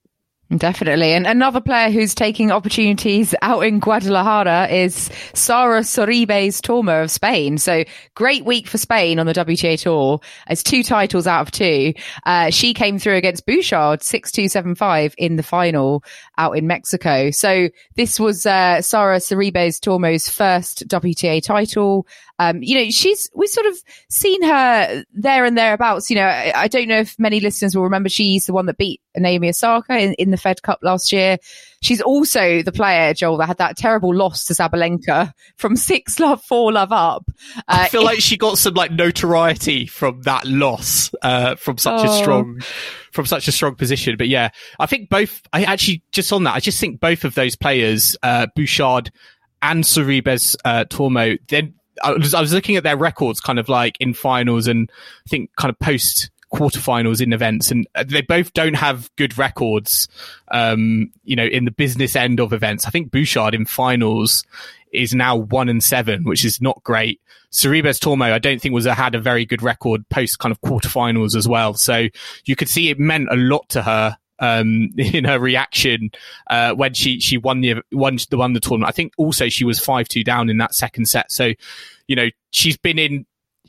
Definitely. 0.55 1.13
And 1.13 1.25
another 1.25 1.59
player 1.59 1.89
who's 1.89 2.13
taking 2.13 2.51
opportunities 2.51 3.33
out 3.41 3.61
in 3.61 3.79
Guadalajara 3.79 4.67
is 4.67 5.09
Sara 5.33 5.81
Sorribes 5.81 6.61
Tormo 6.61 7.03
of 7.03 7.09
Spain. 7.09 7.57
So 7.57 7.83
great 8.13 8.45
week 8.45 8.67
for 8.67 8.77
Spain 8.77 9.17
on 9.17 9.25
the 9.25 9.33
WTA 9.33 9.81
tour. 9.81 10.19
It's 10.47 10.61
two 10.61 10.83
titles 10.83 11.25
out 11.25 11.41
of 11.41 11.51
two. 11.51 11.95
Uh, 12.27 12.51
she 12.51 12.75
came 12.75 12.99
through 12.99 13.15
against 13.15 13.47
Bouchard 13.47 14.03
6275 14.03 15.15
in 15.17 15.35
the 15.35 15.43
final 15.43 16.03
out 16.37 16.55
in 16.55 16.67
Mexico. 16.67 17.31
So 17.31 17.69
this 17.95 18.19
was, 18.19 18.45
uh, 18.45 18.83
Sara 18.83 19.17
Sorribes 19.17 19.79
Tormo's 19.79 20.29
first 20.29 20.87
WTA 20.87 21.41
title. 21.41 22.05
Um, 22.37 22.61
you 22.61 22.75
know, 22.75 22.89
she's, 22.89 23.29
we've 23.33 23.49
sort 23.49 23.67
of 23.67 23.77
seen 24.09 24.43
her 24.43 25.03
there 25.13 25.45
and 25.45 25.57
thereabouts. 25.57 26.09
You 26.09 26.17
know, 26.17 26.25
I, 26.25 26.51
I, 26.55 26.67
don't 26.67 26.89
know 26.89 26.99
if 26.99 27.17
many 27.17 27.39
listeners 27.39 27.75
will 27.75 27.83
remember 27.83 28.09
she's 28.09 28.45
the 28.45 28.53
one 28.53 28.65
that 28.65 28.77
beat 28.77 29.01
Naomi 29.15 29.49
Osaka 29.49 29.97
in, 29.97 30.13
in 30.15 30.31
the 30.31 30.37
Fed 30.37 30.61
Cup 30.61 30.79
last 30.81 31.13
year. 31.13 31.37
She's 31.81 32.01
also 32.01 32.61
the 32.61 32.73
player, 32.73 33.13
Joel, 33.13 33.37
that 33.37 33.47
had 33.47 33.57
that 33.59 33.77
terrible 33.77 34.13
loss 34.13 34.45
to 34.45 34.53
Sabalenka 34.53 35.31
from 35.55 35.77
six 35.77 36.19
love, 36.19 36.43
four 36.43 36.73
love 36.73 36.91
up. 36.91 37.23
Uh, 37.57 37.61
I 37.67 37.87
feel 37.87 38.03
like 38.03 38.19
she 38.19 38.35
got 38.35 38.57
some 38.57 38.73
like 38.73 38.91
notoriety 38.91 39.85
from 39.85 40.21
that 40.23 40.45
loss, 40.45 41.11
uh, 41.21 41.55
from 41.55 41.77
such 41.77 42.05
oh. 42.05 42.11
a 42.11 42.17
strong, 42.21 42.59
from 43.13 43.25
such 43.25 43.47
a 43.47 43.51
strong 43.53 43.75
position. 43.75 44.17
But 44.17 44.27
yeah, 44.27 44.49
I 44.77 44.87
think 44.87 45.09
both, 45.09 45.41
I 45.53 45.63
actually 45.63 46.03
just 46.11 46.33
on 46.33 46.43
that, 46.43 46.55
I 46.55 46.59
just 46.59 46.81
think 46.81 46.99
both 46.99 47.23
of 47.23 47.33
those 47.35 47.55
players, 47.55 48.17
uh, 48.23 48.47
Bouchard 48.55 49.11
and 49.61 49.85
Sorribes, 49.85 50.55
uh, 50.65 50.83
Tormo, 50.85 51.37
then 51.47 51.75
I 52.03 52.13
was, 52.13 52.33
I 52.33 52.41
was 52.41 52.53
looking 52.53 52.75
at 52.75 52.83
their 52.83 52.97
records 52.97 53.39
kind 53.39 53.59
of 53.59 53.69
like 53.69 53.97
in 53.99 54.13
finals 54.13 54.67
and 54.67 54.89
I 55.25 55.29
think 55.29 55.51
kind 55.55 55.69
of 55.69 55.79
post 55.79 56.29
quarterfinals 56.53 57.21
in 57.21 57.33
events 57.33 57.71
and 57.71 57.87
they 58.05 58.21
both 58.21 58.53
don't 58.53 58.75
have 58.75 59.09
good 59.17 59.37
records 59.37 60.07
um 60.51 61.11
you 61.23 61.35
know 61.35 61.43
in 61.43 61.65
the 61.65 61.71
business 61.71 62.15
end 62.15 62.39
of 62.39 62.53
events. 62.53 62.85
I 62.85 62.91
think 62.91 63.11
bouchard 63.11 63.53
in 63.53 63.65
finals 63.65 64.43
is 64.93 65.13
now 65.13 65.35
one 65.35 65.69
and 65.69 65.83
seven 65.83 66.23
which 66.23 66.45
is 66.45 66.61
not 66.61 66.81
great. 66.83 67.19
Sorribes 67.51 67.99
Tormo, 67.99 68.31
I 68.31 68.39
don't 68.39 68.61
think 68.61 68.73
was 68.73 68.85
a, 68.85 68.93
had 68.93 69.15
a 69.15 69.19
very 69.19 69.45
good 69.45 69.61
record 69.61 70.07
post 70.09 70.39
kind 70.39 70.51
of 70.51 70.61
quarterfinals 70.61 71.35
as 71.35 71.47
well. 71.47 71.73
So 71.73 72.07
you 72.45 72.55
could 72.55 72.69
see 72.69 72.89
it 72.89 72.99
meant 72.99 73.29
a 73.31 73.35
lot 73.35 73.67
to 73.69 73.81
her 73.81 74.17
um, 74.39 74.89
in 74.97 75.23
her 75.25 75.39
reaction 75.39 76.11
uh, 76.49 76.73
when 76.73 76.93
she 76.93 77.19
she 77.19 77.37
won 77.37 77.61
the 77.61 77.75
won 77.91 78.17
the 78.29 78.37
won 78.37 78.53
the 78.53 78.59
tournament. 78.59 78.89
I 78.89 78.91
think 78.91 79.13
also 79.17 79.49
she 79.49 79.65
was 79.65 79.79
five 79.79 80.07
two 80.07 80.23
down 80.23 80.49
in 80.49 80.57
that 80.57 80.73
second 80.73 81.05
set. 81.05 81.31
So, 81.31 81.51
you 82.07 82.15
know, 82.15 82.27
she's 82.51 82.77
been 82.77 82.99
in. 82.99 83.25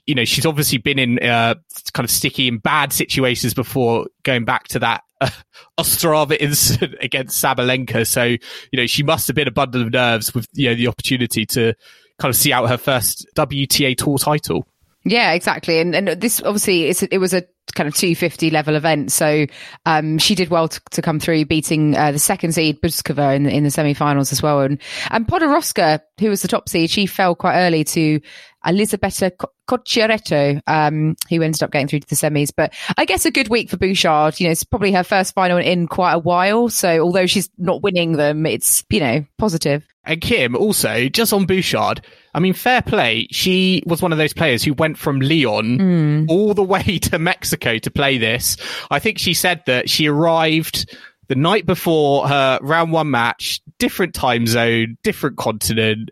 You 0.07 0.15
know, 0.15 0.25
she's 0.25 0.47
obviously 0.47 0.79
been 0.79 1.01
in 1.01 1.19
uh, 1.19 1.57
kind 1.93 2.05
of 2.05 2.13
sticky 2.13 2.47
and 2.47 2.63
bad 2.63 2.93
situations 2.93 3.55
before 3.55 4.07
going 4.23 4.45
back 4.45 4.69
to 4.69 4.79
that 4.79 5.03
uh, 5.21 5.31
Ostrava 5.81 6.37
incident 6.39 6.95
against 7.01 7.43
Sabalenka. 7.43 8.07
So, 8.07 8.23
you 8.23 8.39
know, 8.75 8.87
she 8.87 9.03
must 9.03 9.27
have 9.27 9.35
been 9.35 9.49
a 9.49 9.53
bundle 9.53 9.83
of 9.83 9.93
nerves 9.93 10.33
with, 10.33 10.47
you 10.53 10.69
know, 10.69 10.77
the 10.77 10.87
opportunity 10.87 11.45
to 11.47 11.75
kind 12.19 12.31
of 12.31 12.37
see 12.37 12.53
out 12.53 12.69
her 12.69 12.79
first 12.79 13.27
WTA 13.37 13.97
tour 13.97 14.19
title. 14.19 14.67
Yeah, 15.09 15.33
exactly. 15.33 15.79
And 15.79 15.95
and 15.95 16.09
this 16.09 16.43
obviously 16.43 16.89
it 16.89 17.19
was 17.19 17.33
a 17.33 17.45
kind 17.77 17.87
of 17.87 17.95
250 17.95 18.51
level 18.51 18.75
event. 18.75 19.13
So 19.13 19.47
um, 19.85 20.19
she 20.19 20.35
did 20.35 20.49
well 20.49 20.67
to, 20.67 20.81
to 20.91 21.03
come 21.03 21.21
through, 21.21 21.45
beating 21.45 21.97
uh, 21.97 22.11
the 22.11 22.19
second 22.19 22.53
seed 22.53 22.81
Bouzkova 22.83 23.37
in 23.37 23.47
in 23.47 23.63
the 23.63 23.71
semi-finals 23.71 24.33
as 24.33 24.43
well. 24.43 24.63
And 24.63 24.83
and 25.11 25.27
Podoroska, 25.29 26.01
who 26.19 26.29
was 26.29 26.43
the 26.43 26.49
top 26.49 26.69
seed, 26.69 26.91
she 26.91 27.07
fell 27.07 27.37
quite 27.37 27.57
early 27.57 27.85
to 27.85 28.21
Elisabetta 28.67 29.33
Cocciaretto, 29.69 30.61
um, 30.67 31.17
who 31.29 31.43
ended 31.43 31.63
up 31.63 31.71
getting 31.71 31.89
through 31.89 32.01
to 32.01 32.09
the 32.09 32.15
semis. 32.15 32.51
But 32.55 32.75
I 32.97 33.05
guess 33.05 33.27
a 33.27 33.31
good 33.31 33.49
week 33.49 33.71
for 33.71 33.77
Bouchard. 33.77 34.39
You 34.41 34.47
know, 34.47 34.53
it's 34.53 34.65
probably 34.65 34.93
her 34.93 35.05
first 35.05 35.35
final 35.35 35.59
in 35.59 35.89
quite 35.89 36.15
a 36.15 36.19
while. 36.19 36.69
So 36.69 37.01
although 37.01 37.27
she's 37.27 37.51
not 37.59 37.83
winning 37.83 38.13
them, 38.13 38.47
it's, 38.47 38.85
you 38.91 39.01
know, 39.01 39.25
positive. 39.39 39.87
And 40.05 40.21
Kim, 40.21 40.55
also, 40.55 41.09
just 41.09 41.33
on 41.33 41.47
Bouchard, 41.47 42.05
I 42.33 42.39
mean, 42.39 42.55
fair 42.55 42.81
play. 42.81 43.27
She 43.33 43.83
was 43.87 44.01
one 44.01 44.13
of 44.13 44.19
those 44.19 44.33
players 44.33 44.63
who 44.63 44.73
went 44.73 44.99
from 44.99 45.21
Lyon 45.21 45.79
mm. 45.79 46.27
all 46.29 46.55
the 46.55 46.63
way 46.65 46.99
to 46.99 47.19
Mexico 47.19 47.79
to 47.79 47.91
play 47.91 48.19
this. 48.19 48.57
I 48.91 49.01
think 49.01 49.19
she 49.19 49.35
said 49.35 49.63
that 49.67 49.91
she 49.91 50.07
arrived 50.07 50.95
the 51.29 51.35
night 51.35 51.67
before 51.67 52.29
her 52.29 52.61
round 52.63 52.93
one 52.93 53.11
match, 53.11 53.61
different 53.79 54.15
time 54.15 54.47
zone, 54.47 54.97
different 55.03 55.37
continent, 55.37 56.11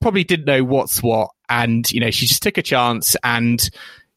probably 0.00 0.24
didn't 0.24 0.46
know 0.46 0.64
what's 0.64 1.02
what. 1.02 1.30
And, 1.48 1.90
you 1.90 2.00
know, 2.00 2.10
she 2.10 2.26
just 2.26 2.42
took 2.42 2.58
a 2.58 2.62
chance 2.62 3.16
and, 3.22 3.68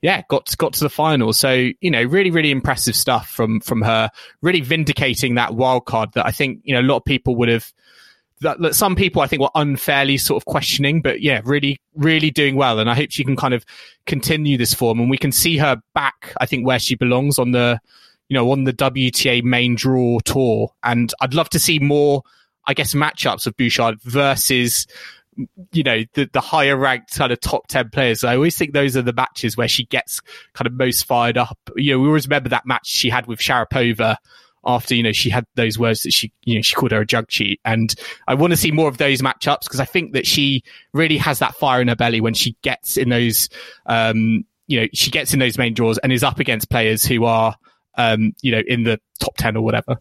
yeah, 0.01 0.21
got 0.29 0.55
got 0.57 0.73
to 0.73 0.83
the 0.83 0.91
final. 0.91 1.33
So 1.33 1.69
you 1.81 1.89
know, 1.89 2.03
really, 2.03 2.29
really 2.29 2.51
impressive 2.51 2.95
stuff 2.95 3.27
from 3.27 3.59
from 3.61 3.81
her. 3.81 4.11
Really 4.43 4.61
vindicating 4.61 5.35
that 5.35 5.55
wild 5.55 5.85
card 5.85 6.11
that 6.13 6.25
I 6.25 6.31
think 6.31 6.61
you 6.63 6.75
know 6.75 6.81
a 6.81 6.83
lot 6.83 6.97
of 6.97 7.05
people 7.05 7.35
would 7.37 7.49
have 7.49 7.73
that, 8.41 8.59
that 8.61 8.75
some 8.75 8.95
people 8.95 9.21
I 9.21 9.27
think 9.27 9.41
were 9.41 9.49
unfairly 9.55 10.17
sort 10.17 10.41
of 10.41 10.45
questioning, 10.45 11.01
but 11.01 11.21
yeah, 11.21 11.41
really, 11.43 11.79
really 11.95 12.31
doing 12.31 12.55
well. 12.55 12.79
And 12.79 12.89
I 12.89 12.93
hope 12.93 13.09
she 13.11 13.23
can 13.23 13.35
kind 13.35 13.53
of 13.53 13.65
continue 14.05 14.57
this 14.57 14.73
form 14.73 14.99
and 14.99 15.09
we 15.09 15.17
can 15.17 15.31
see 15.31 15.57
her 15.57 15.81
back, 15.93 16.33
I 16.39 16.45
think, 16.45 16.65
where 16.65 16.79
she 16.79 16.95
belongs 16.95 17.39
on 17.39 17.51
the, 17.51 17.79
you 18.29 18.35
know, 18.35 18.51
on 18.51 18.65
the 18.65 18.73
WTA 18.73 19.43
main 19.43 19.75
draw 19.75 20.19
tour. 20.19 20.71
And 20.83 21.13
I'd 21.19 21.33
love 21.33 21.49
to 21.49 21.59
see 21.59 21.79
more, 21.79 22.21
I 22.65 22.73
guess, 22.73 22.93
matchups 22.93 23.47
of 23.47 23.57
Bouchard 23.57 24.01
versus, 24.03 24.85
you 25.71 25.83
know, 25.83 26.03
the, 26.13 26.29
the 26.31 26.41
higher 26.41 26.75
ranked 26.75 27.15
kind 27.15 27.31
of 27.31 27.39
top 27.39 27.67
10 27.67 27.89
players. 27.89 28.23
I 28.23 28.35
always 28.35 28.57
think 28.57 28.73
those 28.73 28.97
are 28.97 29.01
the 29.01 29.13
matches 29.13 29.55
where 29.55 29.67
she 29.67 29.85
gets 29.85 30.21
kind 30.53 30.67
of 30.67 30.73
most 30.73 31.05
fired 31.05 31.37
up. 31.37 31.57
You 31.75 31.93
know, 31.93 31.99
we 31.99 32.07
always 32.07 32.27
remember 32.27 32.49
that 32.49 32.65
match 32.65 32.87
she 32.87 33.09
had 33.09 33.27
with 33.27 33.39
Sharapova 33.39 34.17
after 34.65 34.93
you 34.93 35.01
know 35.01 35.11
she 35.11 35.29
had 35.29 35.45
those 35.55 35.79
words 35.79 36.03
that 36.03 36.11
she 36.11 36.31
you 36.43 36.55
know 36.55 36.61
she 36.61 36.75
called 36.75 36.91
her 36.91 37.01
a 37.01 37.05
jug 37.05 37.27
cheat 37.29 37.59
and 37.63 37.95
i 38.27 38.33
want 38.33 38.51
to 38.51 38.57
see 38.57 38.71
more 38.71 38.89
of 38.89 38.97
those 38.97 39.21
matchups 39.21 39.61
because 39.61 39.79
i 39.79 39.85
think 39.85 40.13
that 40.13 40.27
she 40.27 40.61
really 40.93 41.17
has 41.17 41.39
that 41.39 41.55
fire 41.55 41.79
in 41.81 41.87
her 41.87 41.95
belly 41.95 42.19
when 42.19 42.33
she 42.33 42.55
gets 42.63 42.97
in 42.97 43.09
those 43.09 43.49
um 43.85 44.43
you 44.67 44.79
know 44.79 44.87
she 44.93 45.09
gets 45.09 45.33
in 45.33 45.39
those 45.39 45.57
main 45.57 45.73
draws 45.73 45.97
and 45.99 46.11
is 46.11 46.23
up 46.23 46.39
against 46.39 46.69
players 46.69 47.05
who 47.05 47.23
are 47.23 47.55
um 47.97 48.33
you 48.41 48.51
know 48.51 48.61
in 48.67 48.83
the 48.83 48.99
top 49.19 49.35
10 49.37 49.55
or 49.55 49.63
whatever 49.63 49.97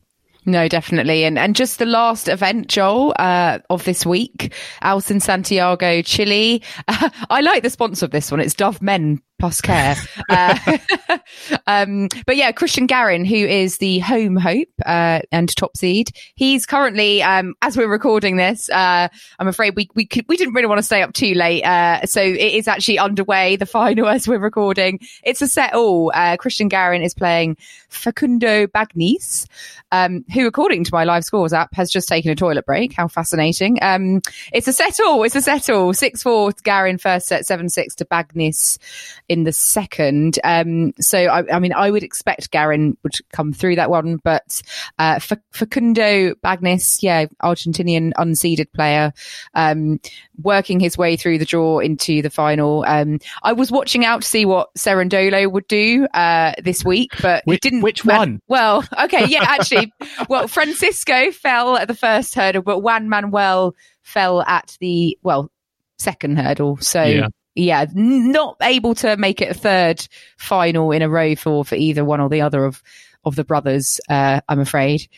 no, 0.46 0.68
definitely. 0.68 1.24
And 1.24 1.38
and 1.38 1.54
just 1.56 1.78
the 1.78 1.87
last 1.87 2.28
event, 2.28 2.68
Joel, 2.68 3.14
uh, 3.18 3.59
of 3.68 3.85
this 3.85 4.06
week, 4.06 4.52
Alcin 4.82 5.20
Santiago, 5.20 6.02
Chile. 6.02 6.62
Uh, 6.88 7.11
I 7.30 7.40
like 7.40 7.62
the 7.62 7.70
sponsor 7.70 8.06
of 8.06 8.12
this 8.12 8.30
one. 8.30 8.40
It's 8.40 8.54
Dove 8.54 8.80
Men 8.80 9.20
plus 9.38 9.61
care. 9.61 9.96
uh, 10.31 10.79
um, 11.66 12.09
but 12.27 12.37
yeah, 12.37 12.53
Cristian 12.53 12.87
Garin, 12.87 13.25
who 13.25 13.37
is 13.37 13.79
the 13.79 13.99
home 14.01 14.37
hope 14.37 14.68
uh, 14.85 15.20
and 15.33 15.55
top 15.57 15.77
seed, 15.77 16.11
he's 16.35 16.66
currently, 16.66 17.22
um, 17.22 17.55
as 17.62 17.77
we're 17.77 17.90
recording 17.90 18.37
this, 18.37 18.68
uh, 18.70 19.09
I'm 19.38 19.49
afraid 19.49 19.77
we 19.77 19.88
we 19.94 20.07
could, 20.07 20.25
we 20.29 20.37
didn't 20.37 20.55
really 20.55 20.68
want 20.68 20.79
to 20.79 20.85
stay 20.85 21.03
up 21.03 21.12
too 21.12 21.35
late, 21.35 21.62
uh, 21.64 22.07
so 22.07 22.20
it 22.20 22.37
is 22.37 22.68
actually 22.68 22.99
underway. 22.99 23.57
The 23.57 23.66
final 23.66 24.09
as 24.16 24.27
we're 24.27 24.38
recording, 24.38 25.01
it's 25.22 25.42
a 25.42 25.49
set 25.49 25.75
all. 25.75 26.11
Uh, 26.14 26.37
Cristian 26.37 26.68
Garin 26.68 27.03
is 27.03 27.14
playing 27.14 27.57
Facundo 27.88 28.66
Bagnis, 28.66 29.46
um, 29.92 30.25
who, 30.33 30.46
according 30.46 30.85
to 30.85 30.94
my 30.94 31.05
live 31.05 31.25
scores 31.25 31.53
app, 31.53 31.75
has 31.75 31.90
just 31.90 32.09
taken 32.09 32.31
a 32.31 32.35
toilet 32.37 32.66
break. 32.66 32.92
How 32.92 33.09
fascinating! 33.09 33.79
Um, 33.83 34.22
it's 34.53 34.68
a 34.68 34.72
set 34.72 34.99
all. 35.01 35.22
It's 35.25 35.37
a 35.37 35.42
set 35.42 35.68
all. 35.70 35.92
Six 35.92 36.22
four. 36.22 36.53
Garin 36.62 36.99
first 36.99 37.27
set 37.27 37.46
seven 37.46 37.68
six 37.68 37.94
to 37.96 38.05
Bagnis 38.05 38.79
in 39.28 39.44
the 39.44 39.52
second. 39.52 40.38
Um, 40.44 40.92
so, 41.00 41.18
I, 41.18 41.54
I, 41.54 41.58
mean, 41.58 41.72
I 41.72 41.90
would 41.90 42.02
expect 42.02 42.50
Garin 42.50 42.96
would 43.02 43.14
come 43.32 43.52
through 43.52 43.76
that 43.76 43.90
one, 43.90 44.16
but 44.16 44.62
uh, 44.98 45.18
Facundo 45.18 46.34
Bagnis, 46.36 47.02
yeah, 47.02 47.26
Argentinian 47.42 48.12
unseeded 48.14 48.72
player, 48.72 49.12
um, 49.54 50.00
working 50.42 50.80
his 50.80 50.96
way 50.96 51.16
through 51.16 51.38
the 51.38 51.44
draw 51.44 51.78
into 51.78 52.22
the 52.22 52.30
final. 52.30 52.84
Um, 52.86 53.18
I 53.42 53.52
was 53.52 53.70
watching 53.70 54.04
out 54.04 54.22
to 54.22 54.28
see 54.28 54.44
what 54.44 54.72
Cerundolo 54.74 55.50
would 55.50 55.66
do 55.68 56.06
uh, 56.14 56.52
this 56.62 56.84
week, 56.84 57.10
but 57.20 57.44
which, 57.46 57.60
didn't. 57.60 57.82
Which 57.82 58.04
one? 58.04 58.40
Well, 58.48 58.84
okay, 59.04 59.26
yeah, 59.26 59.42
actually, 59.42 59.92
well, 60.28 60.48
Francisco 60.48 61.30
fell 61.32 61.76
at 61.76 61.88
the 61.88 61.94
first 61.94 62.34
hurdle, 62.34 62.62
but 62.62 62.80
Juan 62.80 63.08
Manuel 63.08 63.74
fell 64.02 64.42
at 64.42 64.76
the 64.80 65.18
well 65.22 65.50
second 65.98 66.38
hurdle. 66.38 66.76
So 66.78 67.02
yeah 67.02 67.28
yeah, 67.57 67.87
not 67.95 68.57
able 68.61 68.95
to 68.97 69.16
make 69.16 69.40
it 69.40 69.51
a 69.51 69.55
third 69.55 70.07
final 70.37 70.92
in 70.92 71.03
a 71.03 71.09
row 71.09 71.35
for, 71.35 71.64
for 71.64 71.75
either 71.75 72.05
one 72.05 72.21
or 72.21 72.29
the 72.29 72.42
other 72.42 72.64
of, 72.64 72.83
of 73.25 73.35
the 73.35 73.45
brothers, 73.45 74.01
uh, 74.09 74.40
I'm 74.49 74.61
afraid. 74.61 75.09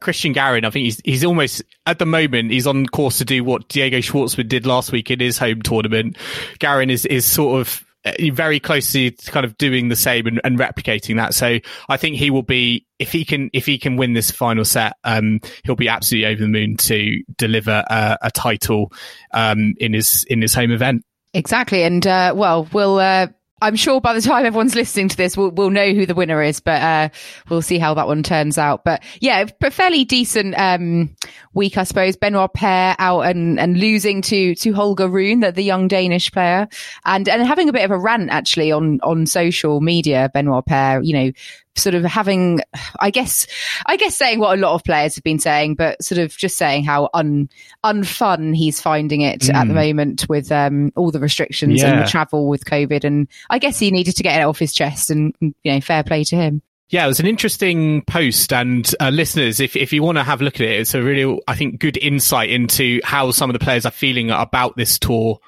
Cristian 0.00 0.34
Garin, 0.34 0.64
I 0.66 0.70
think 0.70 0.84
he's 0.84 1.00
he's 1.04 1.24
almost 1.24 1.62
at 1.86 1.98
the 1.98 2.04
moment 2.04 2.50
he's 2.50 2.66
on 2.66 2.86
course 2.86 3.18
to 3.18 3.24
do 3.24 3.42
what 3.42 3.68
Diego 3.68 3.98
Schwartzman 3.98 4.46
did 4.46 4.66
last 4.66 4.92
week 4.92 5.10
in 5.10 5.20
his 5.20 5.38
home 5.38 5.62
tournament. 5.62 6.18
Garin 6.58 6.90
is 6.90 7.06
is 7.06 7.24
sort 7.24 7.60
of 7.60 7.86
uh, 8.04 8.12
very 8.32 8.60
closely 8.60 9.12
kind 9.12 9.46
of 9.46 9.56
doing 9.56 9.88
the 9.88 9.96
same 9.96 10.26
and, 10.26 10.40
and, 10.44 10.58
replicating 10.58 11.16
that. 11.16 11.34
So 11.34 11.58
I 11.88 11.96
think 11.96 12.16
he 12.16 12.30
will 12.30 12.42
be 12.42 12.86
if 12.98 13.10
he 13.10 13.24
can 13.24 13.48
if 13.54 13.64
he 13.64 13.78
can 13.78 13.96
win 13.96 14.12
this 14.12 14.30
final 14.30 14.64
set, 14.64 14.96
um, 15.02 15.40
he'll 15.64 15.76
be 15.76 15.88
absolutely 15.88 16.26
over 16.30 16.42
the 16.42 16.48
moon 16.48 16.76
to 16.76 17.22
deliver 17.38 17.82
a, 17.88 18.18
a 18.22 18.30
title 18.30 18.92
um, 19.32 19.74
in 19.78 19.94
his 19.94 20.24
in 20.28 20.42
his 20.42 20.54
home 20.54 20.72
event. 20.72 21.05
Exactly. 21.36 21.82
And, 21.82 22.06
uh, 22.06 22.32
well, 22.34 22.66
we'll, 22.72 22.98
uh, 22.98 23.26
I'm 23.60 23.76
sure 23.76 24.00
by 24.00 24.14
the 24.14 24.22
time 24.22 24.46
everyone's 24.46 24.74
listening 24.74 25.08
to 25.10 25.16
this, 25.18 25.36
we'll, 25.36 25.50
we'll 25.50 25.68
know 25.68 25.92
who 25.92 26.06
the 26.06 26.14
winner 26.14 26.42
is, 26.42 26.60
but, 26.60 26.80
uh, 26.80 27.08
we'll 27.50 27.60
see 27.60 27.78
how 27.78 27.92
that 27.92 28.06
one 28.06 28.22
turns 28.22 28.56
out. 28.56 28.84
But 28.84 29.02
yeah, 29.20 29.44
a 29.62 29.70
fairly 29.70 30.06
decent, 30.06 30.58
um, 30.58 31.14
week, 31.52 31.76
I 31.76 31.84
suppose. 31.84 32.16
Benoit 32.16 32.54
Paire 32.54 32.96
out 32.98 33.20
and, 33.20 33.60
and 33.60 33.78
losing 33.78 34.22
to, 34.22 34.54
to 34.54 34.72
Holger 34.72 35.08
Rune, 35.08 35.40
the, 35.40 35.52
the 35.52 35.62
young 35.62 35.88
Danish 35.88 36.32
player 36.32 36.68
and, 37.04 37.28
and 37.28 37.46
having 37.46 37.68
a 37.68 37.72
bit 37.72 37.84
of 37.84 37.90
a 37.90 37.98
rant 37.98 38.30
actually 38.30 38.72
on, 38.72 38.98
on 39.02 39.26
social 39.26 39.82
media, 39.82 40.30
Benoit 40.32 40.64
Paire, 40.64 41.02
you 41.02 41.12
know, 41.12 41.32
sort 41.76 41.94
of 41.94 42.04
having, 42.04 42.60
I 43.00 43.10
guess, 43.10 43.46
I 43.86 43.96
guess 43.96 44.16
saying 44.16 44.38
what 44.38 44.58
a 44.58 44.60
lot 44.60 44.74
of 44.74 44.84
players 44.84 45.14
have 45.14 45.24
been 45.24 45.38
saying, 45.38 45.74
but 45.74 46.02
sort 46.02 46.18
of 46.18 46.36
just 46.36 46.56
saying 46.56 46.84
how 46.84 47.10
un 47.14 47.48
unfun 47.84 48.54
he's 48.54 48.80
finding 48.80 49.20
it 49.20 49.42
mm. 49.42 49.54
at 49.54 49.66
the 49.68 49.74
mm. 49.74 49.88
moment 49.88 50.26
with 50.28 50.50
um, 50.50 50.92
all 50.96 51.10
the 51.10 51.20
restrictions 51.20 51.80
yeah. 51.80 51.90
and 51.90 52.02
the 52.02 52.10
travel 52.10 52.48
with 52.48 52.64
COVID. 52.64 53.04
And 53.04 53.28
I 53.50 53.58
guess 53.58 53.78
he 53.78 53.90
needed 53.90 54.16
to 54.16 54.22
get 54.22 54.40
it 54.40 54.44
off 54.44 54.58
his 54.58 54.72
chest, 54.72 55.10
and 55.10 55.34
you 55.40 55.54
know, 55.64 55.80
fair 55.80 56.02
play 56.02 56.24
to 56.24 56.36
him. 56.36 56.62
Yeah, 56.88 57.04
it 57.04 57.08
was 57.08 57.20
an 57.20 57.26
interesting 57.26 58.02
post, 58.02 58.52
and 58.52 58.88
uh, 59.00 59.10
listeners, 59.10 59.58
if 59.58 59.74
if 59.76 59.92
you 59.92 60.02
want 60.02 60.18
to 60.18 60.24
have 60.24 60.40
a 60.40 60.44
look 60.44 60.56
at 60.56 60.62
it, 60.62 60.80
it's 60.80 60.94
a 60.94 61.02
really, 61.02 61.40
I 61.48 61.56
think, 61.56 61.80
good 61.80 61.96
insight 61.96 62.50
into 62.50 63.00
how 63.02 63.32
some 63.32 63.50
of 63.50 63.54
the 63.54 63.64
players 63.64 63.84
are 63.84 63.90
feeling 63.90 64.30
about 64.30 64.76
this 64.76 64.98
tour. 64.98 65.38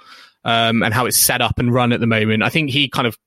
Um, 0.44 0.82
and 0.82 0.94
how 0.94 1.04
it's 1.04 1.18
set 1.18 1.42
up 1.42 1.58
and 1.58 1.74
run 1.74 1.92
at 1.92 2.00
the 2.00 2.06
moment. 2.06 2.42
I 2.42 2.48
think 2.48 2.70
he 2.70 2.88
kind 2.88 3.06
of 3.06 3.18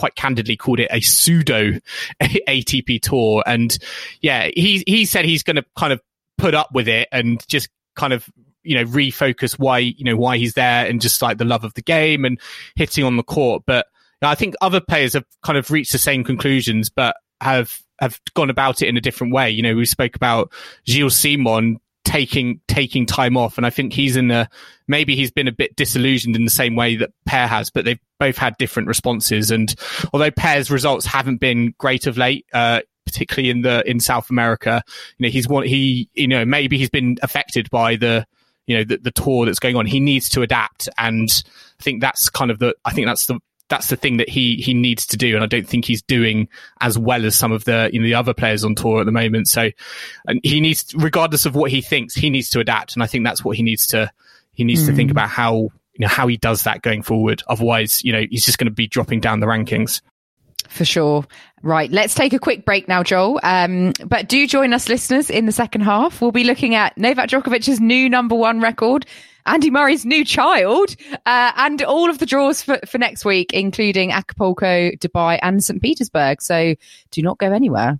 quite 0.00 0.14
candidly 0.14 0.56
called 0.56 0.80
it 0.80 0.88
a 0.90 1.00
pseudo 1.00 1.72
ATP 2.22 3.02
tour. 3.02 3.44
And 3.46 3.76
yeah, 4.22 4.48
he, 4.56 4.82
he 4.86 5.04
said 5.04 5.26
he's 5.26 5.42
going 5.42 5.56
to 5.56 5.64
kind 5.76 5.92
of 5.92 6.00
put 6.38 6.54
up 6.54 6.70
with 6.72 6.88
it 6.88 7.06
and 7.12 7.46
just 7.48 7.68
kind 7.94 8.14
of, 8.14 8.26
you 8.62 8.74
know, 8.76 8.84
refocus 8.84 9.58
why, 9.58 9.78
you 9.78 10.04
know, 10.04 10.16
why 10.16 10.38
he's 10.38 10.54
there 10.54 10.86
and 10.86 11.02
just 11.02 11.20
like 11.20 11.36
the 11.36 11.44
love 11.44 11.64
of 11.64 11.74
the 11.74 11.82
game 11.82 12.24
and 12.24 12.40
hitting 12.76 13.04
on 13.04 13.18
the 13.18 13.22
court. 13.22 13.62
But 13.66 13.86
I 14.22 14.34
think 14.34 14.54
other 14.62 14.80
players 14.80 15.12
have 15.12 15.26
kind 15.42 15.58
of 15.58 15.70
reached 15.70 15.92
the 15.92 15.98
same 15.98 16.24
conclusions, 16.24 16.88
but 16.88 17.16
have, 17.42 17.78
have 18.00 18.18
gone 18.34 18.48
about 18.48 18.80
it 18.80 18.88
in 18.88 18.96
a 18.96 19.02
different 19.02 19.34
way. 19.34 19.50
You 19.50 19.62
know, 19.62 19.74
we 19.74 19.84
spoke 19.84 20.16
about 20.16 20.50
Gilles 20.88 21.14
Simon 21.14 21.78
taking 22.10 22.60
taking 22.66 23.06
time 23.06 23.36
off, 23.36 23.56
and 23.56 23.64
I 23.64 23.70
think 23.70 23.92
he's 23.92 24.16
in 24.16 24.32
a 24.32 24.48
maybe 24.88 25.14
he's 25.14 25.30
been 25.30 25.46
a 25.46 25.52
bit 25.52 25.76
disillusioned 25.76 26.34
in 26.34 26.44
the 26.44 26.50
same 26.50 26.74
way 26.74 26.96
that 26.96 27.10
Paire 27.24 27.46
has, 27.46 27.70
but 27.70 27.84
they've 27.84 28.00
both 28.18 28.36
had 28.36 28.56
different 28.58 28.88
responses. 28.88 29.52
And 29.52 29.72
although 30.12 30.32
Paire's 30.32 30.72
results 30.72 31.06
haven't 31.06 31.36
been 31.36 31.72
great 31.78 32.08
of 32.08 32.18
late, 32.18 32.46
uh, 32.52 32.80
particularly 33.06 33.50
in 33.50 33.62
the 33.62 33.88
in 33.88 34.00
South 34.00 34.28
America, 34.28 34.82
you 35.18 35.26
know 35.26 35.30
he's 35.30 35.46
one 35.46 35.64
he 35.64 36.10
you 36.14 36.26
know 36.26 36.44
maybe 36.44 36.78
he's 36.78 36.90
been 36.90 37.16
affected 37.22 37.70
by 37.70 37.94
the 37.94 38.26
you 38.66 38.76
know 38.76 38.82
the, 38.82 38.96
the 38.96 39.12
tour 39.12 39.46
that's 39.46 39.60
going 39.60 39.76
on. 39.76 39.86
He 39.86 40.00
needs 40.00 40.28
to 40.30 40.42
adapt, 40.42 40.88
and 40.98 41.28
I 41.78 41.82
think 41.82 42.00
that's 42.00 42.28
kind 42.28 42.50
of 42.50 42.58
the 42.58 42.74
I 42.84 42.92
think 42.92 43.06
that's 43.06 43.26
the 43.26 43.38
that's 43.70 43.88
the 43.88 43.96
thing 43.96 44.18
that 44.18 44.28
he 44.28 44.56
he 44.56 44.74
needs 44.74 45.06
to 45.06 45.16
do, 45.16 45.34
and 45.34 45.42
I 45.42 45.46
don't 45.46 45.66
think 45.66 45.86
he's 45.86 46.02
doing 46.02 46.48
as 46.80 46.98
well 46.98 47.24
as 47.24 47.36
some 47.36 47.52
of 47.52 47.64
the 47.64 47.88
you 47.92 48.00
know 48.00 48.04
the 48.04 48.14
other 48.14 48.34
players 48.34 48.64
on 48.64 48.74
tour 48.74 49.00
at 49.00 49.06
the 49.06 49.12
moment. 49.12 49.48
So, 49.48 49.70
and 50.26 50.40
he 50.42 50.60
needs, 50.60 50.92
regardless 50.94 51.46
of 51.46 51.54
what 51.54 51.70
he 51.70 51.80
thinks, 51.80 52.14
he 52.14 52.28
needs 52.28 52.50
to 52.50 52.60
adapt, 52.60 52.94
and 52.94 53.02
I 53.02 53.06
think 53.06 53.24
that's 53.24 53.42
what 53.44 53.56
he 53.56 53.62
needs 53.62 53.86
to 53.88 54.10
he 54.52 54.64
needs 54.64 54.82
mm. 54.82 54.86
to 54.88 54.94
think 54.94 55.08
hmm. 55.08 55.12
about 55.12 55.30
how 55.30 55.54
you 55.54 56.00
know 56.00 56.08
how 56.08 56.26
he 56.26 56.36
does 56.36 56.64
that 56.64 56.82
going 56.82 57.02
forward. 57.02 57.42
Otherwise, 57.46 58.04
you 58.04 58.12
know, 58.12 58.24
he's 58.28 58.44
just 58.44 58.58
going 58.58 58.66
to 58.66 58.72
be 58.72 58.86
dropping 58.86 59.20
down 59.20 59.40
the 59.40 59.46
rankings. 59.46 60.02
For 60.68 60.84
sure. 60.84 61.24
Right. 61.62 61.90
Let's 61.90 62.14
take 62.14 62.32
a 62.32 62.38
quick 62.38 62.64
break 62.64 62.86
now, 62.86 63.02
Joel. 63.02 63.40
Um, 63.42 63.92
but 64.06 64.28
do 64.28 64.46
join 64.46 64.72
us, 64.72 64.88
listeners, 64.88 65.28
in 65.28 65.46
the 65.46 65.52
second 65.52 65.80
half. 65.80 66.20
We'll 66.20 66.32
be 66.32 66.44
looking 66.44 66.74
at 66.74 66.96
Novak 66.96 67.28
Djokovic's 67.28 67.80
new 67.80 68.08
number 68.08 68.34
one 68.34 68.60
record 68.60 69.06
Andy 69.50 69.68
Murray's 69.68 70.06
new 70.06 70.24
child, 70.24 70.94
uh, 71.26 71.50
and 71.56 71.82
all 71.82 72.08
of 72.08 72.18
the 72.18 72.26
draws 72.26 72.62
for, 72.62 72.78
for 72.86 72.98
next 72.98 73.24
week, 73.24 73.52
including 73.52 74.12
Acapulco, 74.12 74.92
Dubai, 74.92 75.40
and 75.42 75.62
St. 75.62 75.82
Petersburg. 75.82 76.40
So 76.40 76.76
do 77.10 77.22
not 77.22 77.38
go 77.38 77.50
anywhere. 77.50 77.98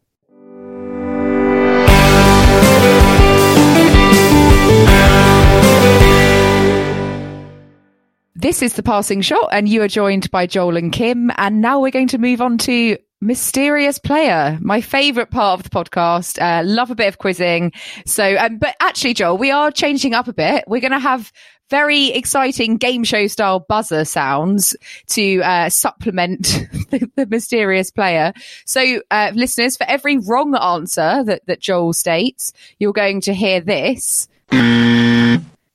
This 8.37 8.63
is 8.63 8.75
the 8.75 8.85
passing 8.85 9.21
shot, 9.21 9.49
and 9.51 9.69
you 9.69 9.83
are 9.83 9.89
joined 9.89 10.31
by 10.31 10.47
Joel 10.47 10.77
and 10.77 10.93
Kim. 10.93 11.33
And 11.37 11.61
now 11.61 11.81
we're 11.81 11.91
going 11.91 12.09
to 12.09 12.19
move 12.19 12.41
on 12.41 12.59
to 12.59 12.97
mysterious 13.21 13.99
player, 13.99 14.59
my 14.61 14.81
favorite 14.81 15.31
part 15.31 15.61
of 15.61 15.65
the 15.65 15.71
podcast. 15.71 16.41
Uh, 16.41 16.65
love 16.65 16.91
a 16.91 16.95
bit 16.95 17.09
of 17.09 17.19
quizzing. 17.19 17.73
So, 18.07 18.37
um, 18.37 18.59
but 18.59 18.77
actually, 18.81 19.15
Joel, 19.15 19.39
we 19.39 19.51
are 19.51 19.71
changing 19.71 20.15
up 20.15 20.29
a 20.29 20.33
bit. 20.33 20.65
We're 20.67 20.81
going 20.81 20.93
to 20.93 20.99
have 20.99 21.33
very 21.69 22.09
exciting 22.09 22.77
game 22.77 23.05
show 23.05 23.29
style 23.29 23.61
buzzer 23.61 24.05
sounds 24.05 24.77
to 25.07 25.41
uh, 25.43 25.69
supplement 25.71 26.43
the, 26.91 27.09
the, 27.15 27.27
mysterious 27.27 27.91
player. 27.91 28.33
So, 28.67 29.01
uh, 29.11 29.31
listeners, 29.35 29.77
for 29.77 29.85
every 29.85 30.19
wrong 30.19 30.57
answer 30.57 31.23
that, 31.25 31.47
that 31.47 31.61
Joel 31.61 31.93
states, 31.93 32.53
you're 32.79 32.93
going 32.93 33.21
to 33.23 33.35
hear 33.35 33.61
this. 33.61 34.29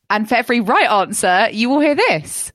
And 0.10 0.30
for 0.30 0.36
every 0.36 0.60
right 0.60 0.90
answer, 0.90 1.48
you 1.52 1.70
will 1.70 1.80
hear 1.80 1.96
this. 1.96 2.52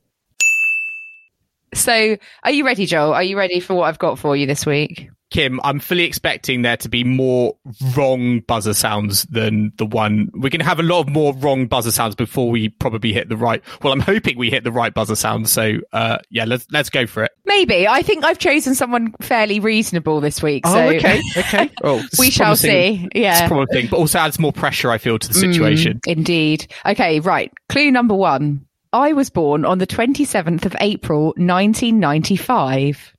So, 1.74 2.16
are 2.42 2.50
you 2.50 2.64
ready, 2.64 2.86
Joel? 2.86 3.14
Are 3.14 3.22
you 3.22 3.36
ready 3.36 3.60
for 3.60 3.74
what 3.74 3.84
I've 3.88 3.98
got 3.98 4.18
for 4.18 4.36
you 4.36 4.46
this 4.46 4.66
week? 4.66 5.10
Kim, 5.30 5.60
I'm 5.62 5.78
fully 5.78 6.02
expecting 6.02 6.62
there 6.62 6.76
to 6.78 6.88
be 6.88 7.04
more 7.04 7.56
wrong 7.96 8.40
buzzer 8.40 8.74
sounds 8.74 9.22
than 9.26 9.72
the 9.76 9.86
one. 9.86 10.28
We're 10.34 10.50
going 10.50 10.58
to 10.58 10.66
have 10.66 10.80
a 10.80 10.84
lot 10.84 11.02
of 11.02 11.08
more 11.08 11.32
wrong 11.34 11.68
buzzer 11.68 11.92
sounds 11.92 12.16
before 12.16 12.50
we 12.50 12.68
probably 12.68 13.12
hit 13.12 13.28
the 13.28 13.36
right. 13.36 13.62
Well, 13.80 13.92
I'm 13.92 14.00
hoping 14.00 14.36
we 14.36 14.50
hit 14.50 14.64
the 14.64 14.72
right 14.72 14.92
buzzer 14.92 15.14
sound. 15.14 15.48
So, 15.48 15.78
uh, 15.92 16.18
yeah, 16.30 16.46
let's 16.46 16.66
let's 16.72 16.90
go 16.90 17.06
for 17.06 17.22
it. 17.22 17.30
Maybe. 17.44 17.86
I 17.86 18.02
think 18.02 18.24
I've 18.24 18.38
chosen 18.38 18.74
someone 18.74 19.14
fairly 19.20 19.60
reasonable 19.60 20.20
this 20.20 20.42
week. 20.42 20.66
So. 20.66 20.76
Oh, 20.76 20.88
okay, 20.88 21.22
okay. 21.36 21.70
Oh, 21.84 22.04
we 22.18 22.30
shall 22.30 22.56
see. 22.56 23.08
Yeah, 23.14 23.44
it's 23.44 23.48
promising, 23.48 23.86
but 23.88 23.98
also 23.98 24.18
adds 24.18 24.40
more 24.40 24.52
pressure. 24.52 24.90
I 24.90 24.98
feel 24.98 25.16
to 25.16 25.28
the 25.28 25.34
situation. 25.34 26.00
Mm, 26.00 26.12
indeed. 26.12 26.74
Okay, 26.84 27.20
right. 27.20 27.52
Clue 27.68 27.92
number 27.92 28.16
one. 28.16 28.66
I 28.92 29.12
was 29.12 29.30
born 29.30 29.64
on 29.64 29.78
the 29.78 29.86
27th 29.86 30.64
of 30.64 30.76
April, 30.80 31.26
1995. 31.36 33.14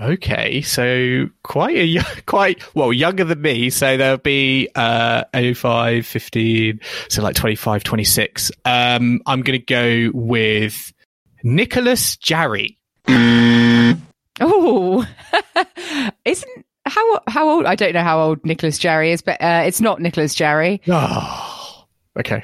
Okay, 0.00 0.62
so 0.62 1.26
quite 1.42 1.76
a 1.76 1.98
quite 2.26 2.74
well 2.74 2.92
younger 2.92 3.24
than 3.24 3.42
me. 3.42 3.68
So 3.70 3.96
there'll 3.96 4.18
be 4.18 4.68
uh 4.74 5.24
05, 5.34 6.06
15, 6.06 6.80
so 7.08 7.22
like 7.22 7.34
25, 7.34 7.82
26. 7.82 8.52
Um, 8.64 9.20
I'm 9.26 9.42
going 9.42 9.58
to 9.58 9.64
go 9.64 10.10
with 10.14 10.92
Nicholas 11.42 12.16
Jarry. 12.16 12.78
Oh, 14.40 15.04
isn't 16.24 16.66
how 16.86 17.20
how 17.26 17.48
old? 17.48 17.66
I 17.66 17.74
don't 17.74 17.92
know 17.92 18.02
how 18.02 18.20
old 18.20 18.44
Nicholas 18.44 18.78
Jarry 18.78 19.10
is, 19.10 19.20
but 19.20 19.40
uh, 19.42 19.64
it's 19.66 19.80
not 19.80 20.00
Nicholas 20.00 20.34
Jarry. 20.34 20.80
Oh, 20.86 21.84
okay. 22.18 22.42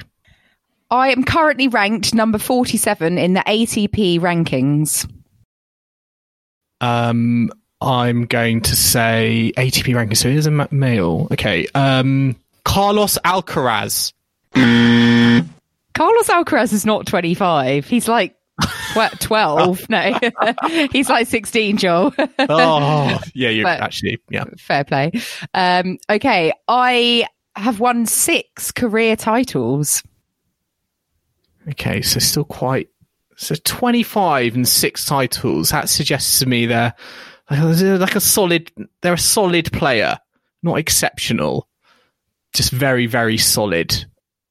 I 0.90 1.10
am 1.10 1.24
currently 1.24 1.68
ranked 1.68 2.14
number 2.14 2.38
47 2.38 3.18
in 3.18 3.34
the 3.34 3.40
ATP 3.40 4.20
rankings. 4.20 5.10
Um, 6.80 7.50
I'm 7.80 8.26
going 8.26 8.60
to 8.62 8.76
say 8.76 9.52
ATP 9.56 9.94
rankings. 9.94 10.18
So 10.18 10.30
he 10.30 10.36
is 10.36 10.46
a 10.46 10.68
male. 10.70 11.28
Okay. 11.32 11.66
Um, 11.74 12.36
Carlos 12.64 13.18
Alcaraz. 13.24 14.12
Carlos 14.54 16.28
Alcaraz 16.28 16.72
is 16.72 16.86
not 16.86 17.06
25. 17.06 17.86
He's 17.86 18.08
like 18.08 18.36
what, 18.94 19.12
12? 19.20 19.88
no, 19.90 20.18
he's 20.92 21.08
like 21.08 21.26
16, 21.26 21.76
Joel. 21.76 22.14
oh, 22.38 23.20
yeah, 23.34 23.48
you're 23.48 23.66
actually, 23.66 24.18
yeah. 24.30 24.44
Fair 24.58 24.84
play. 24.84 25.12
Um, 25.52 25.98
okay, 26.08 26.52
I 26.68 27.26
have 27.56 27.80
won 27.80 28.06
six 28.06 28.70
career 28.70 29.16
titles. 29.16 30.02
Okay, 31.70 32.02
so 32.02 32.20
still 32.20 32.44
quite 32.44 32.88
so 33.36 33.54
25 33.54 34.54
and 34.54 34.68
six 34.68 35.06
titles. 35.06 35.70
That 35.70 35.88
suggests 35.88 36.38
to 36.40 36.46
me 36.46 36.66
they're 36.66 36.94
like 37.50 38.14
a 38.14 38.20
solid. 38.20 38.70
They're 39.02 39.14
a 39.14 39.18
solid 39.18 39.72
player, 39.72 40.18
not 40.62 40.78
exceptional, 40.78 41.68
just 42.52 42.70
very 42.70 43.06
very 43.06 43.38
solid. 43.38 44.04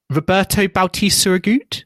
Roberto 0.09 0.67
Bautista 0.67 1.29
Agut. 1.29 1.83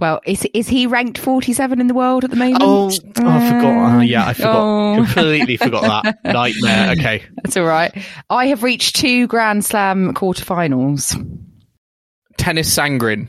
Well, 0.00 0.20
is 0.26 0.46
is 0.54 0.68
he 0.68 0.86
ranked 0.86 1.18
47 1.18 1.80
in 1.80 1.86
the 1.86 1.94
world 1.94 2.24
at 2.24 2.30
the 2.30 2.36
moment? 2.36 2.62
Oh, 2.62 2.90
oh 2.90 3.28
I 3.28 3.50
forgot. 3.50 3.98
Uh, 3.98 4.00
yeah, 4.00 4.26
I 4.26 4.32
forgot. 4.32 4.56
Oh. 4.56 4.94
Completely 5.04 5.56
forgot 5.56 6.02
that. 6.02 6.24
Nightmare. 6.32 6.90
Okay. 6.92 7.22
That's 7.36 7.56
all 7.56 7.64
right. 7.64 7.94
I 8.28 8.46
have 8.46 8.62
reached 8.62 8.96
two 8.96 9.26
Grand 9.28 9.64
Slam 9.64 10.12
quarterfinals. 10.14 11.16
Tennys 12.42 12.66
Sandgren. 12.66 13.28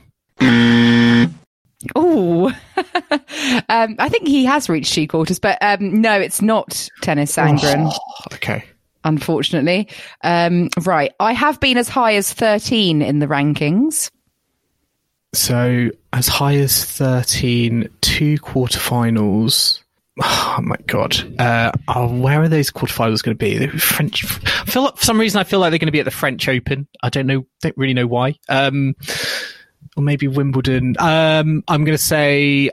Oh, 1.95 2.47
um, 3.69 3.95
I 3.99 4.09
think 4.09 4.27
he 4.27 4.45
has 4.45 4.69
reached 4.69 4.91
two 4.93 5.07
quarters, 5.07 5.37
but 5.37 5.59
um, 5.61 6.01
no, 6.01 6.19
it's 6.19 6.41
not 6.41 6.69
Tennys 7.01 7.31
Sandgren. 7.31 7.91
Oh, 7.93 8.25
okay. 8.33 8.65
Unfortunately. 9.03 9.87
Um, 10.23 10.69
right. 10.81 11.13
I 11.19 11.33
have 11.33 11.59
been 11.59 11.77
as 11.77 11.87
high 11.89 12.15
as 12.15 12.33
13 12.33 13.03
in 13.03 13.19
the 13.19 13.27
rankings. 13.27 14.09
So, 15.35 15.91
as 16.11 16.27
high 16.27 16.55
as 16.55 16.83
13, 16.83 17.89
two 18.01 18.37
quarterfinals. 18.39 19.82
Oh 20.21 20.59
my 20.61 20.75
god! 20.85 21.15
Uh, 21.39 21.71
oh, 21.87 22.07
where 22.07 22.41
are 22.41 22.47
those 22.47 22.69
quarterfinals 22.69 23.23
going 23.23 23.35
to 23.35 23.39
be? 23.43 23.57
The 23.57 23.67
French. 23.79 24.23
I 24.45 24.65
feel 24.65 24.83
like, 24.83 24.97
for 24.97 25.03
some 25.05 25.19
reason 25.19 25.39
I 25.39 25.43
feel 25.43 25.59
like 25.59 25.71
they're 25.71 25.79
going 25.79 25.87
to 25.87 25.91
be 25.91 25.99
at 25.99 26.05
the 26.05 26.11
French 26.11 26.47
Open. 26.47 26.87
I 27.01 27.09
don't 27.09 27.25
know. 27.25 27.47
Don't 27.61 27.75
really 27.77 27.95
know 27.95 28.05
why. 28.05 28.35
Um, 28.47 28.95
or 29.97 30.03
maybe 30.03 30.27
Wimbledon. 30.27 30.95
Um, 30.99 31.63
I'm 31.67 31.83
going 31.83 31.97
to 31.97 32.03
say. 32.03 32.69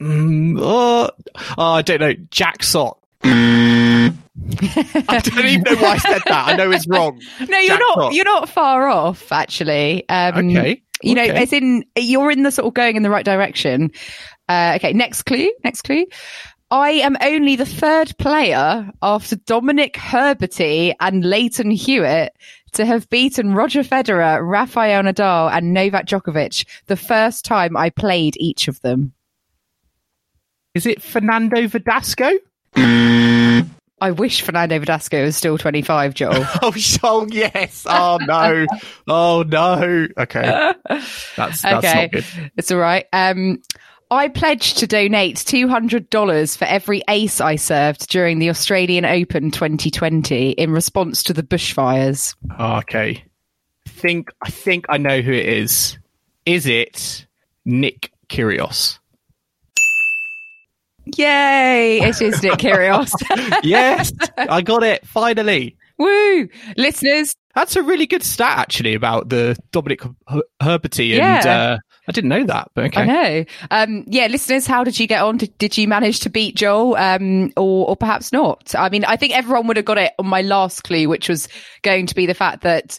Mm, 0.00 0.58
oh, 0.60 1.10
oh, 1.56 1.72
I 1.72 1.80
don't 1.82 2.00
know. 2.00 2.12
Jack 2.30 2.62
Sock. 2.62 2.98
I 3.24 4.12
don't 5.22 5.44
even 5.46 5.62
know 5.62 5.76
why 5.76 5.92
I 5.92 5.98
said 5.98 6.22
that. 6.26 6.48
I 6.48 6.56
know 6.56 6.70
it's 6.72 6.86
wrong. 6.86 7.20
No, 7.40 7.58
you're 7.58 7.68
Jack 7.68 7.80
not. 7.80 7.94
Sock. 7.94 8.14
You're 8.14 8.24
not 8.24 8.48
far 8.50 8.88
off, 8.88 9.32
actually. 9.32 10.06
Um, 10.08 10.50
okay. 10.50 10.82
You 11.02 11.14
know, 11.14 11.22
as 11.22 11.52
in 11.52 11.84
you're 11.96 12.30
in 12.30 12.42
the 12.42 12.50
sort 12.50 12.66
of 12.66 12.74
going 12.74 12.96
in 12.96 13.02
the 13.02 13.10
right 13.10 13.24
direction. 13.24 13.92
Uh, 14.48 14.72
okay, 14.76 14.92
next 14.92 15.22
clue. 15.22 15.52
Next 15.64 15.82
clue. 15.82 16.06
I 16.70 16.90
am 16.90 17.16
only 17.22 17.56
the 17.56 17.66
third 17.66 18.16
player 18.18 18.90
after 19.00 19.36
Dominik 19.36 19.92
Hrbaty 19.92 20.94
and 20.98 21.24
Lleyton 21.24 21.70
Hewitt 21.70 22.32
to 22.72 22.84
have 22.84 23.08
beaten 23.10 23.54
Roger 23.54 23.82
Federer, 23.82 24.40
Rafael 24.42 25.02
Nadal, 25.02 25.52
and 25.52 25.72
Novak 25.72 26.06
Djokovic 26.06 26.66
the 26.86 26.96
first 26.96 27.44
time 27.44 27.76
I 27.76 27.90
played 27.90 28.34
each 28.38 28.66
of 28.66 28.80
them. 28.80 29.12
Is 30.74 30.86
it 30.86 31.00
Fernando 31.00 31.68
Verdasco? 31.68 32.36
I 32.76 34.10
wish 34.10 34.42
Fernando 34.42 34.78
Verdasco 34.80 35.24
was 35.24 35.36
still 35.36 35.56
25, 35.56 36.14
Joel. 36.14 36.32
oh, 36.62 36.74
oh, 37.04 37.26
yes. 37.30 37.86
Oh, 37.88 38.18
no. 38.20 38.66
oh, 39.06 39.44
no. 39.46 40.08
Okay. 40.18 40.42
That's, 40.88 41.32
that's 41.36 41.64
okay. 41.64 42.02
not 42.02 42.10
good. 42.10 42.24
It's 42.56 42.72
all 42.72 42.78
right. 42.78 43.06
Um, 43.12 43.62
I 44.10 44.28
pledged 44.28 44.78
to 44.78 44.86
donate 44.86 45.36
$200 45.36 46.56
for 46.56 46.64
every 46.64 47.02
ace 47.08 47.40
I 47.40 47.56
served 47.56 48.08
during 48.08 48.38
the 48.38 48.50
Australian 48.50 49.04
Open 49.04 49.50
2020 49.50 50.50
in 50.50 50.70
response 50.70 51.22
to 51.24 51.32
the 51.32 51.42
bushfires. 51.42 52.34
Okay. 52.60 53.24
I 53.86 53.90
think 53.90 54.30
I 54.42 54.50
think 54.50 54.86
I 54.88 54.98
know 54.98 55.20
who 55.20 55.32
it 55.32 55.46
is. 55.46 55.98
Is 56.46 56.66
it 56.66 57.26
Nick 57.64 58.12
Kyrgios? 58.28 58.98
Yay! 61.16 62.00
It 62.00 62.20
is 62.22 62.42
Nick 62.42 62.54
Kyrgios. 62.54 63.12
yes, 63.62 64.12
I 64.36 64.62
got 64.62 64.82
it 64.82 65.06
finally. 65.06 65.76
Woo! 65.98 66.48
Listeners, 66.76 67.34
that's 67.54 67.76
a 67.76 67.82
really 67.82 68.06
good 68.06 68.22
stat 68.22 68.58
actually 68.58 68.94
about 68.94 69.28
the 69.28 69.56
Dominik 69.72 70.14
Hrbaty 70.60 71.12
and 71.12 71.44
yeah. 71.44 71.52
uh, 71.52 71.78
I 72.06 72.12
didn't 72.12 72.30
know 72.30 72.44
that, 72.44 72.70
but 72.74 72.84
okay. 72.86 73.02
I 73.02 73.06
know. 73.06 73.44
Um, 73.70 74.04
yeah, 74.06 74.26
listeners, 74.26 74.66
how 74.66 74.84
did 74.84 74.98
you 74.98 75.06
get 75.06 75.22
on? 75.22 75.38
Did, 75.38 75.56
did 75.58 75.78
you 75.78 75.88
manage 75.88 76.20
to 76.20 76.30
beat 76.30 76.54
Joel, 76.54 76.96
um, 76.96 77.52
or, 77.56 77.88
or 77.88 77.96
perhaps 77.96 78.32
not? 78.32 78.74
I 78.76 78.90
mean, 78.90 79.04
I 79.04 79.16
think 79.16 79.34
everyone 79.34 79.66
would 79.68 79.76
have 79.76 79.86
got 79.86 79.98
it 79.98 80.12
on 80.18 80.26
my 80.26 80.42
last 80.42 80.84
clue, 80.84 81.08
which 81.08 81.28
was 81.28 81.48
going 81.82 82.06
to 82.06 82.14
be 82.14 82.26
the 82.26 82.34
fact 82.34 82.62
that 82.62 82.98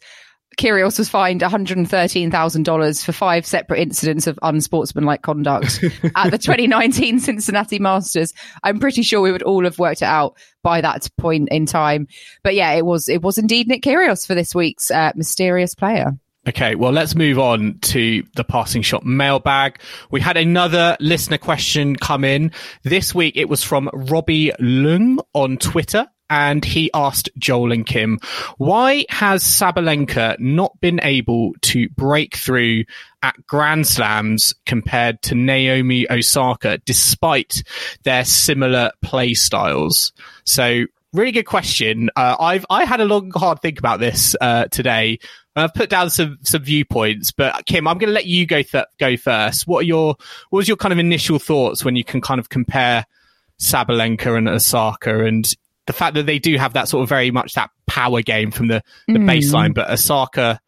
Kyrgios 0.58 0.98
was 0.98 1.10
fined 1.10 1.42
$113,000 1.42 3.06
for 3.06 3.12
five 3.12 3.46
separate 3.46 3.80
incidents 3.80 4.28
of 4.28 4.40
unsportsmanlike 4.42 5.22
conduct 5.22 5.84
at 6.16 6.32
the 6.32 6.38
2019 6.38 7.20
Cincinnati 7.20 7.80
Masters. 7.80 8.34
I'm 8.64 8.80
pretty 8.80 9.04
sure 9.04 9.22
we 9.22 9.32
would 9.32 9.44
all 9.44 9.64
have 9.66 9.80
worked 9.80 10.02
it 10.02 10.06
out 10.06 10.38
by 10.64 10.82
that 10.82 11.10
point 11.18 11.50
in 11.52 11.66
time. 11.66 12.08
But 12.44 12.56
yeah, 12.56 12.72
it 12.72 12.86
was, 12.86 13.10
it 13.10 13.22
was 13.22 13.38
indeed 13.38 13.68
Nick 13.68 13.84
Kyrgios 13.84 14.26
for 14.26 14.34
this 14.34 14.56
week's 14.56 14.90
uh, 14.90 15.12
mysterious 15.16 15.76
player. 15.76 16.14
Okay, 16.48 16.76
well, 16.76 16.92
let's 16.92 17.16
move 17.16 17.40
on 17.40 17.80
to 17.82 18.24
the 18.36 18.44
passing 18.44 18.84
shot 18.84 19.04
mailbag. 19.04 19.80
We 20.12 20.22
had 20.22 20.38
another 20.38 20.96
listener 21.00 21.40
question 21.40 21.96
come 21.96 22.24
in. 22.24 22.52
This 22.84 23.16
week 23.16 23.36
it 23.36 23.50
was 23.50 23.64
from 23.64 23.90
Robbie 23.94 24.52
Lung 24.60 25.20
on 25.34 25.58
Twitter. 25.58 26.08
And 26.28 26.66
he 26.66 26.90
asked 26.92 27.30
Joel 27.38 27.72
and 27.72 27.86
Kim, 27.86 28.20
why 28.58 29.06
has 29.10 29.44
Sabalenka 29.44 30.40
not 30.40 30.80
been 30.82 31.00
able 31.04 31.54
to 31.62 31.88
break 31.90 32.36
through 32.36 32.86
at 33.22 33.36
Grand 33.46 33.86
Slams 33.86 34.56
compared 34.66 35.22
to 35.24 35.36
Naomi 35.36 36.10
Osaka, 36.10 36.80
despite 36.80 37.62
their 38.06 38.26
similar 38.26 38.90
play 39.04 39.36
styles? 39.36 40.14
So 40.46 40.86
really 41.14 41.32
good 41.32 41.44
question. 41.44 42.10
Uh, 42.16 42.36
I've 42.40 42.66
I 42.72 42.86
had 42.86 43.02
a 43.02 43.06
long, 43.06 43.32
hard 43.32 43.62
think 43.62 43.78
about 43.78 44.00
this 44.00 44.36
uh, 44.42 44.66
today. 44.66 45.20
I've 45.56 45.74
put 45.74 45.90
down 45.90 46.10
some 46.10 46.38
some 46.42 46.64
viewpoints, 46.64 47.32
but 47.32 47.66
Kim, 47.66 47.88
I'm 47.88 47.98
going 47.98 48.10
to 48.10 48.14
let 48.14 48.26
you 48.26 48.46
go 48.46 48.62
th- 48.62 48.86
go 49.00 49.16
first. 49.16 49.68
What 49.68 49.80
are 49.80 49.88
your 49.88 50.16
what 50.50 50.58
was 50.58 50.68
your 50.68 50.78
kind 50.78 50.92
of 50.92 51.00
initial 51.00 51.40
thoughts 51.40 51.86
when 51.86 51.96
you 51.96 52.04
can 52.04 52.20
kind 52.22 52.40
of 52.40 52.50
compare 52.50 53.06
Sabalenka 53.60 54.38
and 54.38 54.50
Osaka, 54.50 55.24
and 55.24 55.50
the 55.86 55.94
fact 55.94 56.16
that 56.16 56.26
they 56.26 56.40
do 56.40 56.58
have 56.58 56.74
that 56.74 56.90
sort 56.90 57.04
of 57.04 57.10
very 57.10 57.32
much 57.32 57.54
that 57.54 57.70
power 57.88 58.22
game 58.22 58.52
from 58.52 58.68
the 58.68 58.84
the 59.08 59.14
mm. 59.14 59.26
baseline, 59.26 59.74
but 59.74 59.90
Osaka 59.90 60.60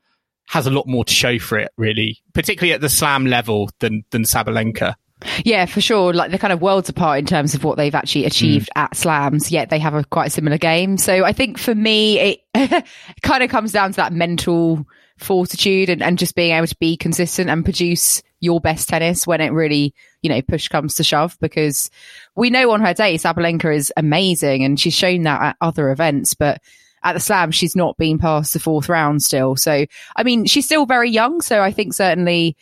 has 0.47 0.65
a 0.65 0.71
lot 0.71 0.87
more 0.87 1.03
to 1.03 1.13
show 1.13 1.37
for 1.37 1.59
it, 1.59 1.71
really, 1.75 2.21
particularly 2.33 2.73
at 2.73 2.79
the 2.79 2.89
slam 2.89 3.25
level 3.25 3.69
than 3.79 4.05
than 4.11 4.23
Sabalenka. 4.23 4.95
Yeah, 5.43 5.65
for 5.65 5.81
sure. 5.81 6.13
Like 6.13 6.29
they're 6.29 6.37
kind 6.37 6.53
of 6.53 6.61
worlds 6.61 6.89
apart 6.89 7.19
in 7.19 7.25
terms 7.25 7.55
of 7.55 7.63
what 7.63 7.77
they've 7.77 7.95
actually 7.95 8.25
achieved 8.25 8.69
mm. 8.75 8.81
at 8.81 8.95
slams, 8.95 9.51
yet 9.51 9.69
they 9.69 9.79
have 9.79 9.93
a 9.93 10.03
quite 10.03 10.27
a 10.27 10.31
similar 10.31 10.57
game. 10.57 10.97
So 10.97 11.25
I 11.25 11.33
think 11.33 11.57
for 11.57 11.73
me, 11.73 12.39
it 12.53 12.85
kind 13.23 13.43
of 13.43 13.49
comes 13.49 13.71
down 13.71 13.91
to 13.91 13.95
that 13.97 14.13
mental 14.13 14.85
fortitude 15.17 15.89
and, 15.89 16.03
and 16.03 16.19
just 16.19 16.35
being 16.35 16.55
able 16.55 16.67
to 16.67 16.77
be 16.79 16.95
consistent 16.95 17.49
and 17.49 17.63
produce 17.63 18.21
your 18.39 18.61
best 18.61 18.87
tennis 18.87 19.25
when 19.25 19.41
it 19.41 19.51
really, 19.51 19.95
you 20.21 20.29
know, 20.29 20.41
push 20.43 20.67
comes 20.67 20.95
to 20.95 21.03
shove. 21.03 21.37
Because 21.41 21.89
we 22.35 22.51
know 22.51 22.71
on 22.71 22.81
her 22.81 22.93
day, 22.93 23.15
Sabalenka 23.15 23.75
is 23.75 23.91
amazing 23.97 24.63
and 24.63 24.79
she's 24.79 24.93
shown 24.93 25.23
that 25.23 25.41
at 25.41 25.57
other 25.61 25.89
events, 25.89 26.35
but 26.35 26.61
at 27.03 27.13
the 27.13 27.19
slam, 27.19 27.51
she's 27.51 27.75
not 27.75 27.97
been 27.97 28.19
past 28.19 28.53
the 28.53 28.59
fourth 28.59 28.89
round 28.89 29.23
still. 29.23 29.55
So, 29.55 29.85
I 30.15 30.23
mean, 30.23 30.45
she's 30.45 30.65
still 30.65 30.85
very 30.85 31.09
young. 31.09 31.41
So 31.41 31.61
I 31.61 31.71
think 31.71 31.93
certainly 31.93 32.55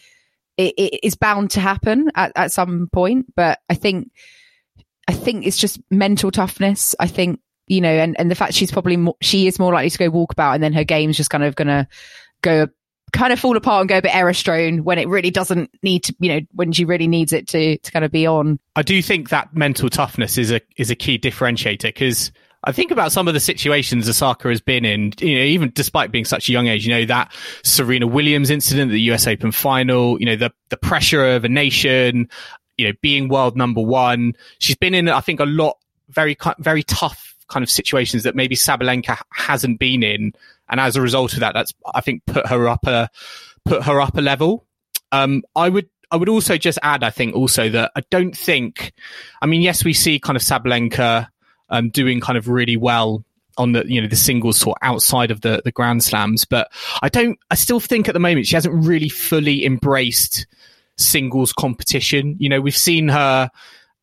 it, 0.57 0.99
is 1.03 1.15
bound 1.15 1.51
to 1.51 1.59
happen 1.59 2.11
at, 2.15 2.31
at 2.35 2.51
some 2.51 2.89
point. 2.91 3.33
But 3.35 3.59
I 3.69 3.75
think, 3.75 4.11
I 5.07 5.13
think 5.13 5.45
it's 5.45 5.57
just 5.57 5.79
mental 5.91 6.31
toughness. 6.31 6.95
I 6.99 7.07
think, 7.07 7.39
you 7.67 7.81
know, 7.81 7.89
and, 7.89 8.15
and 8.19 8.29
the 8.29 8.35
fact 8.35 8.53
she's 8.53 8.71
probably 8.71 8.97
more, 8.97 9.15
she 9.21 9.47
is 9.47 9.59
more 9.59 9.73
likely 9.73 9.89
to 9.89 9.97
go 9.97 10.11
walkabout 10.11 10.55
and 10.55 10.63
then 10.63 10.73
her 10.73 10.83
game's 10.83 11.17
just 11.17 11.29
kind 11.29 11.43
of 11.43 11.55
to 11.67 11.87
go 12.41 12.67
kind 13.13 13.31
of 13.31 13.39
fall 13.39 13.55
apart 13.55 13.81
and 13.81 13.89
go 13.89 13.97
a 13.97 14.01
bit 14.01 14.11
strewn 14.33 14.83
when 14.83 14.97
it 14.97 15.07
really 15.07 15.31
doesn't 15.31 15.71
need 15.83 16.03
to, 16.03 16.15
you 16.19 16.29
know, 16.29 16.39
when 16.51 16.71
she 16.71 16.85
really 16.85 17.07
needs 17.07 17.33
it 17.33 17.47
to, 17.47 17.77
to 17.77 17.91
kind 17.91 18.03
of 18.03 18.11
be 18.11 18.27
on. 18.27 18.59
I 18.75 18.81
do 18.81 19.01
think 19.01 19.29
that 19.29 19.55
mental 19.55 19.89
toughness 19.89 20.37
is 20.37 20.51
a, 20.51 20.61
is 20.77 20.89
a 20.89 20.95
key 20.95 21.17
differentiator 21.17 21.83
because 21.83 22.31
I 22.65 22.71
think 22.71 22.91
about 22.91 23.11
some 23.11 23.27
of 23.27 23.33
the 23.33 23.39
situations 23.39 24.09
Osaka 24.09 24.49
has 24.49 24.59
been 24.59 24.85
in, 24.85 25.13
you 25.19 25.37
know, 25.37 25.43
even 25.43 25.71
despite 25.73 26.11
being 26.11 26.25
such 26.25 26.49
a 26.49 26.51
young 26.51 26.67
age, 26.67 26.85
you 26.85 26.93
know, 26.93 27.05
that 27.05 27.31
Serena 27.63 28.07
Williams 28.07 28.49
incident, 28.49 28.91
the 28.91 29.01
US 29.11 29.27
Open 29.27 29.51
final, 29.51 30.19
you 30.19 30.25
know, 30.25 30.35
the, 30.35 30.51
the 30.69 30.77
pressure 30.77 31.25
of 31.35 31.45
a 31.45 31.49
nation, 31.49 32.27
you 32.77 32.87
know, 32.87 32.93
being 33.01 33.29
world 33.29 33.55
number 33.55 33.81
one. 33.81 34.33
She's 34.59 34.75
been 34.75 34.95
in, 34.95 35.07
I 35.07 35.21
think, 35.21 35.39
a 35.39 35.45
lot 35.45 35.77
very, 36.09 36.35
very 36.57 36.83
tough 36.83 37.35
kind 37.47 37.63
of 37.63 37.69
situations 37.69 38.23
that 38.23 38.35
maybe 38.35 38.55
Sabalenka 38.55 39.21
hasn't 39.31 39.79
been 39.79 40.01
in. 40.01 40.33
And 40.67 40.79
as 40.79 40.95
a 40.95 41.01
result 41.01 41.33
of 41.33 41.41
that, 41.41 41.53
that's, 41.53 41.73
I 41.93 42.01
think, 42.01 42.25
put 42.25 42.47
her 42.47 42.67
up 42.67 42.87
a, 42.87 43.09
put 43.63 43.83
her 43.83 44.01
up 44.01 44.17
a 44.17 44.21
level. 44.21 44.65
Um, 45.11 45.43
I 45.55 45.69
would, 45.69 45.87
I 46.11 46.17
would 46.17 46.29
also 46.29 46.57
just 46.57 46.79
add, 46.81 47.03
I 47.03 47.11
think 47.11 47.35
also 47.35 47.69
that 47.69 47.91
I 47.95 48.01
don't 48.09 48.35
think, 48.35 48.93
I 49.41 49.45
mean, 49.45 49.61
yes, 49.61 49.83
we 49.83 49.93
see 49.93 50.19
kind 50.19 50.35
of 50.35 50.41
Sabalenka, 50.41 51.27
um, 51.69 51.89
doing 51.89 52.19
kind 52.19 52.37
of 52.37 52.47
really 52.47 52.77
well 52.77 53.23
on 53.57 53.71
the 53.71 53.85
you 53.87 54.01
know 54.01 54.07
the 54.07 54.15
singles 54.15 54.59
tour 54.59 54.75
outside 54.81 55.31
of 55.31 55.39
the 55.41 55.61
the 55.63 55.71
grand 55.71 56.03
slams 56.03 56.43
but 56.43 56.69
i 57.01 57.07
don't 57.07 57.39
i 57.51 57.55
still 57.55 57.79
think 57.79 58.09
at 58.09 58.13
the 58.13 58.19
moment 58.19 58.45
she 58.45 58.55
hasn't 58.55 58.85
really 58.85 59.07
fully 59.07 59.65
embraced 59.65 60.45
singles 60.97 61.53
competition 61.53 62.35
you 62.37 62.49
know 62.49 62.59
we've 62.59 62.75
seen 62.75 63.07
her 63.07 63.49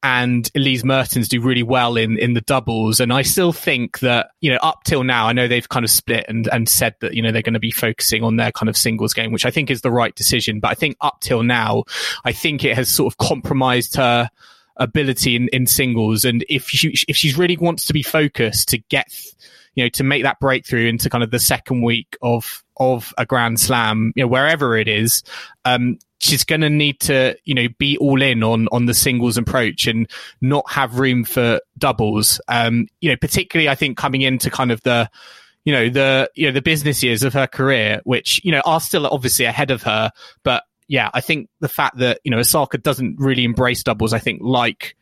and 0.03 0.51
Elise 0.57 0.83
Mertens 0.83 1.29
do 1.29 1.41
really 1.41 1.63
well 1.63 1.97
in, 1.97 2.19
in 2.19 2.35
the 2.35 2.41
doubles. 2.41 2.99
And 2.99 3.13
I 3.13 3.23
still 3.23 3.53
think 3.53 4.01
that, 4.01 4.31
you 4.41 4.51
know, 4.51 4.59
up 4.61 4.83
till 4.85 5.05
now, 5.05 5.29
I 5.29 5.33
know 5.33 5.47
they've 5.47 5.69
kind 5.69 5.85
of 5.85 5.91
split 5.91 6.27
and, 6.29 6.49
and 6.49 6.69
said 6.69 6.97
that, 7.01 7.15
you 7.15 7.23
know, 7.23 7.31
they're 7.31 7.43
going 7.43 7.55
to 7.55 7.61
be 7.61 7.71
focusing 7.71 8.25
on 8.25 8.37
their 8.37 8.51
kind 8.51 8.69
of 8.69 8.77
singles 8.77 9.15
game, 9.15 9.31
which 9.31 9.47
I 9.47 9.53
think 9.53 9.71
is 9.71 9.83
the 9.83 9.93
right 9.93 10.15
decision. 10.15 10.59
But 10.59 10.73
I 10.73 10.75
think 10.75 10.97
up 11.01 11.21
till 11.21 11.45
now, 11.45 11.85
I 12.25 12.33
think 12.33 12.65
it 12.65 12.75
has 12.75 12.89
sort 12.89 13.13
of 13.13 13.19
compromised 13.19 13.95
her 13.95 14.29
ability 14.77 15.37
in, 15.37 15.49
in 15.49 15.67
singles. 15.67 16.25
And 16.25 16.45
if 16.49 16.69
she, 16.69 16.95
if 17.09 17.17
she's 17.17 17.37
really 17.37 17.57
wants 17.57 17.87
to 17.87 17.93
be 17.93 18.03
focused 18.03 18.69
to 18.69 18.79
get, 18.79 19.07
you 19.75 19.85
know, 19.85 19.89
to 19.91 20.05
make 20.05 20.23
that 20.23 20.41
breakthrough 20.41 20.89
into 20.89 21.09
kind 21.09 21.25
of 21.25 21.31
the 21.31 21.39
second 21.39 21.83
week 21.83 22.17
of, 22.23 22.63
of 22.77 23.15
a 23.17 23.27
grand 23.27 23.61
slam, 23.61 24.13
you 24.17 24.25
know, 24.25 24.29
wherever 24.29 24.77
it 24.77 24.89
is, 24.89 25.23
um, 25.65 25.99
she's 26.21 26.45
going 26.45 26.61
to 26.61 26.71
need 26.71 27.01
to, 27.01 27.37
you 27.45 27.55
know, 27.55 27.69
be 27.79 27.97
all 27.99 28.23
in 28.23 28.43
on, 28.43 28.69
on 28.71 28.87
the 28.87 28.95
singles 28.95 29.37
approach 29.37 29.87
and 29.87 30.09
not 30.41 30.71
have 30.71 30.99
room 30.99 31.25
for 31.25 31.61
doubles. 31.79 32.41
Um, 32.49 32.87
you 33.01 33.11
know, 33.11 33.17
particularly 33.17 33.69
I 33.69 33.75
think 33.75 33.97
coming 33.97 34.23
into 34.23 34.51
kind 34.51 34.71
of 34.71 34.83
the, 34.83 35.11
you 35.65 35.73
know, 35.73 35.89
the, 35.89 36.31
you 36.35 36.47
know, 36.47 36.53
the 36.53 36.63
business 36.63 37.03
years 37.03 37.23
of 37.23 37.33
her 37.35 37.47
career, 37.47 38.01
which, 38.05 38.41
you 38.45 38.53
know, 38.53 38.63
are 38.65 38.81
still 38.81 39.07
obviously 39.07 39.45
ahead 39.45 39.71
of 39.71 39.83
her, 39.85 40.11
but 40.43 40.65
yeah, 40.93 41.09
I 41.15 41.23
think 41.23 41.49
the 41.61 41.71
fact 41.71 41.97
that, 42.01 42.21
you 42.23 42.31
know, 42.31 42.37
Osaka 42.37 42.77
doesn't 42.77 43.19
really 43.19 43.45
embrace 43.45 43.83
doubles, 43.83 44.13
I 44.13 44.19
think 44.19 44.43
like 44.43 44.95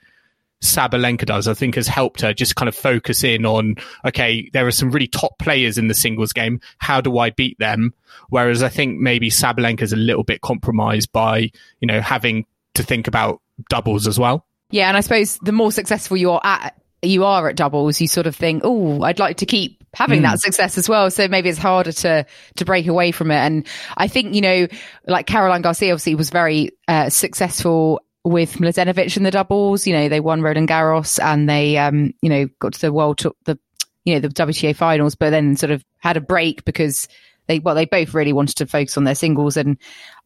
Sabalenka 0.63 1.27
does, 1.27 1.49
I 1.49 1.55
think 1.55 1.75
has 1.75 1.89
helped 1.89 2.21
her 2.21 2.33
just 2.33 2.55
kind 2.55 2.69
of 2.69 2.77
focus 2.77 3.25
in 3.25 3.45
on, 3.45 3.75
okay, 4.05 4.49
there 4.53 4.69
are 4.69 4.71
some 4.71 4.93
really 4.93 5.09
top 5.09 5.37
players 5.41 5.79
in 5.79 5.89
the 5.89 5.95
singles 5.95 6.33
game. 6.33 6.61
How 6.79 7.01
do 7.01 7.19
I 7.19 7.31
beat 7.31 7.59
them? 7.59 7.93
Whereas 8.29 8.63
I 8.63 8.69
think 8.69 9.01
maybe 9.01 9.31
Sabalenka 9.31 9.83
is 9.83 9.93
a 9.93 9.97
little 9.97 10.23
bit 10.23 10.43
compromised 10.43 11.11
by, 11.11 11.51
you 11.81 11.89
know, 11.89 12.01
having 12.01 12.47
to 12.75 12.85
think 12.85 13.09
about 13.09 13.41
doubles 13.69 14.07
as 14.07 14.17
well. 14.17 14.47
Yeah. 14.71 14.87
And 14.87 14.97
I 14.97 15.01
suppose 15.01 15.39
the 15.39 15.51
more 15.51 15.73
successful 15.73 16.17
you 16.17 16.31
are 16.31 16.41
at, 16.45 16.81
you 17.03 17.25
are 17.25 17.49
at 17.49 17.57
doubles, 17.57 18.01
you 18.01 18.07
sort 18.07 18.29
of 18.29 18.37
think, 18.37 18.63
oh, 18.65 19.03
I'd 19.03 19.19
like 19.19 19.39
to 19.39 19.47
keep 19.47 19.80
having 19.95 20.21
mm. 20.21 20.23
that 20.23 20.41
success 20.41 20.79
as 20.79 20.89
well. 20.89 21.11
So 21.11 21.29
maybe 21.29 21.49
it's 21.49 21.59
harder 21.59 21.93
to 21.93 22.27
to 22.57 22.65
break 22.65 22.87
away 22.87 23.13
from 23.13 23.31
it. 23.31 23.39
And 23.39 23.67
I 23.97 24.09
think 24.09 24.35
you 24.35 24.41
know, 24.41 24.67
like 25.07 25.27
Caroline 25.27 25.63
Garcia 25.63 25.93
obviously 25.93 26.15
was 26.15 26.31
very 26.31 26.71
uh, 26.89 27.11
successful 27.11 28.01
with 28.25 28.55
Mladenovic 28.55 29.17
in 29.17 29.23
the 29.23 29.31
doubles. 29.31 29.87
You 29.87 29.95
know, 29.95 30.09
they 30.09 30.21
won 30.21 30.43
Roland 30.43 30.69
Garros 30.69 31.23
and 31.23 31.49
they 31.49 31.77
um 31.79 32.13
you 32.23 32.29
know 32.29 32.49
got 32.59 32.75
to 32.75 32.81
the 32.81 32.93
world 32.93 33.19
to 33.19 33.35
the 33.45 33.59
you 34.05 34.15
know 34.15 34.21
the 34.21 34.29
WTA 34.29 34.75
finals, 34.77 35.15
but 35.15 35.31
then 35.31 35.57
sort 35.57 35.73
of 35.73 35.85
had 35.99 36.17
a 36.17 36.21
break 36.21 36.65
because 36.65 37.09
they 37.47 37.59
well 37.59 37.75
they 37.75 37.85
both 37.85 38.15
really 38.15 38.33
wanted 38.33 38.57
to 38.57 38.67
focus 38.67 38.97
on 38.97 39.05
their 39.05 39.15
singles 39.15 39.57
and 39.57 39.77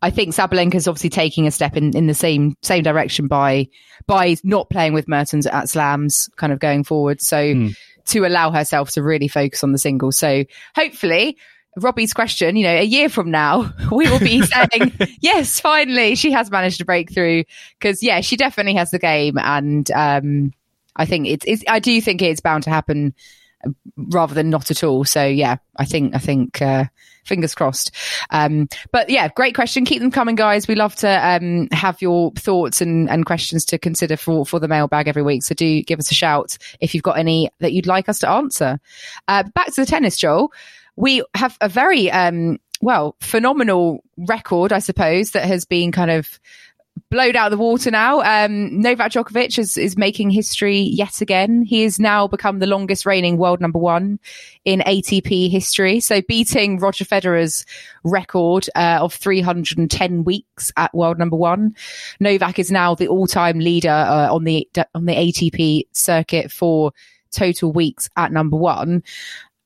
I 0.02 0.10
think 0.10 0.34
Sabalenka 0.34 0.74
is 0.74 0.86
obviously 0.86 1.08
taking 1.08 1.46
a 1.46 1.50
step 1.50 1.74
in, 1.74 1.96
in 1.96 2.06
the 2.06 2.12
same 2.12 2.54
same 2.60 2.82
direction 2.82 3.28
by 3.28 3.68
by 4.06 4.36
not 4.44 4.68
playing 4.68 4.92
with 4.92 5.08
Mertens 5.08 5.46
at 5.46 5.70
slams 5.70 6.28
kind 6.36 6.52
of 6.52 6.58
going 6.58 6.84
forward 6.84 7.22
so 7.22 7.36
mm 7.36 7.74
to 8.06 8.26
allow 8.26 8.50
herself 8.50 8.90
to 8.92 9.02
really 9.02 9.28
focus 9.28 9.64
on 9.64 9.72
the 9.72 9.78
singles. 9.78 10.18
So 10.18 10.44
hopefully 10.74 11.36
Robbie's 11.76 12.12
question, 12.12 12.56
you 12.56 12.64
know, 12.64 12.76
a 12.76 12.84
year 12.84 13.08
from 13.08 13.30
now, 13.30 13.72
we 13.92 14.08
will 14.08 14.20
be 14.20 14.42
saying, 14.46 14.92
yes, 15.20 15.60
finally, 15.60 16.14
she 16.14 16.32
has 16.32 16.50
managed 16.50 16.78
to 16.78 16.84
break 16.84 17.12
through. 17.12 17.44
Cause 17.80 18.02
yeah, 18.02 18.20
she 18.20 18.36
definitely 18.36 18.74
has 18.74 18.90
the 18.90 18.98
game. 18.98 19.38
And, 19.38 19.90
um, 19.90 20.52
I 20.96 21.06
think 21.06 21.26
it's, 21.26 21.44
it's, 21.46 21.64
I 21.68 21.80
do 21.80 22.00
think 22.00 22.22
it's 22.22 22.40
bound 22.40 22.64
to 22.64 22.70
happen 22.70 23.14
rather 23.96 24.34
than 24.34 24.50
not 24.50 24.70
at 24.70 24.84
all. 24.84 25.04
So 25.04 25.24
yeah, 25.24 25.56
I 25.76 25.84
think, 25.84 26.14
I 26.14 26.18
think, 26.18 26.60
uh, 26.60 26.84
fingers 27.24 27.54
crossed. 27.54 27.90
Um, 28.30 28.68
but 28.92 29.08
yeah, 29.08 29.28
great 29.28 29.54
question. 29.54 29.86
Keep 29.86 30.00
them 30.00 30.10
coming, 30.10 30.34
guys. 30.34 30.68
We 30.68 30.74
love 30.74 30.94
to, 30.96 31.08
um, 31.08 31.68
have 31.72 32.02
your 32.02 32.32
thoughts 32.32 32.80
and, 32.80 33.08
and 33.08 33.24
questions 33.24 33.64
to 33.66 33.78
consider 33.78 34.16
for, 34.16 34.44
for 34.44 34.60
the 34.60 34.68
mailbag 34.68 35.08
every 35.08 35.22
week. 35.22 35.42
So 35.42 35.54
do 35.54 35.82
give 35.82 35.98
us 35.98 36.10
a 36.10 36.14
shout 36.14 36.58
if 36.80 36.94
you've 36.94 37.02
got 37.02 37.18
any 37.18 37.50
that 37.60 37.72
you'd 37.72 37.86
like 37.86 38.08
us 38.08 38.18
to 38.18 38.28
answer. 38.28 38.78
Uh, 39.26 39.44
back 39.54 39.72
to 39.72 39.80
the 39.80 39.86
tennis, 39.86 40.16
Joel. 40.16 40.52
We 40.96 41.24
have 41.34 41.56
a 41.60 41.68
very, 41.68 42.10
um, 42.10 42.58
well, 42.80 43.16
phenomenal 43.20 44.04
record, 44.16 44.72
I 44.72 44.80
suppose, 44.80 45.30
that 45.30 45.44
has 45.44 45.64
been 45.64 45.92
kind 45.92 46.10
of 46.10 46.38
blowed 47.10 47.36
out 47.36 47.52
of 47.52 47.56
the 47.56 47.62
water 47.62 47.90
now. 47.90 48.20
Um, 48.22 48.80
Novak 48.80 49.12
Djokovic 49.12 49.58
is, 49.58 49.76
is 49.76 49.96
making 49.96 50.30
history 50.30 50.78
yet 50.78 51.20
again. 51.20 51.62
He 51.62 51.82
has 51.82 52.00
now 52.00 52.26
become 52.26 52.58
the 52.58 52.66
longest 52.66 53.06
reigning 53.06 53.36
world 53.36 53.60
number 53.60 53.78
one 53.78 54.18
in 54.64 54.80
ATP 54.80 55.50
history. 55.50 56.00
So 56.00 56.22
beating 56.22 56.78
Roger 56.78 57.04
Federer's 57.04 57.64
record 58.02 58.68
uh, 58.74 58.98
of 59.00 59.14
310 59.14 60.24
weeks 60.24 60.72
at 60.76 60.94
world 60.94 61.18
number 61.18 61.36
one. 61.36 61.76
Novak 62.20 62.58
is 62.58 62.70
now 62.70 62.94
the 62.94 63.08
all-time 63.08 63.58
leader 63.58 63.90
uh, 63.90 64.32
on 64.32 64.44
the 64.44 64.68
on 64.94 65.06
the 65.06 65.14
ATP 65.14 65.86
circuit 65.92 66.50
for 66.50 66.92
total 67.34 67.72
weeks 67.72 68.08
at 68.16 68.32
number 68.32 68.56
one. 68.56 69.02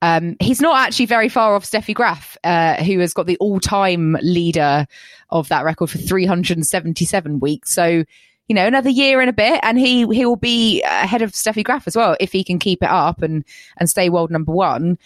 Um, 0.00 0.36
he's 0.40 0.60
not 0.60 0.78
actually 0.78 1.06
very 1.06 1.28
far 1.28 1.54
off 1.54 1.64
Steffi 1.64 1.94
Graf, 1.94 2.36
uh, 2.44 2.82
who 2.82 3.00
has 3.00 3.12
got 3.12 3.26
the 3.26 3.36
all-time 3.38 4.16
leader 4.22 4.86
of 5.30 5.48
that 5.48 5.64
record 5.64 5.90
for 5.90 5.98
377 5.98 7.40
weeks. 7.40 7.72
So, 7.72 8.04
you 8.48 8.54
know, 8.54 8.66
another 8.66 8.90
year 8.90 9.20
and 9.20 9.28
a 9.28 9.32
bit, 9.32 9.60
and 9.62 9.78
he 9.78 10.06
he 10.06 10.24
will 10.24 10.36
be 10.36 10.82
ahead 10.82 11.22
of 11.22 11.32
Steffi 11.32 11.64
Graf 11.64 11.86
as 11.86 11.96
well 11.96 12.16
if 12.20 12.32
he 12.32 12.44
can 12.44 12.58
keep 12.58 12.82
it 12.82 12.88
up 12.88 13.22
and 13.22 13.44
and 13.76 13.90
stay 13.90 14.08
world 14.08 14.30
number 14.30 14.52
one. 14.52 14.98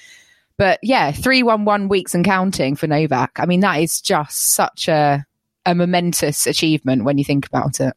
But 0.58 0.78
yeah, 0.82 1.10
three 1.10 1.42
one 1.42 1.64
one 1.64 1.88
weeks 1.88 2.14
and 2.14 2.24
counting 2.24 2.76
for 2.76 2.86
Novak. 2.86 3.32
I 3.36 3.46
mean, 3.46 3.60
that 3.60 3.80
is 3.80 4.00
just 4.00 4.52
such 4.52 4.88
a 4.88 5.24
a 5.64 5.74
momentous 5.74 6.46
achievement 6.46 7.04
when 7.04 7.18
you 7.18 7.24
think 7.24 7.46
about 7.46 7.80
it. 7.80 7.94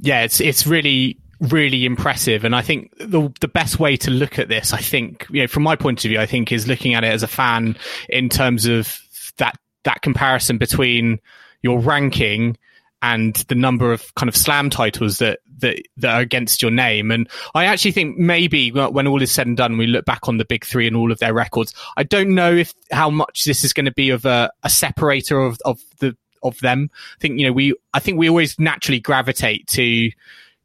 Yeah, 0.00 0.22
it's 0.22 0.40
it's 0.40 0.66
really 0.66 1.18
really 1.40 1.84
impressive. 1.84 2.44
And 2.44 2.54
I 2.54 2.62
think 2.62 2.92
the 2.98 3.32
the 3.40 3.48
best 3.48 3.78
way 3.78 3.96
to 3.98 4.10
look 4.10 4.38
at 4.38 4.48
this, 4.48 4.72
I 4.72 4.78
think, 4.78 5.26
you 5.30 5.40
know, 5.40 5.46
from 5.46 5.62
my 5.62 5.76
point 5.76 6.04
of 6.04 6.08
view, 6.10 6.20
I 6.20 6.26
think 6.26 6.52
is 6.52 6.68
looking 6.68 6.94
at 6.94 7.04
it 7.04 7.12
as 7.12 7.22
a 7.22 7.28
fan 7.28 7.76
in 8.08 8.28
terms 8.28 8.66
of 8.66 9.00
that 9.38 9.56
that 9.84 10.02
comparison 10.02 10.58
between 10.58 11.18
your 11.62 11.80
ranking 11.80 12.56
and 13.02 13.36
the 13.48 13.54
number 13.54 13.92
of 13.92 14.14
kind 14.14 14.28
of 14.28 14.36
slam 14.36 14.68
titles 14.68 15.18
that, 15.18 15.38
that, 15.60 15.80
that 15.96 16.14
are 16.14 16.20
against 16.20 16.60
your 16.60 16.70
name. 16.70 17.10
And 17.10 17.30
I 17.54 17.64
actually 17.64 17.92
think 17.92 18.18
maybe 18.18 18.70
when 18.70 19.06
all 19.06 19.22
is 19.22 19.32
said 19.32 19.46
and 19.46 19.56
done, 19.56 19.78
we 19.78 19.86
look 19.86 20.04
back 20.04 20.28
on 20.28 20.36
the 20.36 20.44
big 20.44 20.66
three 20.66 20.86
and 20.86 20.94
all 20.94 21.10
of 21.10 21.18
their 21.18 21.32
records. 21.32 21.74
I 21.96 22.02
don't 22.02 22.34
know 22.34 22.52
if 22.52 22.74
how 22.90 23.08
much 23.08 23.44
this 23.44 23.64
is 23.64 23.72
going 23.72 23.86
to 23.86 23.92
be 23.92 24.10
of 24.10 24.26
a, 24.26 24.50
a 24.62 24.68
separator 24.68 25.40
of, 25.40 25.58
of 25.64 25.80
the, 26.00 26.14
of 26.42 26.58
them. 26.60 26.90
I 26.92 27.20
think, 27.20 27.40
you 27.40 27.46
know, 27.46 27.52
we, 27.52 27.74
I 27.94 28.00
think 28.00 28.18
we 28.18 28.28
always 28.28 28.58
naturally 28.58 29.00
gravitate 29.00 29.66
to 29.68 30.10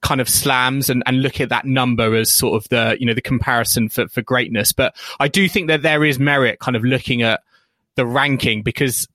kind 0.06 0.22
of 0.22 0.30
slams 0.30 0.88
and, 0.88 1.02
and 1.08 1.24
look 1.24 1.42
at 1.42 1.50
that 1.50 1.66
number 1.66 2.16
as 2.16 2.32
sort 2.32 2.56
of 2.56 2.70
the, 2.70 2.96
you 3.00 3.08
know, 3.08 3.14
the 3.16 3.22
comparison 3.22 3.90
for, 3.90 4.08
for 4.08 4.22
greatness. 4.22 4.72
But 4.72 4.96
I 5.20 5.28
do 5.28 5.50
think 5.50 5.68
that 5.68 5.82
there 5.82 6.06
is 6.06 6.20
merit 6.20 6.60
kind 6.60 6.78
of 6.78 6.84
looking 6.84 7.24
at 7.24 7.42
the 7.96 8.06
ranking 8.06 8.62
because 8.62 9.08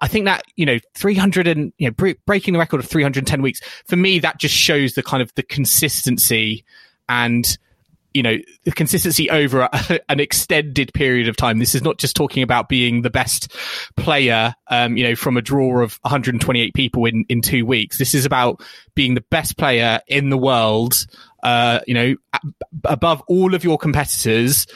I 0.00 0.08
think 0.08 0.24
that, 0.24 0.42
you 0.56 0.66
know, 0.66 0.80
300 0.94 1.46
and, 1.46 1.72
you 1.78 1.88
know, 1.88 2.14
breaking 2.26 2.54
the 2.54 2.58
record 2.58 2.80
of 2.80 2.86
310 2.86 3.40
weeks, 3.40 3.60
for 3.86 3.94
me, 3.94 4.18
that 4.18 4.38
just 4.38 4.54
shows 4.54 4.94
the 4.94 5.02
kind 5.04 5.22
of 5.22 5.32
the 5.36 5.44
consistency 5.44 6.64
and, 7.08 7.56
you 8.14 8.22
know, 8.22 8.36
the 8.64 8.72
consistency 8.72 9.30
over 9.30 9.62
a, 9.62 10.00
an 10.08 10.20
extended 10.20 10.92
period 10.94 11.28
of 11.28 11.36
time. 11.36 11.58
This 11.58 11.74
is 11.74 11.82
not 11.82 11.98
just 11.98 12.16
talking 12.16 12.42
about 12.42 12.68
being 12.68 13.02
the 13.02 13.10
best 13.10 13.52
player, 13.96 14.54
um, 14.68 14.96
you 14.96 15.04
know, 15.04 15.16
from 15.16 15.36
a 15.36 15.42
draw 15.42 15.82
of 15.82 15.98
128 16.02 16.74
people 16.74 17.04
in, 17.06 17.24
in 17.28 17.40
two 17.40 17.66
weeks. 17.66 17.98
This 17.98 18.14
is 18.14 18.24
about 18.24 18.62
being 18.94 19.14
the 19.14 19.24
best 19.30 19.56
player 19.56 20.00
in 20.06 20.30
the 20.30 20.38
world, 20.38 21.06
uh, 21.42 21.80
you 21.86 21.94
know, 21.94 22.14
above 22.84 23.22
all 23.28 23.54
of 23.54 23.64
your 23.64 23.78
competitors 23.78 24.66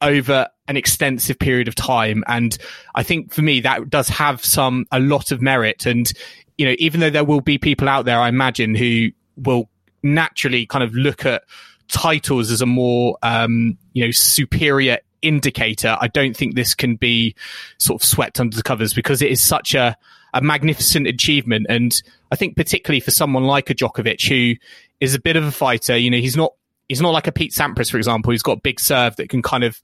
over 0.00 0.48
an 0.68 0.76
extensive 0.76 1.38
period 1.38 1.68
of 1.68 1.74
time. 1.74 2.24
And 2.26 2.56
I 2.94 3.02
think 3.02 3.32
for 3.32 3.42
me, 3.42 3.60
that 3.60 3.90
does 3.90 4.08
have 4.08 4.44
some, 4.44 4.86
a 4.92 5.00
lot 5.00 5.32
of 5.32 5.42
merit. 5.42 5.86
And, 5.86 6.10
you 6.56 6.66
know, 6.66 6.74
even 6.78 7.00
though 7.00 7.10
there 7.10 7.24
will 7.24 7.40
be 7.40 7.58
people 7.58 7.88
out 7.88 8.04
there, 8.04 8.18
I 8.18 8.28
imagine, 8.28 8.74
who 8.74 9.10
will 9.36 9.68
naturally 10.02 10.66
kind 10.66 10.84
of 10.84 10.94
look 10.94 11.26
at 11.26 11.42
titles 11.88 12.50
as 12.50 12.60
a 12.60 12.66
more, 12.66 13.16
um, 13.22 13.78
you 13.92 14.04
know, 14.04 14.10
superior 14.10 14.98
indicator, 15.22 15.96
I 16.00 16.08
don't 16.08 16.36
think 16.36 16.54
this 16.54 16.74
can 16.74 16.96
be 16.96 17.34
sort 17.78 18.02
of 18.02 18.06
swept 18.06 18.40
under 18.40 18.56
the 18.56 18.62
covers 18.62 18.92
because 18.92 19.22
it 19.22 19.30
is 19.30 19.42
such 19.42 19.74
a, 19.74 19.96
a 20.32 20.40
magnificent 20.42 21.06
achievement. 21.06 21.66
And 21.68 21.94
I 22.30 22.36
think 22.36 22.56
particularly 22.56 23.00
for 23.00 23.10
someone 23.10 23.44
like 23.44 23.70
a 23.70 23.74
Djokovic 23.74 24.28
who 24.28 24.58
is 25.00 25.14
a 25.14 25.20
bit 25.20 25.36
of 25.36 25.44
a 25.44 25.52
fighter, 25.52 25.96
you 25.96 26.10
know, 26.10 26.18
he's 26.18 26.36
not 26.36 26.52
he's 26.88 27.00
not 27.00 27.10
like 27.10 27.26
a 27.26 27.32
Pete 27.32 27.52
Sampras, 27.52 27.90
for 27.90 27.96
example, 27.96 28.32
who's 28.32 28.42
got 28.42 28.62
big 28.62 28.78
serve 28.78 29.16
that 29.16 29.28
can 29.28 29.42
kind 29.42 29.64
of, 29.64 29.80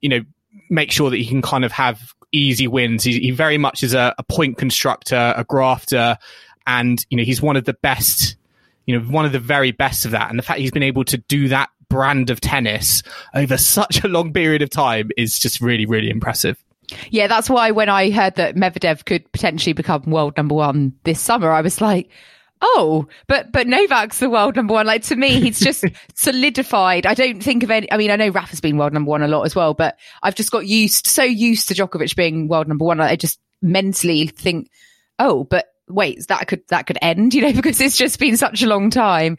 you 0.00 0.08
know, 0.08 0.20
make 0.68 0.90
sure 0.90 1.10
that 1.10 1.16
he 1.16 1.26
can 1.26 1.42
kind 1.42 1.64
of 1.64 1.72
have 1.72 2.12
easy 2.32 2.66
wins. 2.66 3.04
He, 3.04 3.20
he 3.20 3.30
very 3.30 3.58
much 3.58 3.82
is 3.82 3.94
a, 3.94 4.14
a, 4.18 4.22
point 4.22 4.56
constructor, 4.56 5.34
a 5.36 5.44
grafter, 5.44 6.16
and 6.66 7.04
you 7.10 7.16
know 7.16 7.24
he's 7.24 7.42
one 7.42 7.56
of 7.56 7.64
the 7.64 7.74
best, 7.74 8.36
you 8.92 9.00
know, 9.00 9.06
one 9.06 9.24
of 9.24 9.32
the 9.32 9.38
very 9.38 9.72
best 9.72 10.04
of 10.04 10.10
that. 10.10 10.28
And 10.28 10.38
the 10.38 10.42
fact 10.42 10.60
he's 10.60 10.70
been 10.70 10.82
able 10.82 11.04
to 11.06 11.16
do 11.16 11.48
that 11.48 11.70
brand 11.88 12.30
of 12.30 12.40
tennis 12.40 13.02
over 13.34 13.56
such 13.56 14.04
a 14.04 14.08
long 14.08 14.32
period 14.32 14.62
of 14.62 14.70
time 14.70 15.10
is 15.16 15.38
just 15.38 15.60
really, 15.60 15.86
really 15.86 16.10
impressive. 16.10 16.62
Yeah, 17.10 17.26
that's 17.26 17.48
why 17.48 17.70
when 17.70 17.88
I 17.88 18.10
heard 18.10 18.34
that 18.36 18.54
Medvedev 18.54 19.04
could 19.04 19.30
potentially 19.32 19.72
become 19.72 20.02
world 20.02 20.36
number 20.36 20.54
one 20.54 20.92
this 21.04 21.20
summer, 21.20 21.50
I 21.50 21.62
was 21.62 21.80
like, 21.80 22.10
oh, 22.60 23.06
but 23.28 23.50
but 23.50 23.66
Novak's 23.66 24.18
the 24.18 24.28
world 24.28 24.56
number 24.56 24.74
one. 24.74 24.86
Like 24.86 25.02
to 25.04 25.16
me, 25.16 25.40
he's 25.40 25.60
just 25.64 25.84
solidified. 26.14 27.06
I 27.06 27.14
don't 27.14 27.42
think 27.42 27.62
of 27.62 27.70
any. 27.70 27.90
I 27.90 27.96
mean, 27.96 28.10
I 28.10 28.16
know 28.16 28.28
Rafa's 28.28 28.60
been 28.60 28.76
world 28.76 28.92
number 28.92 29.10
one 29.10 29.22
a 29.22 29.28
lot 29.28 29.44
as 29.44 29.54
well, 29.54 29.72
but 29.72 29.98
I've 30.22 30.34
just 30.34 30.50
got 30.50 30.66
used 30.66 31.06
so 31.06 31.22
used 31.22 31.68
to 31.68 31.74
Djokovic 31.74 32.14
being 32.14 32.48
world 32.48 32.68
number 32.68 32.84
one. 32.84 33.00
I 33.00 33.16
just 33.16 33.40
mentally 33.62 34.26
think, 34.26 34.70
oh, 35.18 35.44
but 35.44 35.71
wait, 35.92 36.26
that 36.28 36.48
could 36.48 36.62
that 36.68 36.86
could 36.86 36.98
end, 37.02 37.34
you 37.34 37.42
know, 37.42 37.52
because 37.54 37.80
it's 37.80 37.96
just 37.96 38.18
been 38.18 38.36
such 38.36 38.62
a 38.62 38.66
long 38.66 38.90
time. 38.90 39.36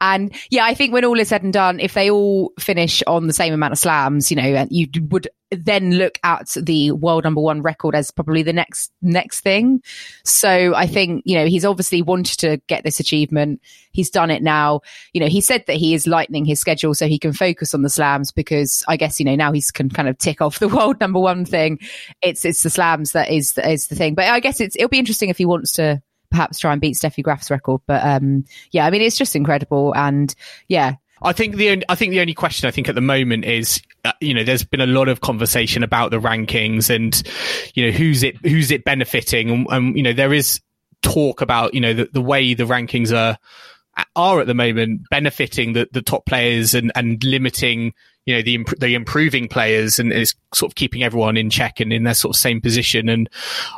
And 0.00 0.34
yeah, 0.50 0.64
I 0.64 0.74
think 0.74 0.92
when 0.92 1.04
all 1.04 1.18
is 1.18 1.28
said 1.28 1.42
and 1.42 1.52
done, 1.52 1.80
if 1.80 1.94
they 1.94 2.10
all 2.10 2.52
finish 2.58 3.02
on 3.06 3.26
the 3.26 3.32
same 3.32 3.54
amount 3.54 3.72
of 3.72 3.78
slams, 3.78 4.30
you 4.30 4.36
know, 4.36 4.66
you 4.70 4.88
would 5.08 5.28
then 5.50 5.92
look 5.92 6.18
at 6.24 6.48
the 6.60 6.90
world 6.90 7.24
number 7.24 7.40
one 7.40 7.62
record 7.62 7.94
as 7.94 8.10
probably 8.10 8.42
the 8.42 8.52
next 8.52 8.92
next 9.00 9.40
thing. 9.40 9.80
So 10.24 10.74
I 10.74 10.86
think 10.86 11.22
you 11.24 11.38
know 11.38 11.46
he's 11.46 11.64
obviously 11.64 12.02
wanted 12.02 12.38
to 12.40 12.60
get 12.66 12.84
this 12.84 13.00
achievement. 13.00 13.60
He's 13.92 14.10
done 14.10 14.30
it 14.30 14.42
now. 14.42 14.80
You 15.12 15.20
know, 15.20 15.28
he 15.28 15.40
said 15.40 15.64
that 15.66 15.76
he 15.76 15.94
is 15.94 16.06
lightening 16.06 16.44
his 16.44 16.60
schedule 16.60 16.94
so 16.94 17.06
he 17.06 17.18
can 17.18 17.32
focus 17.32 17.74
on 17.74 17.82
the 17.82 17.88
slams 17.88 18.32
because 18.32 18.84
I 18.88 18.96
guess 18.96 19.20
you 19.20 19.24
know 19.24 19.36
now 19.36 19.52
he's 19.52 19.70
can 19.70 19.88
kind 19.88 20.08
of 20.08 20.18
tick 20.18 20.40
off 20.40 20.58
the 20.58 20.68
world 20.68 21.00
number 21.00 21.20
one 21.20 21.44
thing. 21.44 21.78
It's 22.22 22.44
it's 22.44 22.62
the 22.62 22.70
slams 22.70 23.12
that 23.12 23.30
is 23.30 23.56
is 23.58 23.86
the 23.86 23.94
thing. 23.94 24.14
But 24.14 24.26
I 24.26 24.40
guess 24.40 24.60
it's 24.60 24.76
it'll 24.76 24.88
be 24.88 24.98
interesting 24.98 25.30
if 25.30 25.38
he 25.38 25.46
wants 25.46 25.72
to 25.72 26.02
perhaps 26.30 26.58
try 26.58 26.72
and 26.72 26.80
beat 26.80 26.96
Steffi 26.96 27.22
Graf's 27.22 27.50
record. 27.50 27.80
But 27.86 28.04
um, 28.04 28.44
yeah, 28.70 28.86
I 28.86 28.90
mean, 28.90 29.02
it's 29.02 29.18
just 29.18 29.36
incredible. 29.36 29.94
And 29.94 30.34
yeah. 30.68 30.96
I 31.22 31.32
think 31.32 31.56
the 31.56 31.70
only, 31.70 31.84
I 31.88 31.94
think 31.94 32.10
the 32.10 32.20
only 32.20 32.34
question 32.34 32.68
I 32.68 32.70
think 32.70 32.88
at 32.88 32.94
the 32.94 33.00
moment 33.00 33.44
is 33.44 33.80
uh, 34.04 34.12
you 34.20 34.34
know 34.34 34.44
there's 34.44 34.64
been 34.64 34.82
a 34.82 34.86
lot 34.86 35.08
of 35.08 35.22
conversation 35.22 35.82
about 35.82 36.10
the 36.10 36.20
rankings 36.20 36.94
and 36.94 37.22
you 37.74 37.86
know 37.86 37.90
who's 37.90 38.22
it 38.22 38.36
who's 38.46 38.70
it 38.70 38.84
benefiting 38.84 39.50
and, 39.50 39.66
and 39.70 39.96
you 39.96 40.02
know 40.02 40.12
there 40.12 40.34
is 40.34 40.60
talk 41.02 41.40
about 41.40 41.72
you 41.72 41.80
know 41.80 41.94
the, 41.94 42.08
the 42.12 42.20
way 42.20 42.52
the 42.52 42.64
rankings 42.64 43.16
are 43.16 43.38
are 44.14 44.40
at 44.40 44.46
the 44.46 44.54
moment 44.54 45.02
benefiting 45.10 45.72
the, 45.72 45.88
the 45.92 46.02
top 46.02 46.26
players 46.26 46.74
and, 46.74 46.92
and 46.94 47.24
limiting 47.24 47.94
you 48.26 48.34
know 48.34 48.42
the 48.42 48.58
the 48.78 48.94
improving 48.94 49.48
players 49.48 49.98
and 49.98 50.12
is 50.12 50.34
sort 50.52 50.70
of 50.70 50.74
keeping 50.74 51.02
everyone 51.02 51.36
in 51.36 51.48
check 51.48 51.80
and 51.80 51.92
in 51.92 52.04
their 52.04 52.14
sort 52.14 52.36
of 52.36 52.40
same 52.40 52.60
position 52.60 53.08
and 53.08 53.30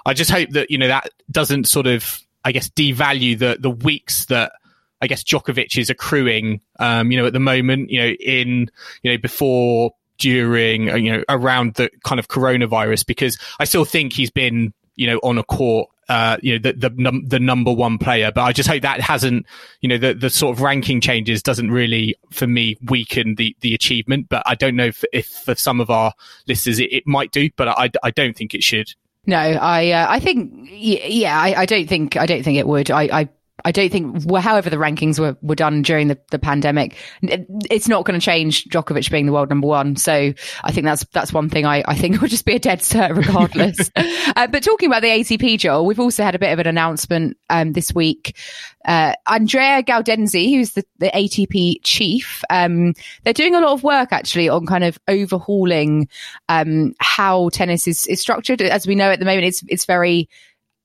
I 0.07 0.14
just 0.14 0.30
hope 0.30 0.51
that 0.51 0.70
you 0.70 0.78
know 0.78 0.88
that 0.88 1.11
doesn't 1.30 1.68
sort 1.68 1.86
of 1.86 2.20
I 2.45 2.53
guess, 2.53 2.68
devalue 2.70 3.39
the 3.39 3.59
the 3.61 3.70
weeks 3.70 4.26
that 4.26 4.53
I 5.01 5.07
guess 5.07 5.22
Djokovic 5.22 5.78
is 5.78 5.91
accruing. 5.91 6.61
Um, 6.78 7.11
you 7.11 7.18
know, 7.18 7.26
at 7.26 7.32
the 7.32 7.41
moment, 7.41 7.91
you 7.91 8.01
know, 8.01 8.09
in 8.09 8.70
you 9.03 9.12
know 9.12 9.18
before, 9.18 9.93
during, 10.18 10.91
uh, 10.91 10.97
you 10.97 11.12
know, 11.12 11.24
around 11.28 11.74
the 11.74 11.91
kind 12.05 12.18
of 12.18 12.28
coronavirus, 12.28 13.07
because 13.07 13.39
I 13.61 13.64
still 13.64 13.84
think 13.84 14.12
he's 14.12 14.30
been 14.30 14.72
you 14.97 15.07
know 15.07 15.18
on 15.22 15.39
a 15.39 15.45
court. 15.45 15.89
Uh, 16.09 16.39
you 16.41 16.55
know 16.55 16.59
the 16.59 16.89
the, 16.89 16.95
num- 16.97 17.26
the 17.26 17.39
number 17.39 17.70
one 17.70 17.99
player, 17.99 18.32
but 18.34 18.41
I 18.41 18.53
just 18.53 18.66
hope 18.66 18.80
that 18.80 18.99
hasn't, 19.01 19.45
you 19.82 19.91
know, 19.91 19.99
the 19.99 20.14
the 20.14 20.30
sort 20.30 20.57
of 20.57 20.62
ranking 20.62 21.03
changes 21.03 21.43
doesn't 21.43 21.70
really, 21.70 22.16
for 22.30 22.47
me, 22.47 22.78
weaken 22.86 23.34
the 23.34 23.55
the 23.61 23.74
achievement. 23.74 24.30
But 24.30 24.43
I 24.47 24.55
don't 24.55 24.74
know 24.74 24.86
if, 24.86 25.05
if 25.12 25.26
for 25.26 25.55
some 25.55 25.82
of 25.82 25.91
our 25.91 26.14
listeners 26.47 26.78
it, 26.78 26.91
it 26.93 27.07
might 27.07 27.30
do, 27.30 27.51
but 27.57 27.68
I 27.68 27.91
I 28.03 28.11
don't 28.11 28.34
think 28.34 28.55
it 28.55 28.62
should. 28.62 28.95
No, 29.28 29.36
I 29.36 29.90
uh, 29.90 30.06
I 30.08 30.20
think 30.20 30.70
yeah, 30.72 31.38
I, 31.38 31.60
I, 31.60 31.66
don't 31.66 31.86
think 31.86 32.16
I 32.16 32.24
don't 32.24 32.42
think 32.42 32.56
it 32.56 32.66
would. 32.66 32.90
I, 32.90 33.02
I 33.12 33.28
I 33.64 33.72
don't 33.72 33.90
think, 33.90 34.22
well, 34.24 34.40
however 34.40 34.70
the 34.70 34.76
rankings 34.76 35.18
were, 35.18 35.36
were 35.42 35.56
done 35.56 35.82
during 35.82 36.09
the, 36.09 36.18
the 36.30 36.38
pandemic, 36.38 36.96
it's 37.22 37.88
not 37.88 38.04
going 38.04 38.18
to 38.18 38.24
change 38.24 38.64
Djokovic 38.66 39.11
being 39.11 39.26
the 39.26 39.32
world 39.32 39.50
number 39.50 39.66
one. 39.66 39.96
So 39.96 40.32
I 40.62 40.72
think 40.72 40.84
that's 40.84 41.04
that's 41.12 41.32
one 41.32 41.48
thing 41.48 41.66
I, 41.66 41.82
I 41.86 41.96
think 41.96 42.20
would 42.20 42.30
just 42.30 42.44
be 42.44 42.54
a 42.54 42.59
dead 42.59 42.80
cert 42.80 43.16
regardless. 43.16 43.90
uh, 44.36 44.46
but 44.46 44.62
talking 44.62 44.88
about 44.88 45.02
the 45.02 45.09
ATP, 45.09 45.59
Joel, 45.59 45.86
we've 45.86 45.98
also 45.98 46.22
had 46.22 46.34
a 46.34 46.38
bit 46.38 46.52
of 46.52 46.59
an 46.61 46.66
announcement 46.66 47.36
um, 47.50 47.72
this 47.72 47.92
week. 47.92 48.36
Uh, 48.84 49.14
Andrea 49.26 49.82
Gaudenzi, 49.82 50.50
who's 50.50 50.72
the, 50.72 50.84
the 50.98 51.11
ATP 51.11 51.80
chief, 51.82 52.44
um, 52.50 52.94
they're 53.24 53.32
doing 53.32 53.54
a 53.54 53.61
lot 53.61 53.72
of 53.72 53.82
work 53.82 54.12
actually 54.12 54.48
on 54.48 54.66
kind 54.66 54.84
of 54.84 54.98
overhauling 55.09 56.09
um, 56.48 56.94
how 57.00 57.48
tennis 57.48 57.88
is, 57.88 58.06
is 58.06 58.20
structured. 58.20 58.62
As 58.62 58.86
we 58.86 58.94
know 58.94 59.11
at 59.11 59.18
the 59.18 59.24
moment, 59.24 59.46
it's 59.46 59.64
it's 59.68 59.84
very 59.84 60.28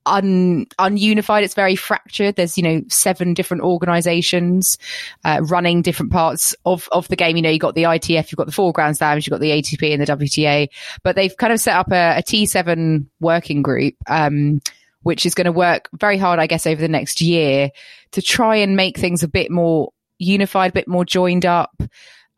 un 0.05 0.65
ununified. 0.79 1.43
It's 1.43 1.53
very 1.53 1.75
fractured. 1.75 2.35
There's 2.35 2.57
you 2.57 2.63
know 2.63 2.81
seven 2.89 3.33
different 3.33 3.63
organisations 3.63 4.77
uh, 5.23 5.41
running 5.43 5.81
different 5.81 6.11
parts 6.11 6.55
of 6.65 6.87
of 6.91 7.07
the 7.07 7.15
game. 7.15 7.35
You 7.35 7.41
know, 7.41 7.49
you 7.49 7.59
got 7.59 7.75
the 7.75 7.83
ITF, 7.83 8.31
you've 8.31 8.37
got 8.37 8.47
the 8.47 8.53
four 8.53 8.73
Grand 8.73 8.97
Slams, 8.97 9.25
you've 9.25 9.31
got 9.31 9.41
the 9.41 9.51
ATP 9.51 9.93
and 9.93 10.01
the 10.01 10.05
WTA, 10.05 10.69
but 11.03 11.15
they've 11.15 11.35
kind 11.37 11.53
of 11.53 11.59
set 11.59 11.75
up 11.75 11.91
a 11.91 12.17
a 12.17 12.23
T7 12.23 13.05
working 13.19 13.61
group. 13.61 13.95
Um, 14.07 14.61
which 15.03 15.25
is 15.25 15.35
going 15.35 15.45
to 15.45 15.51
work 15.51 15.89
very 15.99 16.17
hard, 16.17 16.39
I 16.39 16.47
guess, 16.47 16.65
over 16.65 16.81
the 16.81 16.87
next 16.87 17.19
year 17.19 17.71
to 18.13 18.21
try 18.21 18.55
and 18.55 18.77
make 18.77 18.97
things 18.97 19.21
a 19.21 19.27
bit 19.27 19.51
more 19.51 19.91
unified, 20.17 20.71
a 20.71 20.73
bit 20.73 20.87
more 20.87 21.05
joined 21.05 21.45
up. 21.45 21.83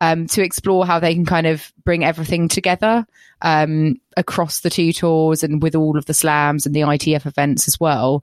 Um, 0.00 0.26
to 0.28 0.42
explore 0.42 0.86
how 0.86 0.98
they 1.00 1.14
can 1.14 1.24
kind 1.24 1.46
of 1.46 1.72
bring 1.84 2.04
everything 2.04 2.48
together 2.48 3.06
um, 3.42 3.96
across 4.16 4.60
the 4.60 4.70
two 4.70 4.92
tours 4.92 5.42
and 5.42 5.62
with 5.62 5.74
all 5.74 5.96
of 5.96 6.06
the 6.06 6.14
slams 6.14 6.66
and 6.66 6.74
the 6.74 6.80
ITF 6.80 7.26
events 7.26 7.68
as 7.68 7.80
well. 7.80 8.22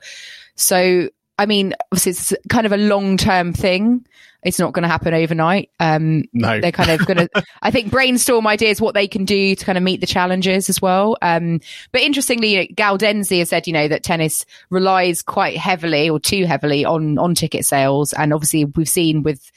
So, 0.56 1.10
I 1.40 1.46
mean, 1.46 1.74
obviously, 1.92 2.12
it's 2.12 2.34
kind 2.50 2.66
of 2.66 2.72
a 2.72 2.78
long 2.78 3.18
term 3.18 3.54
thing. 3.54 4.06
It's 4.44 4.60
not 4.60 4.74
going 4.74 4.84
to 4.84 4.90
happen 4.90 5.14
overnight. 5.14 5.70
Um, 5.80 6.26
No. 6.34 6.60
they're 6.60 6.74
kind 6.74 6.92
of 6.92 7.06
going 7.08 7.18
to, 7.30 7.30
I 7.62 7.72
think, 7.72 7.90
brainstorm 7.90 8.46
ideas 8.46 8.82
what 8.82 8.94
they 8.94 9.08
can 9.08 9.24
do 9.24 9.56
to 9.56 9.66
kind 9.66 9.78
of 9.78 9.84
meet 9.84 10.02
the 10.02 10.06
challenges 10.06 10.70
as 10.70 10.82
well. 10.82 11.16
Um, 11.22 11.62
but 11.94 12.02
interestingly, 12.02 12.54
you 12.54 12.60
know, 12.60 12.66
Gaudenzi 12.76 13.40
has 13.40 13.50
said, 13.50 13.68
you 13.68 13.74
know, 13.74 13.88
that 13.88 14.04
tennis 14.04 14.46
relies 14.70 15.22
quite 15.22 15.56
heavily 15.58 16.10
or 16.10 16.20
too 16.20 16.46
heavily 16.46 16.84
on 16.84 17.18
on 17.18 17.36
ticket 17.36 17.66
sales, 17.66 18.12
and 18.14 18.34
obviously 18.34 18.66
we've 18.66 18.90
seen 18.90 19.24
with 19.24 19.50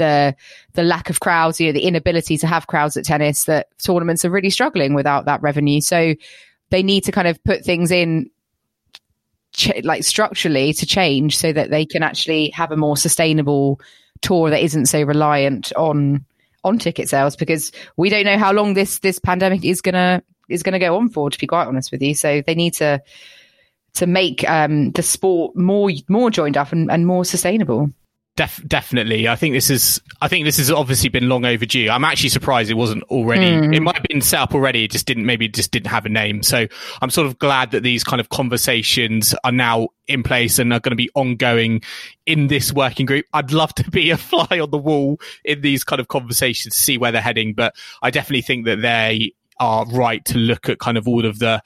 the 0.00 0.34
the 0.72 0.82
lack 0.82 1.10
of 1.10 1.20
crowds, 1.20 1.60
you 1.60 1.66
know, 1.66 1.72
the 1.72 1.86
inability 1.86 2.38
to 2.38 2.46
have 2.46 2.66
crowds 2.66 2.96
at 2.96 3.04
tennis, 3.04 3.44
that 3.44 3.68
tournaments 3.78 4.24
are 4.24 4.30
really 4.30 4.50
struggling 4.50 4.94
without 4.94 5.26
that 5.26 5.42
revenue. 5.42 5.80
So 5.80 6.14
they 6.70 6.82
need 6.82 7.04
to 7.04 7.12
kind 7.12 7.28
of 7.28 7.42
put 7.44 7.64
things 7.64 7.90
in 7.90 8.30
ch- 9.52 9.84
like 9.84 10.02
structurally 10.02 10.72
to 10.72 10.86
change 10.86 11.36
so 11.36 11.52
that 11.52 11.70
they 11.70 11.84
can 11.84 12.02
actually 12.02 12.50
have 12.50 12.72
a 12.72 12.76
more 12.76 12.96
sustainable 12.96 13.80
tour 14.22 14.50
that 14.50 14.62
isn't 14.62 14.86
so 14.86 15.02
reliant 15.02 15.72
on 15.76 16.24
on 16.62 16.78
ticket 16.78 17.08
sales 17.08 17.36
because 17.36 17.72
we 17.96 18.10
don't 18.10 18.24
know 18.24 18.38
how 18.38 18.52
long 18.52 18.74
this 18.74 18.98
this 18.98 19.18
pandemic 19.18 19.64
is 19.64 19.80
gonna 19.80 20.22
is 20.48 20.62
gonna 20.62 20.78
go 20.78 20.96
on 20.96 21.08
for 21.08 21.30
to 21.30 21.38
be 21.38 21.46
quite 21.46 21.66
honest 21.66 21.90
with 21.90 22.02
you 22.02 22.14
so 22.14 22.42
they 22.46 22.54
need 22.54 22.74
to 22.74 23.00
to 23.94 24.06
make 24.06 24.48
um 24.48 24.90
the 24.92 25.02
sport 25.02 25.56
more 25.56 25.90
more 26.08 26.30
joined 26.30 26.56
up 26.56 26.72
and, 26.72 26.90
and 26.90 27.06
more 27.06 27.24
sustainable 27.24 27.90
Def- 28.40 28.66
definitely. 28.66 29.28
I 29.28 29.36
think 29.36 29.52
this 29.54 29.68
is. 29.68 30.00
I 30.22 30.28
think 30.28 30.46
this 30.46 30.56
has 30.56 30.70
obviously 30.70 31.10
been 31.10 31.28
long 31.28 31.44
overdue. 31.44 31.90
I'm 31.90 32.06
actually 32.06 32.30
surprised 32.30 32.70
it 32.70 32.74
wasn't 32.74 33.02
already. 33.02 33.66
Hmm. 33.66 33.74
It 33.74 33.82
might 33.82 33.96
have 33.96 34.06
been 34.08 34.22
set 34.22 34.40
up 34.40 34.54
already. 34.54 34.84
It 34.84 34.90
just 34.90 35.04
didn't. 35.04 35.26
Maybe 35.26 35.44
it 35.44 35.52
just 35.52 35.72
didn't 35.72 35.88
have 35.88 36.06
a 36.06 36.08
name. 36.08 36.42
So 36.42 36.66
I'm 37.02 37.10
sort 37.10 37.26
of 37.26 37.38
glad 37.38 37.72
that 37.72 37.82
these 37.82 38.02
kind 38.02 38.18
of 38.18 38.30
conversations 38.30 39.34
are 39.44 39.52
now 39.52 39.88
in 40.08 40.22
place 40.22 40.58
and 40.58 40.72
are 40.72 40.80
going 40.80 40.92
to 40.92 40.96
be 40.96 41.10
ongoing 41.14 41.82
in 42.24 42.46
this 42.46 42.72
working 42.72 43.04
group. 43.04 43.26
I'd 43.34 43.52
love 43.52 43.74
to 43.74 43.90
be 43.90 44.08
a 44.08 44.16
fly 44.30 44.58
on 44.58 44.70
the 44.70 44.78
wall 44.78 45.20
in 45.44 45.60
these 45.60 45.84
kind 45.84 46.00
of 46.00 46.08
conversations 46.08 46.74
to 46.74 46.80
see 46.80 46.96
where 46.96 47.12
they're 47.12 47.20
heading, 47.20 47.52
but 47.52 47.74
I 48.00 48.08
definitely 48.10 48.40
think 48.40 48.64
that 48.64 48.80
they 48.80 49.34
are 49.58 49.84
right 49.84 50.24
to 50.24 50.38
look 50.38 50.70
at 50.70 50.78
kind 50.78 50.96
of 50.96 51.06
all 51.06 51.26
of 51.26 51.40
the 51.40 51.62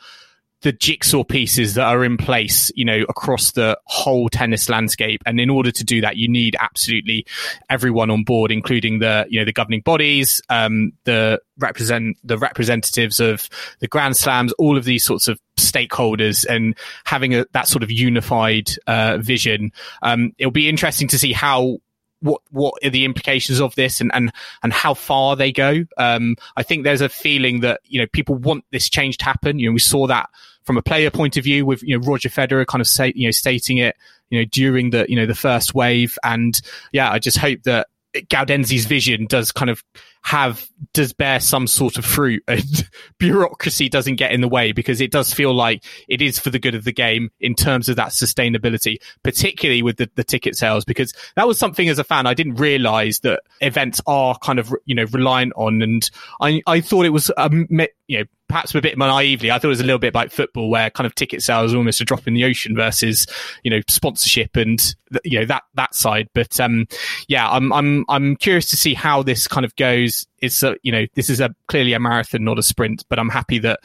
the 0.64 0.72
jigsaw 0.72 1.22
pieces 1.22 1.74
that 1.74 1.84
are 1.84 2.02
in 2.04 2.16
place, 2.16 2.72
you 2.74 2.86
know, 2.86 3.04
across 3.10 3.52
the 3.52 3.78
whole 3.84 4.30
tennis 4.30 4.70
landscape. 4.70 5.22
And 5.26 5.38
in 5.38 5.50
order 5.50 5.70
to 5.70 5.84
do 5.84 6.00
that, 6.00 6.16
you 6.16 6.26
need 6.26 6.56
absolutely 6.58 7.26
everyone 7.68 8.10
on 8.10 8.24
board, 8.24 8.50
including 8.50 8.98
the, 8.98 9.26
you 9.28 9.38
know, 9.38 9.44
the 9.44 9.52
governing 9.52 9.82
bodies, 9.82 10.40
um, 10.48 10.94
the 11.04 11.38
represent, 11.58 12.16
the 12.24 12.38
representatives 12.38 13.20
of 13.20 13.50
the 13.80 13.88
grand 13.88 14.16
slams, 14.16 14.54
all 14.54 14.78
of 14.78 14.84
these 14.84 15.04
sorts 15.04 15.28
of 15.28 15.38
stakeholders 15.58 16.46
and 16.48 16.74
having 17.04 17.34
a, 17.34 17.44
that 17.52 17.68
sort 17.68 17.82
of 17.82 17.90
unified, 17.90 18.70
uh, 18.86 19.18
vision. 19.18 19.70
Um, 20.00 20.32
it'll 20.38 20.50
be 20.50 20.70
interesting 20.70 21.08
to 21.08 21.18
see 21.18 21.34
how 21.34 21.76
what 22.20 22.40
what 22.50 22.72
are 22.82 22.88
the 22.88 23.04
implications 23.04 23.60
of 23.60 23.74
this 23.74 24.00
and 24.00 24.10
and 24.14 24.32
and 24.62 24.72
how 24.72 24.94
far 24.94 25.36
they 25.36 25.52
go. 25.52 25.84
Um, 25.98 26.36
I 26.56 26.62
think 26.62 26.84
there's 26.84 27.02
a 27.02 27.08
feeling 27.10 27.60
that 27.60 27.80
you 27.84 28.00
know 28.00 28.06
people 28.12 28.34
want 28.36 28.64
this 28.72 28.88
change 28.88 29.18
to 29.18 29.26
happen. 29.26 29.58
You 29.58 29.68
know, 29.68 29.74
we 29.74 29.80
saw 29.80 30.06
that 30.06 30.30
from 30.64 30.76
a 30.76 30.82
player 30.82 31.10
point 31.10 31.36
of 31.36 31.44
view 31.44 31.64
with 31.66 31.82
you 31.82 31.98
know 31.98 32.06
Roger 32.06 32.28
Federer 32.28 32.66
kind 32.66 32.80
of 32.80 32.86
say 32.86 33.12
you 33.14 33.26
know 33.26 33.32
stating 33.32 33.78
it 33.78 33.96
you 34.30 34.38
know 34.38 34.44
during 34.50 34.90
the 34.90 35.06
you 35.08 35.16
know 35.16 35.26
the 35.26 35.34
first 35.34 35.74
wave, 35.74 36.18
and 36.22 36.60
yeah, 36.92 37.10
I 37.10 37.18
just 37.18 37.38
hope 37.38 37.62
that 37.64 37.88
Gaudenzi's 38.14 38.86
vision 38.86 39.26
does 39.26 39.50
kind 39.50 39.70
of 39.70 39.82
have 40.22 40.66
does 40.94 41.12
bear 41.12 41.38
some 41.40 41.66
sort 41.66 41.98
of 41.98 42.04
fruit 42.04 42.42
and 42.48 42.88
bureaucracy 43.18 43.88
doesn't 43.88 44.16
get 44.16 44.32
in 44.32 44.40
the 44.40 44.48
way 44.48 44.72
because 44.72 45.00
it 45.00 45.10
does 45.10 45.34
feel 45.34 45.52
like 45.52 45.84
it 46.08 46.22
is 46.22 46.38
for 46.38 46.50
the 46.50 46.58
good 46.58 46.74
of 46.74 46.84
the 46.84 46.92
game 46.92 47.30
in 47.40 47.54
terms 47.54 47.88
of 47.88 47.96
that 47.96 48.08
sustainability, 48.08 48.96
particularly 49.22 49.82
with 49.82 49.96
the, 49.96 50.08
the 50.14 50.24
ticket 50.24 50.56
sales, 50.56 50.84
because 50.84 51.12
that 51.36 51.46
was 51.46 51.58
something 51.58 51.88
as 51.88 51.98
a 51.98 52.04
fan 52.04 52.26
I 52.26 52.34
didn't 52.34 52.54
realize 52.54 53.20
that 53.20 53.42
events 53.60 54.00
are 54.06 54.38
kind 54.38 54.58
of, 54.58 54.74
you 54.84 54.94
know, 54.94 55.06
reliant 55.12 55.52
on. 55.56 55.82
And 55.82 56.08
I, 56.40 56.62
I 56.66 56.80
thought 56.80 57.04
it 57.04 57.10
was, 57.10 57.30
um, 57.36 57.66
you 58.06 58.18
know, 58.18 58.24
perhaps 58.54 58.72
a 58.72 58.80
bit 58.80 58.96
more 58.96 59.08
naively, 59.08 59.50
I 59.50 59.58
thought 59.58 59.64
it 59.64 59.68
was 59.68 59.80
a 59.80 59.84
little 59.84 59.98
bit 59.98 60.14
like 60.14 60.30
football 60.30 60.70
where 60.70 60.88
kind 60.88 61.08
of 61.08 61.14
ticket 61.16 61.42
sales 61.42 61.74
almost 61.74 62.00
a 62.00 62.04
drop 62.04 62.28
in 62.28 62.34
the 62.34 62.44
ocean 62.44 62.76
versus, 62.76 63.26
you 63.64 63.70
know, 63.72 63.80
sponsorship 63.88 64.54
and, 64.54 64.94
you 65.24 65.40
know, 65.40 65.44
that, 65.46 65.64
that 65.74 65.92
side. 65.92 66.28
But, 66.34 66.60
um, 66.60 66.86
yeah, 67.26 67.50
I'm, 67.50 67.72
I'm, 67.72 68.04
I'm 68.08 68.36
curious 68.36 68.70
to 68.70 68.76
see 68.76 68.94
how 68.94 69.24
this 69.24 69.48
kind 69.48 69.64
of 69.64 69.74
goes. 69.74 70.28
It's 70.38 70.62
a, 70.62 70.76
you 70.84 70.92
know, 70.92 71.04
this 71.14 71.30
is 71.30 71.40
a 71.40 71.52
clearly 71.66 71.94
a 71.94 71.98
marathon, 71.98 72.44
not 72.44 72.60
a 72.60 72.62
sprint, 72.62 73.04
but 73.08 73.18
I'm 73.18 73.28
happy 73.28 73.58
that 73.58 73.80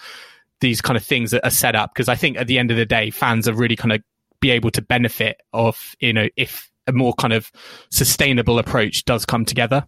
these 0.61 0.81
kind 0.81 0.97
of 0.97 1.03
things 1.03 1.33
are 1.33 1.49
set 1.49 1.75
up 1.75 1.91
because 1.91 2.07
I 2.07 2.13
think 2.13 2.37
at 2.37 2.45
the 2.45 2.59
end 2.59 2.69
of 2.69 2.77
the 2.77 2.85
day, 2.85 3.09
fans 3.09 3.47
are 3.47 3.55
really 3.55 3.75
kind 3.75 3.93
of 3.93 4.03
be 4.39 4.51
able 4.51 4.69
to 4.69 4.83
benefit 4.83 5.41
of, 5.51 5.95
you 5.99 6.13
know, 6.13 6.27
if 6.37 6.69
a 6.85 6.91
more 6.91 7.15
kind 7.15 7.33
of 7.33 7.51
sustainable 7.89 8.59
approach 8.59 9.03
does 9.03 9.25
come 9.25 9.45
together. 9.45 9.87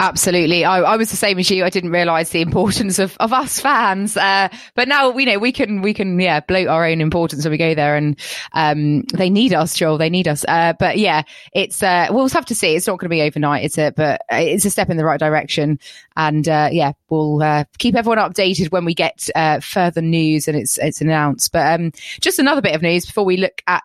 Absolutely. 0.00 0.64
I, 0.64 0.80
I, 0.80 0.96
was 0.96 1.10
the 1.10 1.16
same 1.16 1.38
as 1.38 1.50
you. 1.50 1.64
I 1.64 1.70
didn't 1.70 1.90
realize 1.90 2.30
the 2.30 2.40
importance 2.42 2.98
of, 2.98 3.16
of 3.18 3.32
us 3.32 3.60
fans. 3.60 4.16
Uh, 4.16 4.48
but 4.74 4.88
now 4.88 5.10
we 5.10 5.24
know 5.24 5.38
we 5.38 5.52
can, 5.52 5.82
we 5.82 5.94
can, 5.94 6.18
yeah, 6.18 6.40
bloat 6.40 6.68
our 6.68 6.84
own 6.84 7.00
importance 7.00 7.44
when 7.44 7.52
we 7.52 7.58
go 7.58 7.74
there 7.74 7.96
and, 7.96 8.18
um, 8.52 9.02
they 9.14 9.30
need 9.30 9.52
us, 9.52 9.74
Joel. 9.74 9.98
They 9.98 10.10
need 10.10 10.28
us. 10.28 10.44
Uh, 10.46 10.74
but 10.78 10.98
yeah, 10.98 11.22
it's, 11.52 11.82
uh, 11.82 12.08
we'll 12.10 12.28
have 12.28 12.46
to 12.46 12.54
see. 12.54 12.74
It's 12.74 12.86
not 12.86 12.98
going 12.98 13.08
to 13.08 13.14
be 13.14 13.22
overnight, 13.22 13.64
is 13.64 13.78
it? 13.78 13.96
But 13.96 14.22
it's 14.30 14.64
a 14.64 14.70
step 14.70 14.90
in 14.90 14.96
the 14.96 15.04
right 15.04 15.20
direction. 15.20 15.78
And, 16.16 16.48
uh, 16.48 16.68
yeah, 16.72 16.92
we'll, 17.08 17.42
uh, 17.42 17.64
keep 17.78 17.94
everyone 17.94 18.18
updated 18.18 18.72
when 18.72 18.84
we 18.84 18.94
get, 18.94 19.28
uh, 19.34 19.60
further 19.60 20.02
news 20.02 20.48
and 20.48 20.56
it's, 20.56 20.78
it's 20.78 21.00
announced. 21.00 21.52
But, 21.52 21.80
um, 21.80 21.92
just 22.20 22.38
another 22.38 22.62
bit 22.62 22.74
of 22.74 22.82
news 22.82 23.06
before 23.06 23.24
we 23.24 23.36
look 23.36 23.62
at, 23.66 23.82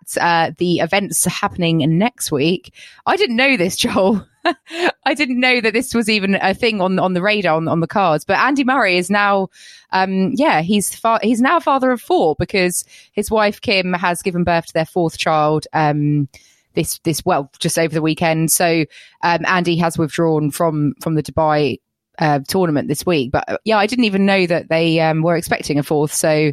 the 0.57 0.79
events 0.79 1.25
happening 1.25 1.77
next 1.97 2.31
week. 2.31 2.73
I 3.05 3.15
didn't 3.15 3.35
know 3.35 3.57
this, 3.57 3.75
Joel. 3.81 4.25
I 5.05 5.13
didn't 5.13 5.39
know 5.39 5.61
that 5.61 5.73
this 5.73 5.93
was 5.93 6.09
even 6.09 6.35
a 6.35 6.53
thing 6.53 6.81
on 6.81 6.99
on 6.99 7.13
the 7.13 7.21
radar 7.21 7.57
on, 7.57 7.67
on 7.67 7.79
the 7.79 7.87
cards. 7.87 8.25
But 8.25 8.39
Andy 8.39 8.63
Murray 8.63 8.97
is 8.97 9.09
now, 9.09 9.49
um, 9.91 10.31
yeah, 10.35 10.61
he's 10.61 10.93
fa- 10.95 11.19
he's 11.21 11.41
now 11.41 11.57
a 11.57 11.61
father 11.61 11.91
of 11.91 12.01
four 12.01 12.35
because 12.37 12.85
his 13.11 13.29
wife 13.29 13.61
Kim 13.61 13.93
has 13.93 14.21
given 14.21 14.43
birth 14.43 14.67
to 14.67 14.73
their 14.73 14.85
fourth 14.85 15.17
child. 15.17 15.67
Um, 15.73 16.27
this 16.73 16.99
this 17.03 17.25
well 17.25 17.51
just 17.59 17.77
over 17.77 17.93
the 17.93 18.01
weekend. 18.01 18.51
So 18.51 18.85
um, 19.23 19.45
Andy 19.45 19.77
has 19.77 19.97
withdrawn 19.97 20.51
from 20.51 20.93
from 21.01 21.15
the 21.15 21.23
Dubai 21.23 21.79
uh, 22.19 22.39
tournament 22.47 22.87
this 22.87 23.05
week. 23.05 23.31
But 23.31 23.43
uh, 23.47 23.57
yeah, 23.65 23.77
I 23.77 23.87
didn't 23.87 24.05
even 24.05 24.25
know 24.25 24.45
that 24.47 24.69
they 24.69 24.99
um, 24.99 25.21
were 25.21 25.35
expecting 25.35 25.79
a 25.79 25.83
fourth. 25.83 26.13
So 26.13 26.51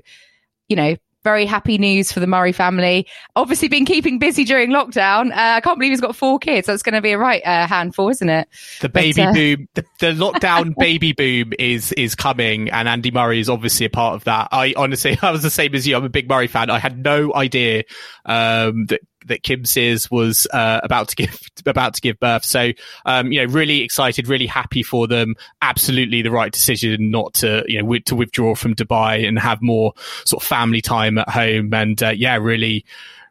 you 0.68 0.76
know, 0.76 0.96
very 1.28 1.44
happy 1.44 1.76
news 1.76 2.10
for 2.10 2.20
the 2.20 2.26
Murray 2.26 2.52
family. 2.52 3.06
Obviously, 3.36 3.68
been 3.68 3.84
keeping 3.84 4.18
busy 4.18 4.44
during 4.44 4.70
lockdown. 4.70 5.30
Uh, 5.30 5.56
I 5.56 5.60
can't 5.60 5.78
believe 5.78 5.92
he's 5.92 6.00
got 6.00 6.16
four 6.16 6.38
kids. 6.38 6.66
That's 6.66 6.82
going 6.82 6.94
to 6.94 7.02
be 7.02 7.12
a 7.12 7.18
right 7.18 7.42
uh, 7.44 7.66
handful, 7.66 8.08
isn't 8.08 8.30
it? 8.30 8.48
The 8.80 8.88
baby 8.88 9.20
but, 9.20 9.28
uh... 9.28 9.32
boom, 9.34 9.68
the, 9.74 9.84
the 10.00 10.12
lockdown 10.12 10.74
baby 10.78 11.12
boom 11.12 11.52
is 11.58 11.92
is 11.92 12.14
coming, 12.14 12.70
and 12.70 12.88
Andy 12.88 13.10
Murray 13.10 13.40
is 13.40 13.50
obviously 13.50 13.84
a 13.84 13.90
part 13.90 14.14
of 14.14 14.24
that. 14.24 14.48
I 14.52 14.72
honestly, 14.74 15.18
I 15.22 15.30
was 15.30 15.42
the 15.42 15.50
same 15.50 15.74
as 15.74 15.86
you. 15.86 15.98
I'm 15.98 16.04
a 16.04 16.08
big 16.08 16.30
Murray 16.30 16.46
fan. 16.46 16.70
I 16.70 16.78
had 16.78 17.04
no 17.04 17.34
idea 17.34 17.84
um, 18.24 18.86
that 18.86 19.02
that 19.28 19.42
Kim 19.42 19.64
Sears 19.64 20.10
was 20.10 20.46
uh, 20.52 20.80
about 20.82 21.08
to 21.08 21.16
give 21.16 21.40
about 21.66 21.94
to 21.94 22.00
give 22.00 22.18
birth. 22.20 22.44
So, 22.44 22.72
um, 23.06 23.32
you 23.32 23.44
know, 23.44 23.52
really 23.52 23.82
excited, 23.82 24.28
really 24.28 24.46
happy 24.46 24.82
for 24.82 25.06
them. 25.06 25.34
Absolutely 25.62 26.22
the 26.22 26.30
right 26.30 26.52
decision 26.52 27.10
not 27.10 27.34
to 27.34 27.64
you 27.66 27.82
know 27.82 27.98
to 27.98 28.14
withdraw 28.14 28.54
from 28.54 28.74
Dubai 28.74 29.26
and 29.26 29.38
have 29.38 29.62
more 29.62 29.92
sort 30.24 30.42
of 30.42 30.48
family 30.48 30.80
time 30.80 31.18
at 31.18 31.28
home. 31.28 31.72
And 31.72 32.02
uh, 32.02 32.10
yeah, 32.10 32.36
really, 32.36 32.84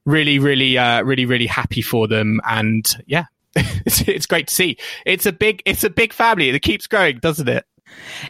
really, 0.06 0.40
really, 0.40 0.78
uh, 0.78 1.04
really, 1.04 1.26
really 1.26 1.48
happy 1.48 1.82
for 1.82 2.08
them. 2.08 2.40
And 2.46 2.86
yeah, 3.06 3.26
it's, 3.56 4.02
it's 4.08 4.26
great 4.26 4.48
to 4.48 4.56
see. 4.56 4.78
It's 5.06 5.26
a 5.26 5.32
big 5.32 5.62
it's 5.66 5.84
a 5.84 5.90
big 5.90 6.14
family. 6.14 6.50
It 6.50 6.60
keeps 6.62 6.88
growing, 6.88 7.20
doesn't 7.20 7.50
it? 7.50 7.66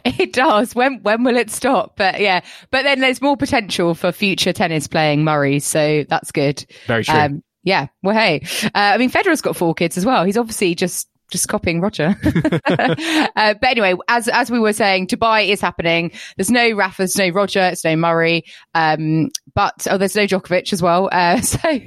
It 0.04 0.32
does. 0.32 0.74
When 0.74 1.02
when 1.02 1.24
will 1.24 1.36
it 1.36 1.50
stop? 1.50 1.96
But 1.96 2.20
yeah, 2.20 2.40
but 2.70 2.82
then 2.82 3.00
there's 3.00 3.20
more 3.20 3.36
potential 3.36 3.94
for 3.94 4.12
future 4.12 4.52
tennis 4.52 4.86
playing 4.86 5.24
Murray, 5.24 5.60
so 5.60 6.04
that's 6.08 6.32
good. 6.32 6.64
Very 6.86 7.04
true. 7.04 7.18
Um, 7.18 7.42
yeah. 7.68 7.88
Well, 8.02 8.16
hey, 8.16 8.40
uh, 8.64 8.68
I 8.74 8.96
mean, 8.96 9.10
Federer's 9.10 9.42
got 9.42 9.54
four 9.54 9.74
kids 9.74 9.98
as 9.98 10.06
well. 10.06 10.24
He's 10.24 10.38
obviously 10.38 10.74
just 10.74 11.06
just 11.30 11.48
copying 11.48 11.80
Roger. 11.80 12.16
uh, 12.24 12.94
but 13.34 13.64
anyway, 13.64 13.94
as 14.08 14.28
as 14.28 14.50
we 14.50 14.58
were 14.58 14.72
saying, 14.72 15.08
Dubai 15.08 15.48
is 15.48 15.60
happening. 15.60 16.12
There's 16.36 16.50
no 16.50 16.72
Rafa, 16.72 17.02
there's 17.02 17.18
no 17.18 17.28
Roger, 17.28 17.60
it's 17.60 17.84
no 17.84 17.96
Murray, 17.96 18.44
um, 18.74 19.28
but 19.54 19.86
oh, 19.90 19.98
there's 19.98 20.16
no 20.16 20.24
Djokovic 20.24 20.72
as 20.72 20.80
well. 20.80 21.08
Uh, 21.12 21.40
so 21.42 21.80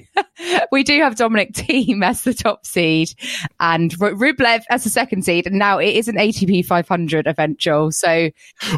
we 0.71 0.83
do 0.83 0.99
have 1.01 1.15
Dominic 1.15 1.53
Thiem 1.53 2.03
as 2.03 2.23
the 2.23 2.33
top 2.33 2.65
seed 2.65 3.09
and 3.59 3.93
R- 3.99 4.11
Rublev 4.11 4.61
as 4.69 4.83
the 4.83 4.89
second 4.89 5.23
seed. 5.23 5.47
And 5.47 5.57
now 5.57 5.79
it 5.79 5.95
is 5.95 6.07
an 6.07 6.15
ATP 6.15 6.65
500 6.65 7.27
event, 7.27 7.57
Joel. 7.57 7.91
So 7.91 8.29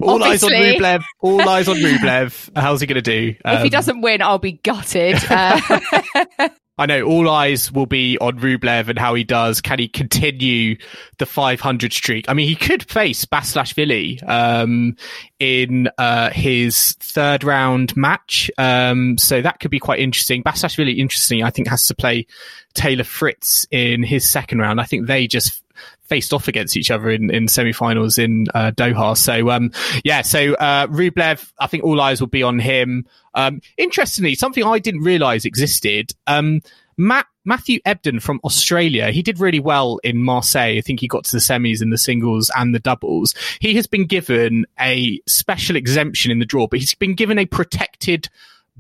all 0.01 0.24
eyes 0.24 0.43
on 0.43 0.51
Rublev. 0.51 1.04
All 1.20 1.49
eyes 1.49 1.68
on 1.68 1.76
Rublev. 1.78 2.49
How's 2.56 2.82
he 2.82 2.88
going 2.88 2.95
to 2.95 3.01
do? 3.01 3.36
Um, 3.43 3.56
if 3.56 3.62
he 3.62 3.68
um, 3.68 3.72
doesn't 3.72 4.01
win, 4.01 4.22
I'll 4.22 4.39
be 4.39 4.54
gutted. 4.54 5.18
Uh, 5.30 6.49
I 6.78 6.88
know 6.88 7.04
all 7.04 7.30
eyes 7.30 7.72
will 7.72 7.86
be 7.86 8.18
on 8.18 8.40
Rublev 8.40 8.90
and 8.90 8.98
how 8.98 9.14
he 9.14 9.24
does. 9.24 9.62
Can 9.62 9.78
he 9.78 9.88
continue 9.88 10.78
the 11.20 11.28
500 11.28 11.94
streak? 11.94 12.28
I 12.28 12.34
mean, 12.34 12.48
he 12.48 12.56
could 12.56 12.90
face 12.90 13.26
Basilashvili 13.26 14.28
um, 14.28 14.98
in 15.40 15.90
uh, 16.00 16.32
his 16.32 16.94
third 17.00 17.44
round 17.44 17.96
match, 17.96 18.50
um, 18.58 19.20
so 19.20 19.42
that 19.42 19.60
could 19.60 19.70
be 19.70 19.80
quite 19.80 20.00
interesting. 20.00 20.42
Basilashvili, 20.44 20.98
interesting, 20.98 21.44
I 21.44 21.52
think, 21.52 21.68
has 21.68 21.86
to 21.88 21.96
play 21.96 22.26
Taylor 22.74 23.04
Fritz 23.04 23.68
in 23.70 24.02
his 24.02 24.28
second 24.28 24.58
round. 24.58 24.82
I 24.82 24.86
think 24.86 25.06
they 25.06 25.28
just 25.28 25.64
faced 26.04 26.34
off 26.34 26.48
against 26.48 26.78
each 26.78 26.92
other 26.92 27.10
in, 27.10 27.30
in 27.30 27.48
semi-finals 27.48 28.18
in 28.18 28.46
uh, 28.54 28.72
Doha. 28.72 29.18
So 29.18 29.50
um, 29.50 29.72
yeah, 30.04 30.22
so 30.22 30.54
uh, 30.56 30.88
Rublev, 30.88 31.52
I 31.60 31.68
think 31.68 31.84
all 31.84 32.02
eyes 32.02 32.20
will 32.20 32.28
be 32.28 32.44
on 32.44 32.60
him. 32.60 33.06
Um, 33.34 33.62
interestingly, 33.78 34.36
something 34.36 34.64
I 34.64 34.80
didn't 34.80 35.02
realise 35.02 35.46
existed. 35.46 36.14
Um, 36.28 36.62
Matt 36.98 37.26
Matthew 37.46 37.80
Ebden 37.82 38.22
from 38.22 38.40
Australia, 38.44 39.12
he 39.12 39.22
did 39.22 39.40
really 39.40 39.60
well 39.60 40.00
in 40.04 40.24
Marseille. 40.24 40.78
I 40.78 40.82
think 40.82 41.02
he 41.02 41.08
got 41.08 41.26
to 41.26 41.32
the 41.34 41.40
semis 41.40 41.82
in 41.82 41.90
the 41.90 41.98
singles 41.98 42.50
and 42.56 42.74
the 42.74 42.80
doubles. 42.80 43.34
He 43.60 43.76
has 43.76 43.86
been 43.86 44.06
given 44.06 44.66
a 44.80 45.20
special 45.28 45.76
exemption 45.76 46.32
in 46.32 46.40
the 46.40 46.46
draw, 46.46 46.68
but 46.68 46.80
he's 46.80 46.96
been 46.96 47.16
given 47.16 47.38
a 47.38 47.46
protected 47.46 48.30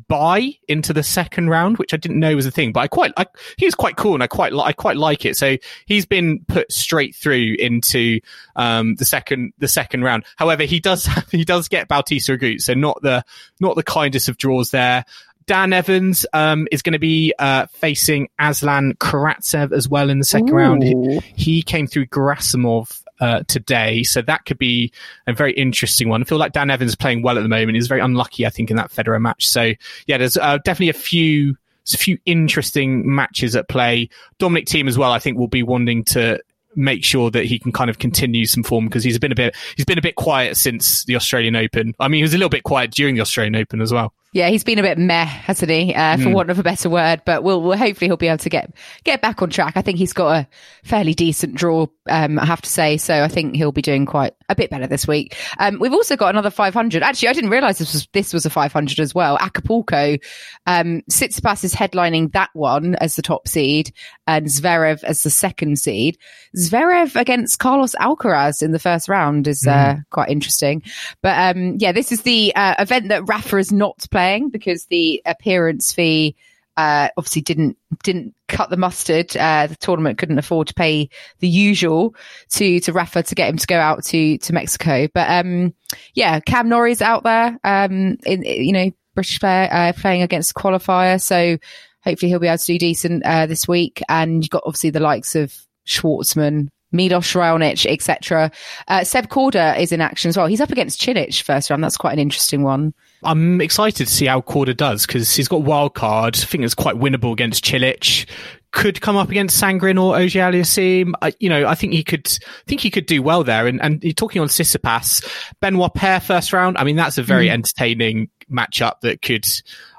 buy 0.07 0.53
into 0.67 0.93
the 0.93 1.03
second 1.03 1.49
round, 1.49 1.77
which 1.77 1.93
I 1.93 1.97
didn't 1.97 2.19
know 2.19 2.35
was 2.35 2.45
a 2.45 2.51
thing, 2.51 2.71
but 2.71 2.81
I 2.81 2.87
quite, 2.87 3.11
I, 3.17 3.25
he 3.57 3.65
was 3.65 3.75
quite 3.75 3.95
cool 3.95 4.13
and 4.13 4.23
I 4.23 4.27
quite, 4.27 4.53
I 4.53 4.73
quite 4.73 4.97
like 4.97 5.25
it. 5.25 5.37
So 5.37 5.57
he's 5.85 6.05
been 6.05 6.43
put 6.47 6.71
straight 6.71 7.15
through 7.15 7.55
into, 7.59 8.19
um, 8.55 8.95
the 8.95 9.05
second, 9.05 9.53
the 9.57 9.67
second 9.67 10.03
round. 10.03 10.25
However, 10.35 10.63
he 10.63 10.79
does, 10.79 11.05
have, 11.05 11.27
he 11.31 11.45
does 11.45 11.67
get 11.67 11.87
Bautista 11.87 12.37
Agut. 12.37 12.61
So 12.61 12.73
not 12.73 13.01
the, 13.01 13.23
not 13.59 13.75
the 13.75 13.83
kindest 13.83 14.29
of 14.29 14.37
draws 14.37 14.71
there. 14.71 15.05
Dan 15.45 15.73
Evans 15.73 16.25
um, 16.33 16.67
is 16.71 16.81
going 16.81 16.93
to 16.93 16.99
be 16.99 17.33
uh, 17.37 17.65
facing 17.67 18.29
Aslan 18.39 18.93
Karatsev 18.93 19.73
as 19.73 19.89
well 19.89 20.09
in 20.09 20.19
the 20.19 20.25
second 20.25 20.51
Ooh. 20.51 20.55
round. 20.55 20.83
He, 20.83 21.19
he, 21.35 21.61
came 21.61 21.87
through 21.87 22.07
Gerasimov 22.07 23.02
uh, 23.23 23.41
today. 23.47 24.03
So 24.03 24.21
that 24.21 24.43
could 24.43 24.57
be 24.57 24.91
a 25.27 25.33
very 25.33 25.53
interesting 25.53 26.09
one. 26.09 26.21
I 26.21 26.25
feel 26.25 26.37
like 26.37 26.51
Dan 26.51 26.69
Evans 26.69 26.91
is 26.91 26.95
playing 26.95 27.21
well 27.21 27.37
at 27.37 27.41
the 27.41 27.47
moment. 27.47 27.75
He's 27.75 27.87
very 27.87 28.01
unlucky, 28.01 28.45
I 28.45 28.49
think, 28.49 28.69
in 28.69 28.75
that 28.75 28.91
Federer 28.91 29.21
match. 29.21 29.47
So 29.47 29.71
yeah, 30.07 30.17
there's 30.17 30.35
uh, 30.35 30.57
definitely 30.65 30.89
a 30.89 30.93
few 30.93 31.55
a 31.93 31.97
few 31.97 32.17
interesting 32.25 33.15
matches 33.15 33.55
at 33.55 33.69
play. 33.69 34.09
Dominic 34.39 34.65
Thiem 34.67 34.89
as 34.89 34.97
well, 34.97 35.11
I 35.11 35.19
think, 35.19 35.37
will 35.37 35.47
be 35.47 35.63
wanting 35.63 36.03
to 36.05 36.41
make 36.75 37.05
sure 37.05 37.31
that 37.31 37.45
he 37.45 37.59
can 37.59 37.71
kind 37.71 37.89
of 37.89 37.99
continue 37.99 38.45
some 38.45 38.63
form 38.63 38.85
because 38.85 39.05
he's 39.05 39.19
been 39.19 39.31
a 39.31 39.35
bit 39.35 39.55
he's 39.77 39.85
been 39.85 39.97
a 39.99 40.01
bit 40.01 40.15
quiet 40.15 40.57
since 40.57 41.05
the 41.05 41.15
Australian 41.15 41.55
Open. 41.55 41.93
I 42.01 42.09
mean, 42.09 42.19
he 42.19 42.23
was 42.23 42.33
a 42.33 42.37
little 42.37 42.49
bit 42.49 42.63
quiet 42.63 42.91
during 42.91 43.15
the 43.15 43.21
Australian 43.21 43.55
Open 43.55 43.79
as 43.79 43.93
well. 43.93 44.13
Yeah, 44.33 44.49
he's 44.49 44.63
been 44.63 44.79
a 44.79 44.81
bit 44.81 44.97
meh, 44.97 45.25
hasn't 45.25 45.71
he? 45.71 45.93
Uh, 45.93 46.17
for 46.17 46.23
mm. 46.23 46.33
want 46.33 46.49
of 46.49 46.57
a 46.57 46.63
better 46.63 46.89
word, 46.89 47.21
but 47.23 47.43
we'll, 47.43 47.61
we'll, 47.61 47.77
hopefully 47.77 48.07
he'll 48.07 48.17
be 48.17 48.27
able 48.27 48.39
to 48.39 48.49
get 48.49 48.73
get 49.03 49.21
back 49.21 49.41
on 49.43 49.51
track. 49.51 49.77
I 49.77 49.81
think 49.81 49.99
he's 49.99 50.11
got 50.11 50.35
a 50.35 50.47
fairly 50.83 51.13
decent 51.13 51.53
draw, 51.53 51.85
um, 52.09 52.39
I 52.39 52.45
have 52.45 52.61
to 52.63 52.69
say. 52.69 52.97
So 52.97 53.23
I 53.23 53.27
think 53.27 53.55
he'll 53.55 53.71
be 53.71 53.83
doing 53.83 54.07
quite 54.07 54.33
a 54.53 54.55
bit 54.55 54.69
better 54.69 54.87
this 54.87 55.07
week. 55.07 55.35
Um, 55.59 55.79
we've 55.79 55.93
also 55.93 56.15
got 56.15 56.29
another 56.29 56.49
500. 56.49 57.03
Actually, 57.03 57.29
I 57.29 57.33
didn't 57.33 57.49
realize 57.49 57.77
this 57.77 57.93
was 57.93 58.07
this 58.13 58.33
was 58.33 58.45
a 58.45 58.49
500 58.49 58.99
as 58.99 59.13
well. 59.13 59.37
Acapulco, 59.39 60.17
um, 60.65 61.01
Tsitsipas 61.11 61.63
is 61.63 61.75
headlining 61.75 62.31
that 62.31 62.49
one 62.53 62.95
as 62.95 63.15
the 63.15 63.21
top 63.21 63.47
seed, 63.47 63.91
and 64.25 64.47
Zverev 64.47 65.03
as 65.03 65.23
the 65.23 65.29
second 65.29 65.77
seed. 65.79 66.17
Zverev 66.55 67.19
against 67.19 67.59
Carlos 67.59 67.95
Alcaraz 67.95 68.63
in 68.63 68.71
the 68.71 68.79
first 68.79 69.09
round 69.09 69.47
is 69.47 69.67
uh, 69.67 69.95
mm. 69.95 70.03
quite 70.09 70.29
interesting. 70.29 70.83
But 71.21 71.55
um, 71.55 71.77
yeah, 71.79 71.91
this 71.91 72.11
is 72.11 72.21
the 72.21 72.55
uh, 72.55 72.75
event 72.79 73.09
that 73.09 73.27
Rafa 73.27 73.57
is 73.57 73.71
not 73.71 74.05
playing 74.11 74.49
because 74.49 74.85
the 74.85 75.21
appearance 75.25 75.91
fee 75.91 76.35
uh, 76.77 77.09
obviously 77.17 77.41
didn't 77.41 77.77
didn't 78.03 78.33
cut 78.47 78.69
the 78.69 78.77
mustard. 78.77 79.35
Uh, 79.37 79.67
the 79.67 79.75
tournament 79.75 80.17
couldn't 80.17 80.39
afford 80.39 80.67
to 80.67 80.73
pay 80.73 81.09
the 81.39 81.47
usual 81.47 82.15
to 82.49 82.79
to 82.79 82.93
Rafa 82.93 83.23
to 83.23 83.35
get 83.35 83.49
him 83.49 83.57
to 83.57 83.67
go 83.67 83.79
out 83.79 84.03
to 84.05 84.37
to 84.37 84.53
Mexico. 84.53 85.07
But 85.13 85.29
um, 85.29 85.73
yeah, 86.13 86.39
Cam 86.39 86.69
Norrie's 86.69 87.01
out 87.01 87.23
there. 87.23 87.59
Um, 87.63 88.17
in 88.25 88.43
you 88.43 88.73
know 88.73 88.91
British 89.15 89.39
player 89.39 89.69
uh, 89.71 89.93
playing 89.95 90.23
against 90.23 90.55
qualifier, 90.55 91.21
so 91.21 91.57
hopefully 92.03 92.29
he'll 92.29 92.39
be 92.39 92.47
able 92.47 92.57
to 92.57 92.65
do 92.65 92.79
decent 92.79 93.23
uh, 93.25 93.45
this 93.45 93.67
week. 93.67 94.01
And 94.09 94.43
you've 94.43 94.49
got 94.49 94.63
obviously 94.65 94.89
the 94.89 94.99
likes 94.99 95.35
of 95.35 95.55
Schwartzman, 95.85 96.69
Milos 96.91 97.33
Raonic, 97.33 97.85
etc. 97.91 98.51
Uh, 98.87 99.03
Seb 99.03 99.27
Korda 99.27 99.77
is 99.79 99.91
in 99.91 100.01
action 100.01 100.29
as 100.29 100.37
well. 100.37 100.47
He's 100.47 100.61
up 100.61 100.71
against 100.71 101.01
Cilic 101.01 101.41
first 101.41 101.69
round. 101.69 101.83
That's 101.83 101.97
quite 101.97 102.13
an 102.13 102.19
interesting 102.19 102.63
one. 102.63 102.93
I'm 103.25 103.61
excited 103.61 104.07
to 104.07 104.13
see 104.13 104.25
how 104.25 104.41
Korda 104.41 104.75
does 104.75 105.05
because 105.05 105.33
he's 105.33 105.47
got 105.47 105.61
wild 105.61 105.93
card. 105.93 106.35
I 106.37 106.45
think 106.45 106.63
it's 106.63 106.75
quite 106.75 106.95
winnable 106.95 107.31
against 107.31 107.63
Cilic. 107.63 108.27
Could 108.71 109.01
come 109.01 109.15
up 109.15 109.29
against 109.29 109.61
Sandgren 109.61 110.01
or 110.01 110.15
Auger-Aliassime. 110.15 111.13
Uh, 111.21 111.31
you 111.39 111.47
know, 111.47 111.67
I 111.67 111.75
think 111.75 111.93
he 111.93 112.03
could. 112.03 112.27
think 112.65 112.81
he 112.81 112.89
could 112.89 113.05
do 113.05 113.21
well 113.21 113.43
there. 113.43 113.67
And 113.67 113.79
and 113.81 114.03
you're 114.03 114.13
talking 114.13 114.41
on 114.41 114.47
Tsitsipas, 114.47 115.53
Benoit 115.59 115.93
Paire 115.93 116.19
first 116.19 116.51
round. 116.53 116.77
I 116.77 116.83
mean, 116.83 116.95
that's 116.95 117.19
a 117.19 117.23
very 117.23 117.47
mm. 117.47 117.51
entertaining 117.51 118.29
matchup 118.51 119.01
that 119.01 119.21
could. 119.21 119.45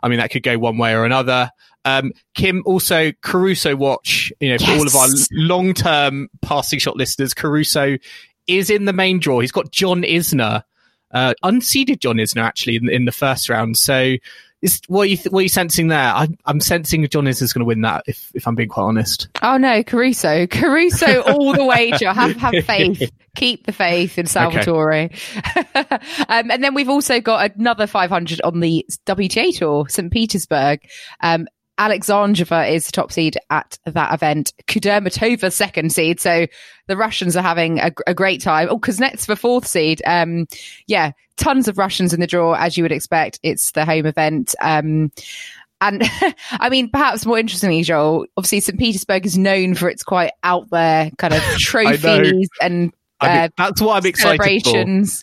I 0.02 0.08
mean, 0.08 0.18
that 0.18 0.30
could 0.32 0.42
go 0.42 0.58
one 0.58 0.76
way 0.76 0.92
or 0.94 1.04
another. 1.04 1.50
Um, 1.84 2.12
Kim, 2.34 2.62
also 2.64 3.12
Caruso 3.22 3.76
watch, 3.76 4.32
you 4.40 4.50
know, 4.50 4.58
for 4.58 4.64
yes. 4.64 4.80
all 4.80 4.86
of 4.86 4.96
our 4.96 5.08
long 5.32 5.74
term 5.74 6.28
passing 6.42 6.78
shot 6.78 6.96
listeners, 6.96 7.34
Caruso 7.34 7.98
is 8.46 8.70
in 8.70 8.86
the 8.86 8.92
main 8.92 9.18
draw. 9.18 9.40
He's 9.40 9.52
got 9.52 9.70
John 9.70 10.02
Isner, 10.02 10.62
uh, 11.14 11.32
unseeded 11.42 12.00
John 12.00 12.16
Isner 12.16 12.42
actually 12.42 12.76
in, 12.76 12.90
in 12.90 13.04
the 13.06 13.12
first 13.12 13.48
round. 13.48 13.78
So 13.78 14.16
is, 14.64 14.80
what 14.88 15.02
are 15.02 15.06
you 15.06 15.16
th- 15.16 15.30
what 15.30 15.40
are 15.40 15.42
you 15.42 15.48
sensing 15.48 15.88
there? 15.88 16.12
I, 16.12 16.26
I'm 16.46 16.58
sensing 16.58 17.06
John 17.08 17.26
Isner's 17.26 17.52
going 17.52 17.60
to 17.60 17.66
win 17.66 17.82
that. 17.82 18.02
If 18.06 18.32
if 18.34 18.48
I'm 18.48 18.54
being 18.54 18.70
quite 18.70 18.84
honest. 18.84 19.28
Oh 19.42 19.58
no, 19.58 19.82
Caruso, 19.82 20.46
Caruso, 20.46 21.20
all 21.20 21.52
the 21.52 21.64
wager. 21.64 22.12
Have 22.12 22.36
have 22.36 22.54
faith. 22.64 23.10
Keep 23.36 23.66
the 23.66 23.72
faith 23.72 24.16
in 24.16 24.26
Salvatore. 24.26 25.10
Okay. 25.10 25.18
um, 26.28 26.50
and 26.50 26.62
then 26.62 26.72
we've 26.72 26.88
also 26.88 27.20
got 27.20 27.52
another 27.56 27.86
500 27.86 28.40
on 28.42 28.60
the 28.60 28.86
WTA 29.06 29.58
tour, 29.58 29.88
St. 29.88 30.10
Petersburg. 30.10 30.80
Um, 31.20 31.48
Alexandrova 31.78 32.70
is 32.70 32.90
top 32.90 33.10
seed 33.10 33.36
at 33.50 33.78
that 33.84 34.14
event. 34.14 34.52
Kudermetova 34.66 35.52
second 35.52 35.92
seed. 35.92 36.20
So 36.20 36.46
the 36.86 36.96
Russians 36.96 37.36
are 37.36 37.42
having 37.42 37.80
a, 37.80 37.92
a 38.06 38.14
great 38.14 38.40
time. 38.40 38.68
Oh, 38.70 38.78
Kuznetsova 38.78 39.38
fourth 39.38 39.66
seed. 39.66 40.00
Um, 40.06 40.46
yeah, 40.86 41.12
tons 41.36 41.68
of 41.68 41.78
Russians 41.78 42.12
in 42.12 42.20
the 42.20 42.26
draw, 42.26 42.54
as 42.54 42.76
you 42.76 42.84
would 42.84 42.92
expect. 42.92 43.40
It's 43.42 43.72
the 43.72 43.84
home 43.84 44.06
event. 44.06 44.54
Um, 44.60 45.10
and 45.80 46.02
I 46.52 46.68
mean, 46.68 46.90
perhaps 46.90 47.26
more 47.26 47.38
interestingly, 47.38 47.82
Joel, 47.82 48.26
obviously 48.36 48.60
St. 48.60 48.78
Petersburg 48.78 49.26
is 49.26 49.36
known 49.36 49.74
for 49.74 49.88
its 49.88 50.02
quite 50.02 50.32
out 50.42 50.70
there 50.70 51.10
kind 51.18 51.34
of 51.34 51.42
trophies 51.58 52.48
and 52.60 52.92
I 53.20 53.28
mean, 53.28 53.36
uh, 53.36 53.48
that's 53.56 53.80
what 53.80 53.96
I'm 53.96 54.06
excited 54.06 54.40
for. 54.64 54.70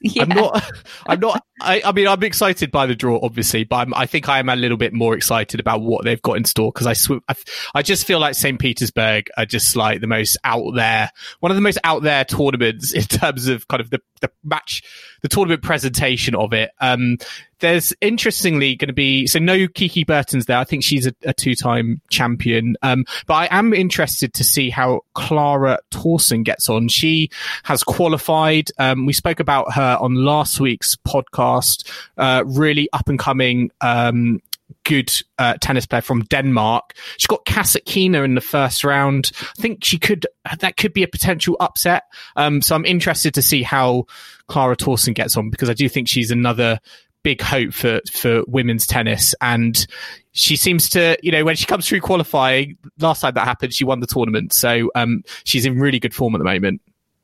Yeah. 0.02 0.24
I'm 0.24 0.30
not. 0.30 0.72
I'm 1.06 1.20
not. 1.20 1.44
I, 1.62 1.82
I, 1.86 1.92
mean, 1.92 2.08
I'm 2.08 2.24
excited 2.24 2.72
by 2.72 2.88
the 2.88 2.96
draw, 2.96 3.20
obviously, 3.22 3.66
but 3.66 3.76
I'm, 3.76 3.94
i 3.94 4.06
think 4.08 4.28
I 4.28 4.39
am 4.39 4.50
a 4.50 4.56
little 4.56 4.78
bit 4.78 4.94
more 4.94 5.16
excited 5.16 5.60
about 5.60 5.82
what 5.82 6.04
they've 6.04 6.22
got 6.22 6.38
in 6.38 6.46
store 6.46 6.72
because 6.72 6.88
I, 6.88 6.94
sw- 6.94 7.22
I, 7.28 7.36
I 7.76 7.82
just 7.84 8.06
feel 8.06 8.20
like 8.20 8.34
St. 8.34 8.60
Petersburg 8.60 9.28
are 9.38 9.46
just 9.46 9.76
like 9.76 10.02
the 10.02 10.08
most 10.08 10.38
out 10.44 10.72
there, 10.76 11.12
one 11.39 11.52
of 11.52 11.56
the 11.56 11.62
most 11.62 11.78
out 11.84 12.02
there 12.02 12.26
tournaments 12.26 12.92
in 12.94 13.04
terms 13.04 13.48
of 13.48 13.68
kind 13.68 13.82
of 13.82 13.89
the, 13.92 14.00
the 14.22 14.32
match, 14.44 14.82
the 15.22 15.30
tournament 15.30 15.62
presentation 15.62 16.36
of 16.36 16.54
it. 16.54 16.72
Um, 16.80 17.18
there's 17.60 17.94
interestingly 18.02 18.76
going 18.76 18.88
to 18.88 18.94
be 18.94 19.28
so 19.28 19.40
no 19.40 19.68
Kiki 19.68 20.04
Bertens 20.04 20.48
there. 20.48 20.58
I 20.58 20.64
think 20.64 20.84
she's 20.84 21.06
a, 21.06 21.14
a 21.24 21.34
two-time 21.34 22.02
champion. 22.10 22.76
Um, 22.82 23.06
but 23.28 23.36
I 23.36 23.48
am 23.52 23.74
interested 23.74 24.34
to 24.34 24.44
see 24.44 24.70
how 24.70 25.02
Clara 25.14 25.80
Tauson 25.92 26.44
gets 26.44 26.70
on. 26.70 26.88
She 26.88 27.30
has 27.64 27.84
qualified. 27.84 28.70
Um, 28.80 29.06
we 29.06 29.14
spoke 29.14 29.40
about 29.40 29.74
her 29.74 29.98
on 30.02 30.16
last 30.16 30.60
week's 30.60 30.96
podcast. 31.08 31.90
Uh, 32.18 32.44
really 32.46 32.90
up 32.94 33.08
and 33.08 33.20
coming. 33.20 33.72
Um, 33.80 34.42
good 34.84 35.12
uh, 35.38 35.56
tennis 35.62 35.86
player 35.86 36.02
from 36.02 36.22
Denmark. 36.24 36.94
She's 37.18 37.28
got 37.28 37.46
Kasatkina 37.46 38.24
in 38.24 38.36
the 38.36 38.42
first 38.42 38.84
round. 38.84 39.32
I 39.42 39.62
think 39.62 39.84
she 39.84 39.98
could 39.98 40.26
that 40.60 40.78
could 40.78 40.94
be 40.94 41.04
a 41.04 41.08
potential 41.08 41.58
upset. 41.60 42.04
Um, 42.36 42.62
so 42.62 42.76
I'm 42.76 42.86
interested 42.86 43.34
to 43.36 43.42
see 43.42 43.64
how 43.64 44.06
Clara 44.48 44.76
Tauson 44.76 45.14
gets 45.14 45.38
on 45.38 45.50
because 45.50 45.70
I 45.70 45.74
do 45.74 45.88
think 45.88 46.08
she's 46.08 46.32
another 46.32 46.80
big 47.24 47.42
hope 47.42 47.74
for 47.74 48.02
for 48.12 48.44
women's 48.48 48.88
tennis 48.88 49.36
and 49.42 49.86
she 50.32 50.56
seems 50.56 50.90
to 50.90 51.16
you 51.22 51.32
know 51.32 51.46
when 51.46 51.56
she 51.56 51.68
comes 51.68 51.88
through 51.88 52.02
qualifying 52.02 52.76
last 53.00 53.22
time 53.22 53.34
that 53.36 53.46
happened 53.46 53.72
she 53.72 53.86
won 53.86 54.00
the 54.00 54.08
tournament 54.08 54.52
so 54.52 54.90
um 54.96 55.22
she's 55.44 55.64
in 55.64 55.80
really 55.80 56.00
good 56.00 56.16
form 56.16 56.34
at 56.34 56.40
the 56.40 56.44
moment 56.44 56.82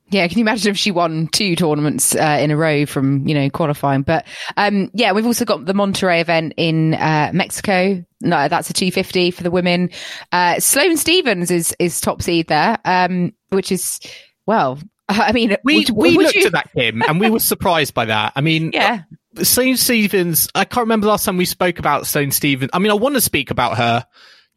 yeah, 0.10 0.28
can 0.28 0.38
you 0.38 0.44
imagine 0.44 0.72
if 0.72 0.78
she 0.78 0.92
won 0.92 1.28
two 1.28 1.56
tournaments 1.56 2.16
uh, 2.16 2.38
in 2.42 2.52
a 2.52 2.58
row 2.58 2.86
from 2.86 3.28
you 3.28 3.34
know 3.34 3.50
qualifying? 3.50 4.04
But 4.04 4.26
um, 4.56 4.90
yeah, 4.94 5.12
we've 5.12 5.26
also 5.26 5.46
got 5.46 5.66
the 5.66 5.74
Monterrey 5.74 6.22
event 6.22 6.54
in 6.58 6.94
uh, 6.94 7.32
Mexico. 7.34 8.04
No, 8.22 8.48
that's 8.48 8.70
a 8.70 8.74
250 8.74 9.32
for 9.32 9.44
the 9.44 9.52
women. 9.52 9.90
Uh, 10.32 10.60
Sloane 10.60 10.98
Stevens 10.98 11.52
is 11.52 11.76
is 11.80 12.00
top 12.00 12.22
seed 12.22 12.48
there, 12.48 12.78
um, 12.86 13.34
which 13.50 13.72
is 13.72 14.00
well. 14.46 14.80
I 15.10 15.32
mean, 15.32 15.56
we 15.64 15.78
would, 15.78 15.90
we 15.92 16.18
would 16.18 16.26
looked 16.26 16.36
you... 16.36 16.46
at 16.46 16.52
that 16.54 16.72
Kim, 16.74 17.02
and 17.02 17.20
we 17.20 17.30
were 17.30 17.40
surprised 17.40 17.94
by 17.94 18.06
that. 18.06 18.34
I 18.36 18.42
mean, 18.42 18.72
yeah. 18.74 19.04
Sloane 19.36 19.78
Stevens, 19.78 20.50
I 20.56 20.66
can't 20.66 20.86
remember 20.86 21.06
the 21.06 21.12
last 21.12 21.26
time 21.26 21.38
we 21.38 21.46
spoke 21.46 21.80
about 21.80 22.08
Sloane 22.08 22.32
Stevens. 22.32 22.72
I 22.74 22.80
mean, 22.80 22.92
I 22.92 22.96
want 22.96 23.16
to 23.16 23.22
speak 23.22 23.52
about 23.52 23.78
her 23.78 24.06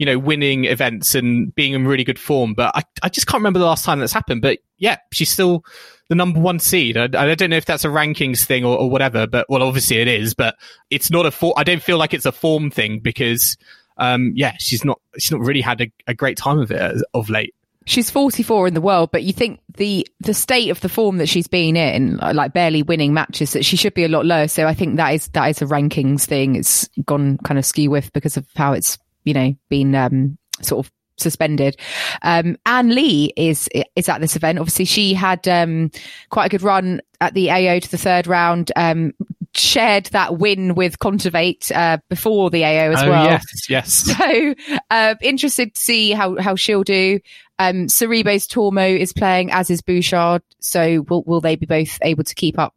you 0.01 0.07
know, 0.07 0.19
winning 0.19 0.65
events 0.65 1.15
and 1.15 1.55
being 1.55 1.75
in 1.75 1.87
really 1.87 2.05
good 2.05 2.19
form. 2.19 2.55
But 2.55 2.75
I, 2.75 2.83
I 3.03 3.11
just 3.11 3.27
can't 3.27 3.41
remember 3.41 3.59
the 3.59 3.67
last 3.67 3.85
time 3.85 4.01
that's 4.01 4.15
happened. 4.15 4.41
But 4.41 4.61
yeah, 4.79 4.97
she's 5.13 5.29
still 5.29 5.63
the 6.09 6.15
number 6.15 6.41
one 6.41 6.59
seed. 6.59 6.97
I, 6.97 7.05
I 7.05 7.35
don't 7.35 7.51
know 7.51 7.59
if 7.59 7.67
that's 7.67 7.85
a 7.85 7.89
rankings 7.89 8.47
thing 8.47 8.65
or, 8.65 8.79
or, 8.79 8.89
whatever, 8.89 9.27
but 9.27 9.45
well, 9.51 9.63
obviously 9.63 9.99
it 9.99 10.09
is, 10.09 10.33
but 10.33 10.57
it's 10.89 11.11
not 11.11 11.27
a 11.27 11.31
for, 11.31 11.53
I 11.59 11.65
don't 11.65 11.83
feel 11.83 11.99
like 11.99 12.15
it's 12.15 12.25
a 12.25 12.33
form 12.33 12.71
thing 12.71 13.01
because, 13.01 13.59
um, 13.99 14.33
yeah, 14.35 14.55
she's 14.59 14.87
not, 14.87 14.99
she's 15.19 15.33
not 15.33 15.43
really 15.43 15.61
had 15.61 15.83
a, 15.83 15.93
a 16.07 16.15
great 16.15 16.39
time 16.39 16.59
of 16.59 16.71
it 16.71 17.03
of 17.13 17.29
late. 17.29 17.55
She's 17.85 18.09
44 18.09 18.69
in 18.69 18.75
the 18.75 18.81
world, 18.81 19.11
but 19.13 19.23
you 19.23 19.35
think 19.35 19.61
the 19.77 20.07
the 20.21 20.35
state 20.35 20.69
of 20.69 20.81
the 20.81 20.89
form 20.89 21.17
that 21.17 21.29
she's 21.29 21.49
been 21.49 21.77
in, 21.77 22.17
like 22.19 22.53
barely 22.53 22.83
winning 22.83 23.15
matches, 23.15 23.55
that 23.55 23.65
she 23.65 23.77
should 23.77 23.95
be 23.95 24.05
a 24.05 24.09
lot 24.09 24.27
lower. 24.27 24.49
So 24.49 24.67
I 24.67 24.75
think 24.75 24.97
that 24.97 25.15
is 25.15 25.29
that 25.29 25.47
is 25.47 25.63
a 25.63 25.65
rankings 25.65 26.27
thing. 26.27 26.57
It's 26.57 26.89
gone 27.05 27.39
kind 27.39 27.59
of 27.59 27.65
skew 27.65 27.91
with 27.91 28.13
because 28.13 28.37
of 28.37 28.47
how 28.55 28.75
it's 28.75 28.99
you 29.25 29.35
know 29.35 29.55
been 29.69 29.95
um, 29.95 30.39
sort 30.63 30.87
of 30.87 30.93
suspended. 31.21 31.77
Um, 32.23 32.57
Ann 32.67 32.95
Li 32.95 33.33
is 33.37 33.69
is 33.95 34.09
at 34.09 34.21
this 34.21 34.37
event. 34.37 34.59
Obviously, 34.59 34.87
she 34.87 35.15
had 35.15 35.47
um, 35.47 35.91
quite 36.31 36.47
a 36.47 36.49
good 36.49 36.63
run 36.63 37.01
at 37.21 37.35
the 37.35 37.51
AO 37.51 37.79
to 37.79 37.91
the 37.91 37.99
third 37.99 38.27
round. 38.27 38.73
Um, 38.77 39.13
shared 39.53 40.07
that 40.07 40.39
win 40.39 40.75
with 40.77 40.99
Kontaveit 41.01 41.75
uh, 41.75 41.99
before 42.09 42.51
the 42.51 42.65
AO 42.65 42.93
as 42.93 43.03
oh, 43.03 43.11
well. 43.11 43.25
Yes, 43.25 43.71
yes. 43.71 44.17
So 44.21 44.55
uh, 44.91 45.15
interested 45.21 45.75
to 45.75 45.81
see 45.81 46.13
how 46.13 46.41
how 46.41 46.57
she'll 46.57 46.85
do. 46.85 47.21
Um, 47.59 47.87
Sorribes 47.87 48.47
Tormo 48.47 48.99
is 48.99 49.13
playing, 49.13 49.51
as 49.51 49.71
is 49.71 49.83
Bouchard. 49.83 50.43
So 50.61 51.05
will 51.09 51.23
will 51.25 51.41
they 51.41 51.57
be 51.57 51.67
both 51.67 51.99
able 52.03 52.25
to 52.25 52.35
keep 52.35 52.59
up 52.59 52.75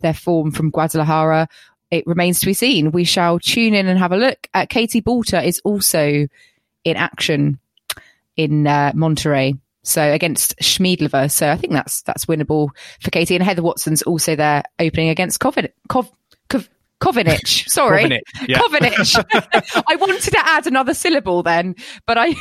their 0.00 0.14
form 0.14 0.50
from 0.50 0.70
Guadalajara? 0.70 1.48
It 1.90 2.06
remains 2.06 2.40
to 2.40 2.46
be 2.46 2.54
seen. 2.54 2.90
We 2.90 3.04
shall 3.04 3.38
tune 3.38 3.74
in 3.74 3.86
and 3.86 3.98
have 3.98 4.12
a 4.12 4.16
look. 4.16 4.48
Uh, 4.52 4.66
Katie 4.68 5.02
Boulter 5.02 5.44
is 5.44 5.60
also 5.64 6.26
in 6.84 6.96
action 6.96 7.58
in 8.36 8.66
uh, 8.66 8.92
Monterrey. 8.92 9.58
So 9.82 10.02
against 10.02 10.58
Schmiedlova. 10.58 11.30
So 11.30 11.48
I 11.48 11.56
think 11.56 11.72
that's 11.72 12.02
that's 12.02 12.24
winnable 12.24 12.70
for 13.00 13.10
Katie. 13.10 13.36
And 13.36 13.44
Heather 13.44 13.62
Watson's 13.62 14.02
also 14.02 14.34
there 14.34 14.64
opening 14.80 15.10
against 15.10 15.38
Kov, 15.38 15.54
Kov, 15.88 16.10
Kovinic. 17.00 17.46
Sorry. 17.68 18.04
Kovinic. 18.04 19.24
Yeah. 19.24 19.80
I 19.86 19.94
wanted 19.94 20.22
to 20.22 20.38
add 20.44 20.66
another 20.66 20.92
syllable 20.92 21.44
then, 21.44 21.76
but 22.04 22.18
I 22.18 22.34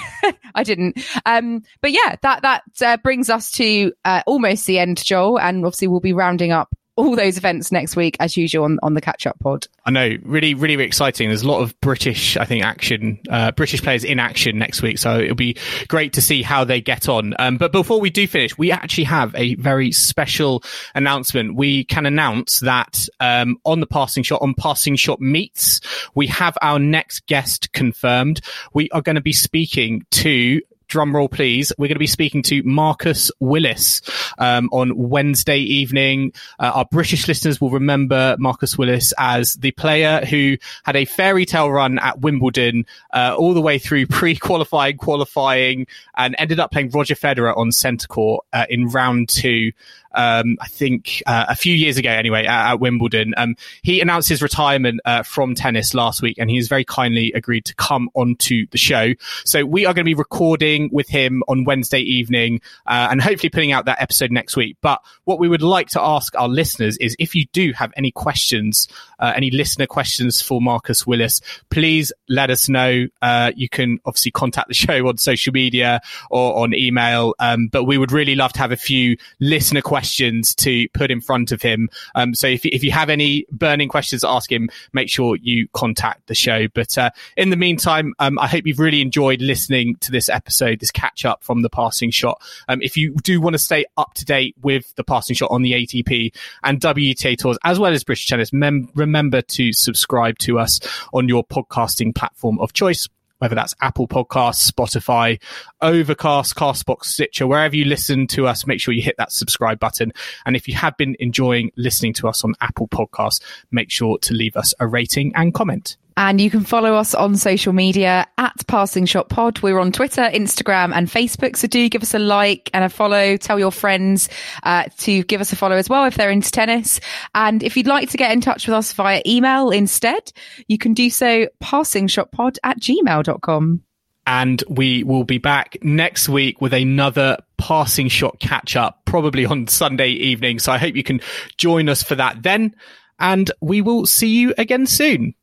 I 0.55 0.63
didn't. 0.63 0.99
Um, 1.25 1.61
but 1.81 1.91
yeah, 1.91 2.15
that 2.23 2.41
that 2.41 2.63
uh, 2.81 2.97
brings 2.97 3.29
us 3.29 3.51
to 3.51 3.93
uh, 4.03 4.23
almost 4.25 4.65
the 4.65 4.79
end, 4.79 5.03
Joel, 5.03 5.39
and 5.39 5.63
obviously 5.63 5.87
we'll 5.87 5.99
be 5.99 6.13
rounding 6.13 6.51
up 6.51 6.75
all 6.97 7.15
those 7.15 7.37
events 7.37 7.71
next 7.71 7.95
week 7.95 8.15
as 8.19 8.37
usual 8.37 8.63
on, 8.63 8.79
on 8.81 8.93
the 8.93 9.01
catch 9.01 9.27
up 9.27 9.37
pod. 9.39 9.67
I 9.85 9.91
know, 9.91 10.17
really, 10.23 10.53
really 10.53 10.81
exciting. 10.83 11.27
There's 11.27 11.41
a 11.41 11.47
lot 11.47 11.61
of 11.61 11.79
British, 11.81 12.37
I 12.37 12.45
think, 12.45 12.63
action, 12.63 13.19
uh, 13.29 13.51
British 13.51 13.81
players 13.81 14.03
in 14.03 14.19
action 14.19 14.57
next 14.57 14.81
week. 14.81 14.97
So 14.97 15.19
it'll 15.19 15.35
be 15.35 15.57
great 15.87 16.13
to 16.13 16.21
see 16.21 16.41
how 16.41 16.63
they 16.63 16.81
get 16.81 17.09
on. 17.09 17.33
Um, 17.37 17.57
but 17.57 17.71
before 17.71 17.99
we 17.99 18.09
do 18.09 18.27
finish, 18.27 18.57
we 18.57 18.71
actually 18.71 19.03
have 19.05 19.35
a 19.35 19.55
very 19.55 19.91
special 19.91 20.63
announcement. 20.93 21.55
We 21.55 21.83
can 21.83 22.05
announce 22.05 22.59
that, 22.61 23.07
um, 23.19 23.57
on 23.65 23.79
the 23.81 23.87
passing 23.87 24.23
shot, 24.23 24.41
on 24.41 24.53
passing 24.53 24.95
shot 24.95 25.19
meets, 25.19 25.81
we 26.15 26.27
have 26.27 26.57
our 26.61 26.79
next 26.79 27.25
guest 27.27 27.73
confirmed. 27.73 28.41
We 28.73 28.89
are 28.91 29.01
going 29.01 29.15
to 29.15 29.21
be 29.21 29.33
speaking 29.33 30.05
to 30.11 30.61
drum 30.87 31.15
roll 31.15 31.29
please, 31.29 31.71
we're 31.77 31.87
going 31.87 31.95
to 31.95 31.99
be 31.99 32.07
speaking 32.07 32.41
to 32.43 32.63
Marcus 32.63 33.31
Willis 33.39 34.01
um, 34.37 34.69
on 34.71 34.95
Wednesday 34.95 35.59
evening. 35.59 36.33
Uh, 36.59 36.71
our 36.75 36.85
British 36.85 37.27
listeners 37.27 37.59
will 37.59 37.71
remember 37.71 38.35
Marcus 38.39 38.77
Willis 38.77 39.13
as 39.17 39.55
the 39.55 39.71
player 39.71 40.25
who 40.25 40.57
had 40.83 40.95
a 40.95 41.05
fairy 41.05 41.45
tale 41.45 41.71
run 41.71 41.99
at 41.99 42.19
Wimbledon 42.19 42.85
uh, 43.13 43.35
all 43.37 43.53
the 43.53 43.61
way 43.61 43.79
through 43.79 44.07
pre-qualifying, 44.07 44.97
qualifying, 44.97 45.87
and 46.15 46.35
ended 46.37 46.59
up 46.59 46.71
playing 46.71 46.89
Roger 46.89 47.15
Federer 47.15 47.55
on 47.55 47.71
centre 47.71 48.07
court 48.07 48.45
uh, 48.53 48.65
in 48.69 48.87
round 48.87 49.29
two 49.29 49.71
um, 50.15 50.57
I 50.61 50.67
think 50.67 51.21
uh, 51.27 51.45
a 51.49 51.55
few 51.55 51.73
years 51.73 51.97
ago 51.97 52.09
anyway 52.09 52.45
at, 52.45 52.71
at 52.71 52.79
Wimbledon. 52.79 53.33
Um, 53.37 53.55
he 53.83 54.01
announced 54.01 54.29
his 54.29 54.41
retirement 54.41 55.01
uh, 55.05 55.23
from 55.23 55.55
tennis 55.55 55.93
last 55.93 56.21
week, 56.21 56.37
and 56.37 56.49
he's 56.49 56.67
very 56.67 56.85
kindly 56.85 57.31
agreed 57.33 57.65
to 57.65 57.75
come 57.75 58.09
onto 58.13 58.67
the 58.71 58.77
show. 58.77 59.13
So 59.43 59.65
we 59.65 59.85
are 59.85 59.93
going 59.93 60.05
to 60.05 60.09
be 60.09 60.13
recording 60.15 60.89
with 60.91 61.09
him 61.09 61.43
on 61.47 61.65
Wednesday 61.65 61.99
evening, 61.99 62.61
uh, 62.85 63.09
and 63.11 63.21
hopefully 63.21 63.49
putting 63.49 63.71
out 63.71 63.85
that 63.85 64.01
episode 64.01 64.31
next 64.31 64.55
week. 64.55 64.77
But 64.81 65.01
what 65.25 65.39
we 65.39 65.49
would 65.49 65.61
like 65.61 65.89
to 65.89 66.01
ask 66.01 66.33
our 66.35 66.47
listeners 66.47 66.97
is 66.97 67.15
if 67.19 67.35
you 67.35 67.45
do 67.51 67.73
have 67.73 67.91
any 67.97 68.11
questions, 68.11 68.87
uh, 69.19 69.33
any 69.35 69.51
listener 69.51 69.85
questions 69.85 70.41
for 70.41 70.61
Marcus 70.61 71.05
Willis, 71.05 71.41
please 71.69 72.11
let 72.29 72.49
us 72.49 72.69
know. 72.69 73.07
Uh, 73.21 73.51
you 73.55 73.69
can 73.69 73.99
obviously 74.05 74.31
contact 74.31 74.69
the 74.69 74.73
show 74.85 75.07
on 75.07 75.17
social 75.17 75.51
media 75.51 75.99
or 76.29 76.63
on 76.63 76.73
email, 76.73 77.35
um, 77.39 77.67
but 77.67 77.83
we 77.83 77.97
would 77.97 78.11
really 78.11 78.35
love 78.35 78.53
to 78.53 78.59
have 78.59 78.71
a 78.71 78.77
few 78.77 79.17
listener 79.39 79.81
questions 79.81 80.04
questions 80.05 80.53
to 80.53 80.87
put 80.89 81.09
in 81.09 81.19
front 81.19 81.51
of 81.51 81.63
him. 81.63 81.89
Um, 82.13 82.35
so 82.35 82.45
if, 82.45 82.63
if 82.63 82.83
you 82.83 82.91
have 82.91 83.09
any 83.09 83.47
burning 83.51 83.89
questions 83.89 84.21
to 84.21 84.29
ask 84.29 84.51
him, 84.51 84.69
make 84.93 85.09
sure 85.09 85.35
you 85.35 85.67
contact 85.73 86.27
the 86.27 86.35
show. 86.35 86.67
But 86.75 86.95
uh, 86.95 87.09
in 87.35 87.49
the 87.49 87.55
meantime, 87.55 88.13
um, 88.19 88.37
I 88.37 88.47
hope 88.47 88.67
you've 88.67 88.77
really 88.77 89.01
enjoyed 89.01 89.41
listening 89.41 89.95
to 90.01 90.11
this 90.11 90.29
episode, 90.29 90.79
this 90.79 90.91
catch 90.91 91.25
up 91.25 91.43
from 91.43 91.63
the 91.63 91.71
passing 91.71 92.11
shot. 92.11 92.39
Um, 92.67 92.83
if 92.83 92.97
you 92.97 93.15
do 93.23 93.41
want 93.41 93.55
to 93.55 93.57
stay 93.57 93.85
up 93.97 94.13
to 94.13 94.25
date 94.25 94.55
with 94.61 94.93
the 94.93 95.03
passing 95.03 95.35
shot 95.35 95.49
on 95.49 95.63
the 95.63 95.71
ATP 95.71 96.35
and 96.63 96.79
WTA 96.79 97.35
tours, 97.35 97.57
as 97.63 97.79
well 97.79 97.91
as 97.91 98.03
British 98.03 98.27
tennis, 98.27 98.53
mem- 98.53 98.89
remember 98.93 99.41
to 99.41 99.73
subscribe 99.73 100.37
to 100.37 100.59
us 100.59 100.79
on 101.15 101.27
your 101.27 101.43
podcasting 101.43 102.13
platform 102.13 102.59
of 102.59 102.73
choice 102.73 103.09
whether 103.45 103.53
that's 103.53 103.75
Apple 103.79 104.07
Podcasts, 104.07 104.71
Spotify, 104.71 105.39
Overcast, 105.79 106.55
Castbox, 106.55 107.05
Stitcher, 107.05 107.45
wherever 107.45 107.75
you 107.75 107.85
listen 107.85 108.25
to 108.25 108.47
us, 108.47 108.65
make 108.65 108.81
sure 108.81 108.91
you 108.91 109.03
hit 109.03 109.17
that 109.19 109.31
subscribe 109.31 109.79
button. 109.79 110.11
And 110.47 110.55
if 110.55 110.67
you 110.67 110.73
have 110.73 110.97
been 110.97 111.15
enjoying 111.19 111.69
listening 111.75 112.13
to 112.13 112.27
us 112.27 112.43
on 112.43 112.55
Apple 112.59 112.87
Podcasts, 112.87 113.43
make 113.69 113.91
sure 113.91 114.17
to 114.17 114.33
leave 114.33 114.57
us 114.57 114.73
a 114.79 114.87
rating 114.87 115.31
and 115.35 115.53
comment. 115.53 115.95
And 116.17 116.39
you 116.39 116.49
can 116.49 116.63
follow 116.63 116.95
us 116.95 117.13
on 117.13 117.35
social 117.35 117.73
media 117.73 118.25
at 118.37 118.65
Passing 118.67 119.05
Shot 119.05 119.27
Pod. 119.27 119.61
We're 119.61 119.79
on 119.79 119.91
Twitter, 119.91 120.21
Instagram, 120.21 120.93
and 120.95 121.09
Facebook. 121.09 121.57
So 121.57 121.67
do 121.67 121.89
give 121.89 122.01
us 122.01 122.13
a 122.13 122.19
like 122.19 122.69
and 122.73 122.85
a 122.85 122.89
follow. 122.89 123.35
Tell 123.35 123.59
your 123.59 123.71
friends 123.71 124.29
uh, 124.63 124.85
to 124.99 125.23
give 125.23 125.41
us 125.41 125.51
a 125.51 125.57
follow 125.57 125.75
as 125.75 125.89
well 125.89 126.05
if 126.05 126.15
they're 126.15 126.31
into 126.31 126.51
tennis. 126.51 127.01
And 127.33 127.61
if 127.63 127.75
you'd 127.75 127.87
like 127.87 128.11
to 128.11 128.17
get 128.17 128.31
in 128.31 128.39
touch 128.39 128.65
with 128.65 128.75
us 128.75 128.93
via 128.93 129.21
email 129.25 129.71
instead, 129.71 130.31
you 130.67 130.77
can 130.77 130.93
do 130.93 131.09
so 131.09 131.47
passingshotpod 131.61 132.57
at 132.63 132.79
gmail.com. 132.79 133.81
And 134.27 134.63
we 134.69 135.03
will 135.03 135.25
be 135.25 135.37
back 135.37 135.77
next 135.83 136.29
week 136.29 136.61
with 136.61 136.73
another 136.73 137.37
passing 137.57 138.07
shot 138.07 138.39
catch 138.39 138.75
up, 138.75 139.01
probably 139.05 139.45
on 139.45 139.67
Sunday 139.67 140.09
evening. 140.09 140.59
So 140.59 140.71
I 140.71 140.77
hope 140.77 140.95
you 140.95 141.03
can 141.03 141.19
join 141.57 141.89
us 141.89 142.03
for 142.03 142.15
that 142.15 142.41
then. 142.41 142.75
And 143.19 143.51
we 143.61 143.81
will 143.81 144.05
see 144.05 144.29
you 144.29 144.53
again 144.57 144.87
soon. 144.87 145.35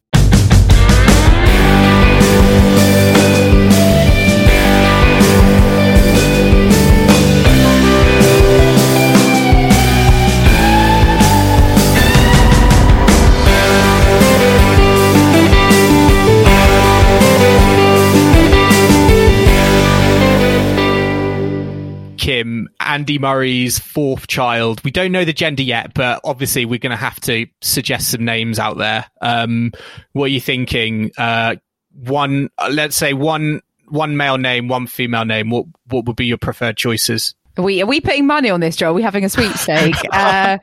Kim, 22.22 22.68
Andy 22.78 23.18
Murray's 23.18 23.80
fourth 23.80 24.28
child. 24.28 24.80
We 24.84 24.92
don't 24.92 25.10
know 25.10 25.24
the 25.24 25.32
gender 25.32 25.64
yet, 25.64 25.92
but 25.92 26.20
obviously 26.22 26.64
we're 26.64 26.78
going 26.78 26.92
to 26.92 26.96
have 26.96 27.18
to 27.22 27.46
suggest 27.62 28.12
some 28.12 28.24
names 28.24 28.60
out 28.60 28.78
there. 28.78 29.06
Um, 29.20 29.72
what 30.12 30.26
are 30.26 30.28
you 30.28 30.40
thinking? 30.40 31.10
Uh, 31.18 31.56
one, 31.92 32.48
uh, 32.58 32.70
let's 32.70 32.94
say 32.94 33.12
one, 33.12 33.60
one 33.88 34.16
male 34.16 34.38
name, 34.38 34.68
one 34.68 34.86
female 34.86 35.24
name. 35.24 35.50
What, 35.50 35.66
what 35.88 36.04
would 36.04 36.14
be 36.14 36.26
your 36.26 36.38
preferred 36.38 36.76
choices? 36.76 37.34
Are 37.58 37.64
we, 37.64 37.82
are 37.82 37.86
we 37.86 38.00
putting 38.00 38.28
money 38.28 38.50
on 38.50 38.60
this, 38.60 38.76
Joe? 38.76 38.90
Are 38.90 38.94
we 38.94 39.02
having 39.02 39.24
a 39.24 39.28
sweepstake? 39.28 39.96
uh, 40.12 40.58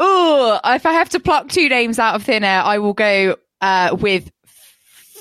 oh, 0.00 0.60
if 0.64 0.84
I 0.84 0.94
have 0.94 1.10
to 1.10 1.20
pluck 1.20 1.48
two 1.48 1.68
names 1.68 2.00
out 2.00 2.16
of 2.16 2.24
thin 2.24 2.42
air, 2.42 2.60
I 2.60 2.78
will 2.78 2.94
go, 2.94 3.36
uh, 3.60 3.96
with 4.00 4.32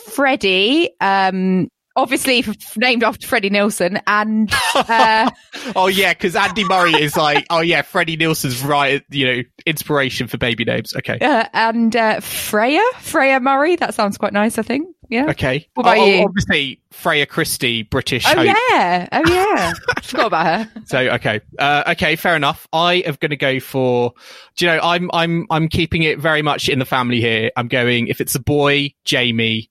Freddie, 0.08 0.90
um, 1.00 1.70
obviously 2.02 2.40
f- 2.40 2.78
named 2.78 3.04
after 3.04 3.28
Freddie 3.28 3.50
Nielsen 3.50 4.00
and 4.08 4.52
uh, 4.76 5.30
oh 5.76 5.88
yeah 5.88 6.14
because 6.14 6.36
Andy 6.36 6.64
Murray 6.64 6.94
is 6.94 7.16
like 7.16 7.46
oh 7.50 7.62
yeah 7.62 7.82
Freddie 7.82 8.18
Nielsen's 8.18 8.64
right 8.64 9.04
you 9.10 9.26
know 9.26 9.44
inspiration 9.66 10.28
for 10.28 10.38
baby 10.38 10.66
names. 10.66 10.94
Okay. 10.96 11.20
Uh, 11.20 11.46
and 11.54 11.96
uh, 11.96 12.20
Freya 12.20 12.84
Freya 13.00 13.40
Murray 13.40 13.76
that 13.76 13.94
sounds 13.94 14.18
quite 14.18 14.34
nice 14.34 14.58
I 14.58 14.64
think. 14.64 14.96
Yeah. 15.10 15.30
Okay. 15.30 15.68
What 15.74 15.84
about 15.84 15.98
oh, 15.98 16.06
you? 16.06 16.24
obviously 16.24 16.82
Freya 16.92 17.26
Christie 17.26 17.84
British 17.84 18.26
oh 18.28 18.36
hope. 18.36 18.46
yeah. 18.46 19.08
Oh 19.12 19.22
yeah. 19.28 19.74
Forgot 20.02 20.28
about 20.28 20.46
her. 20.46 20.82
So 20.86 21.00
okay. 21.00 21.42
Uh, 21.60 21.84
okay 21.90 22.16
fair 22.16 22.36
enough. 22.36 22.68
I 22.74 22.96
am 22.96 23.16
going 23.20 23.32
to 23.32 23.38
go 23.38 23.60
for 23.60 24.14
do 24.56 24.66
you 24.66 24.72
know 24.72 24.80
I'm 24.82 25.10
I'm 25.14 25.48
I'm 25.50 25.68
keeping 25.68 26.04
it 26.04 26.20
very 26.20 26.42
much 26.42 26.70
in 26.70 26.80
the 26.80 26.86
family 26.86 27.22
here. 27.22 27.52
I'm 27.56 27.68
going 27.68 28.08
if 28.08 28.22
it's 28.22 28.36
a 28.36 28.40
boy 28.40 28.94
Jamie 29.04 29.70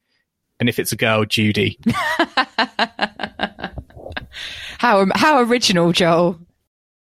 and 0.61 0.69
if 0.69 0.79
it's 0.79 0.93
a 0.93 0.97
girl, 0.97 1.25
Judy. 1.25 1.79
How 4.79 5.07
how 5.15 5.41
original, 5.43 5.93
Joel. 5.93 6.39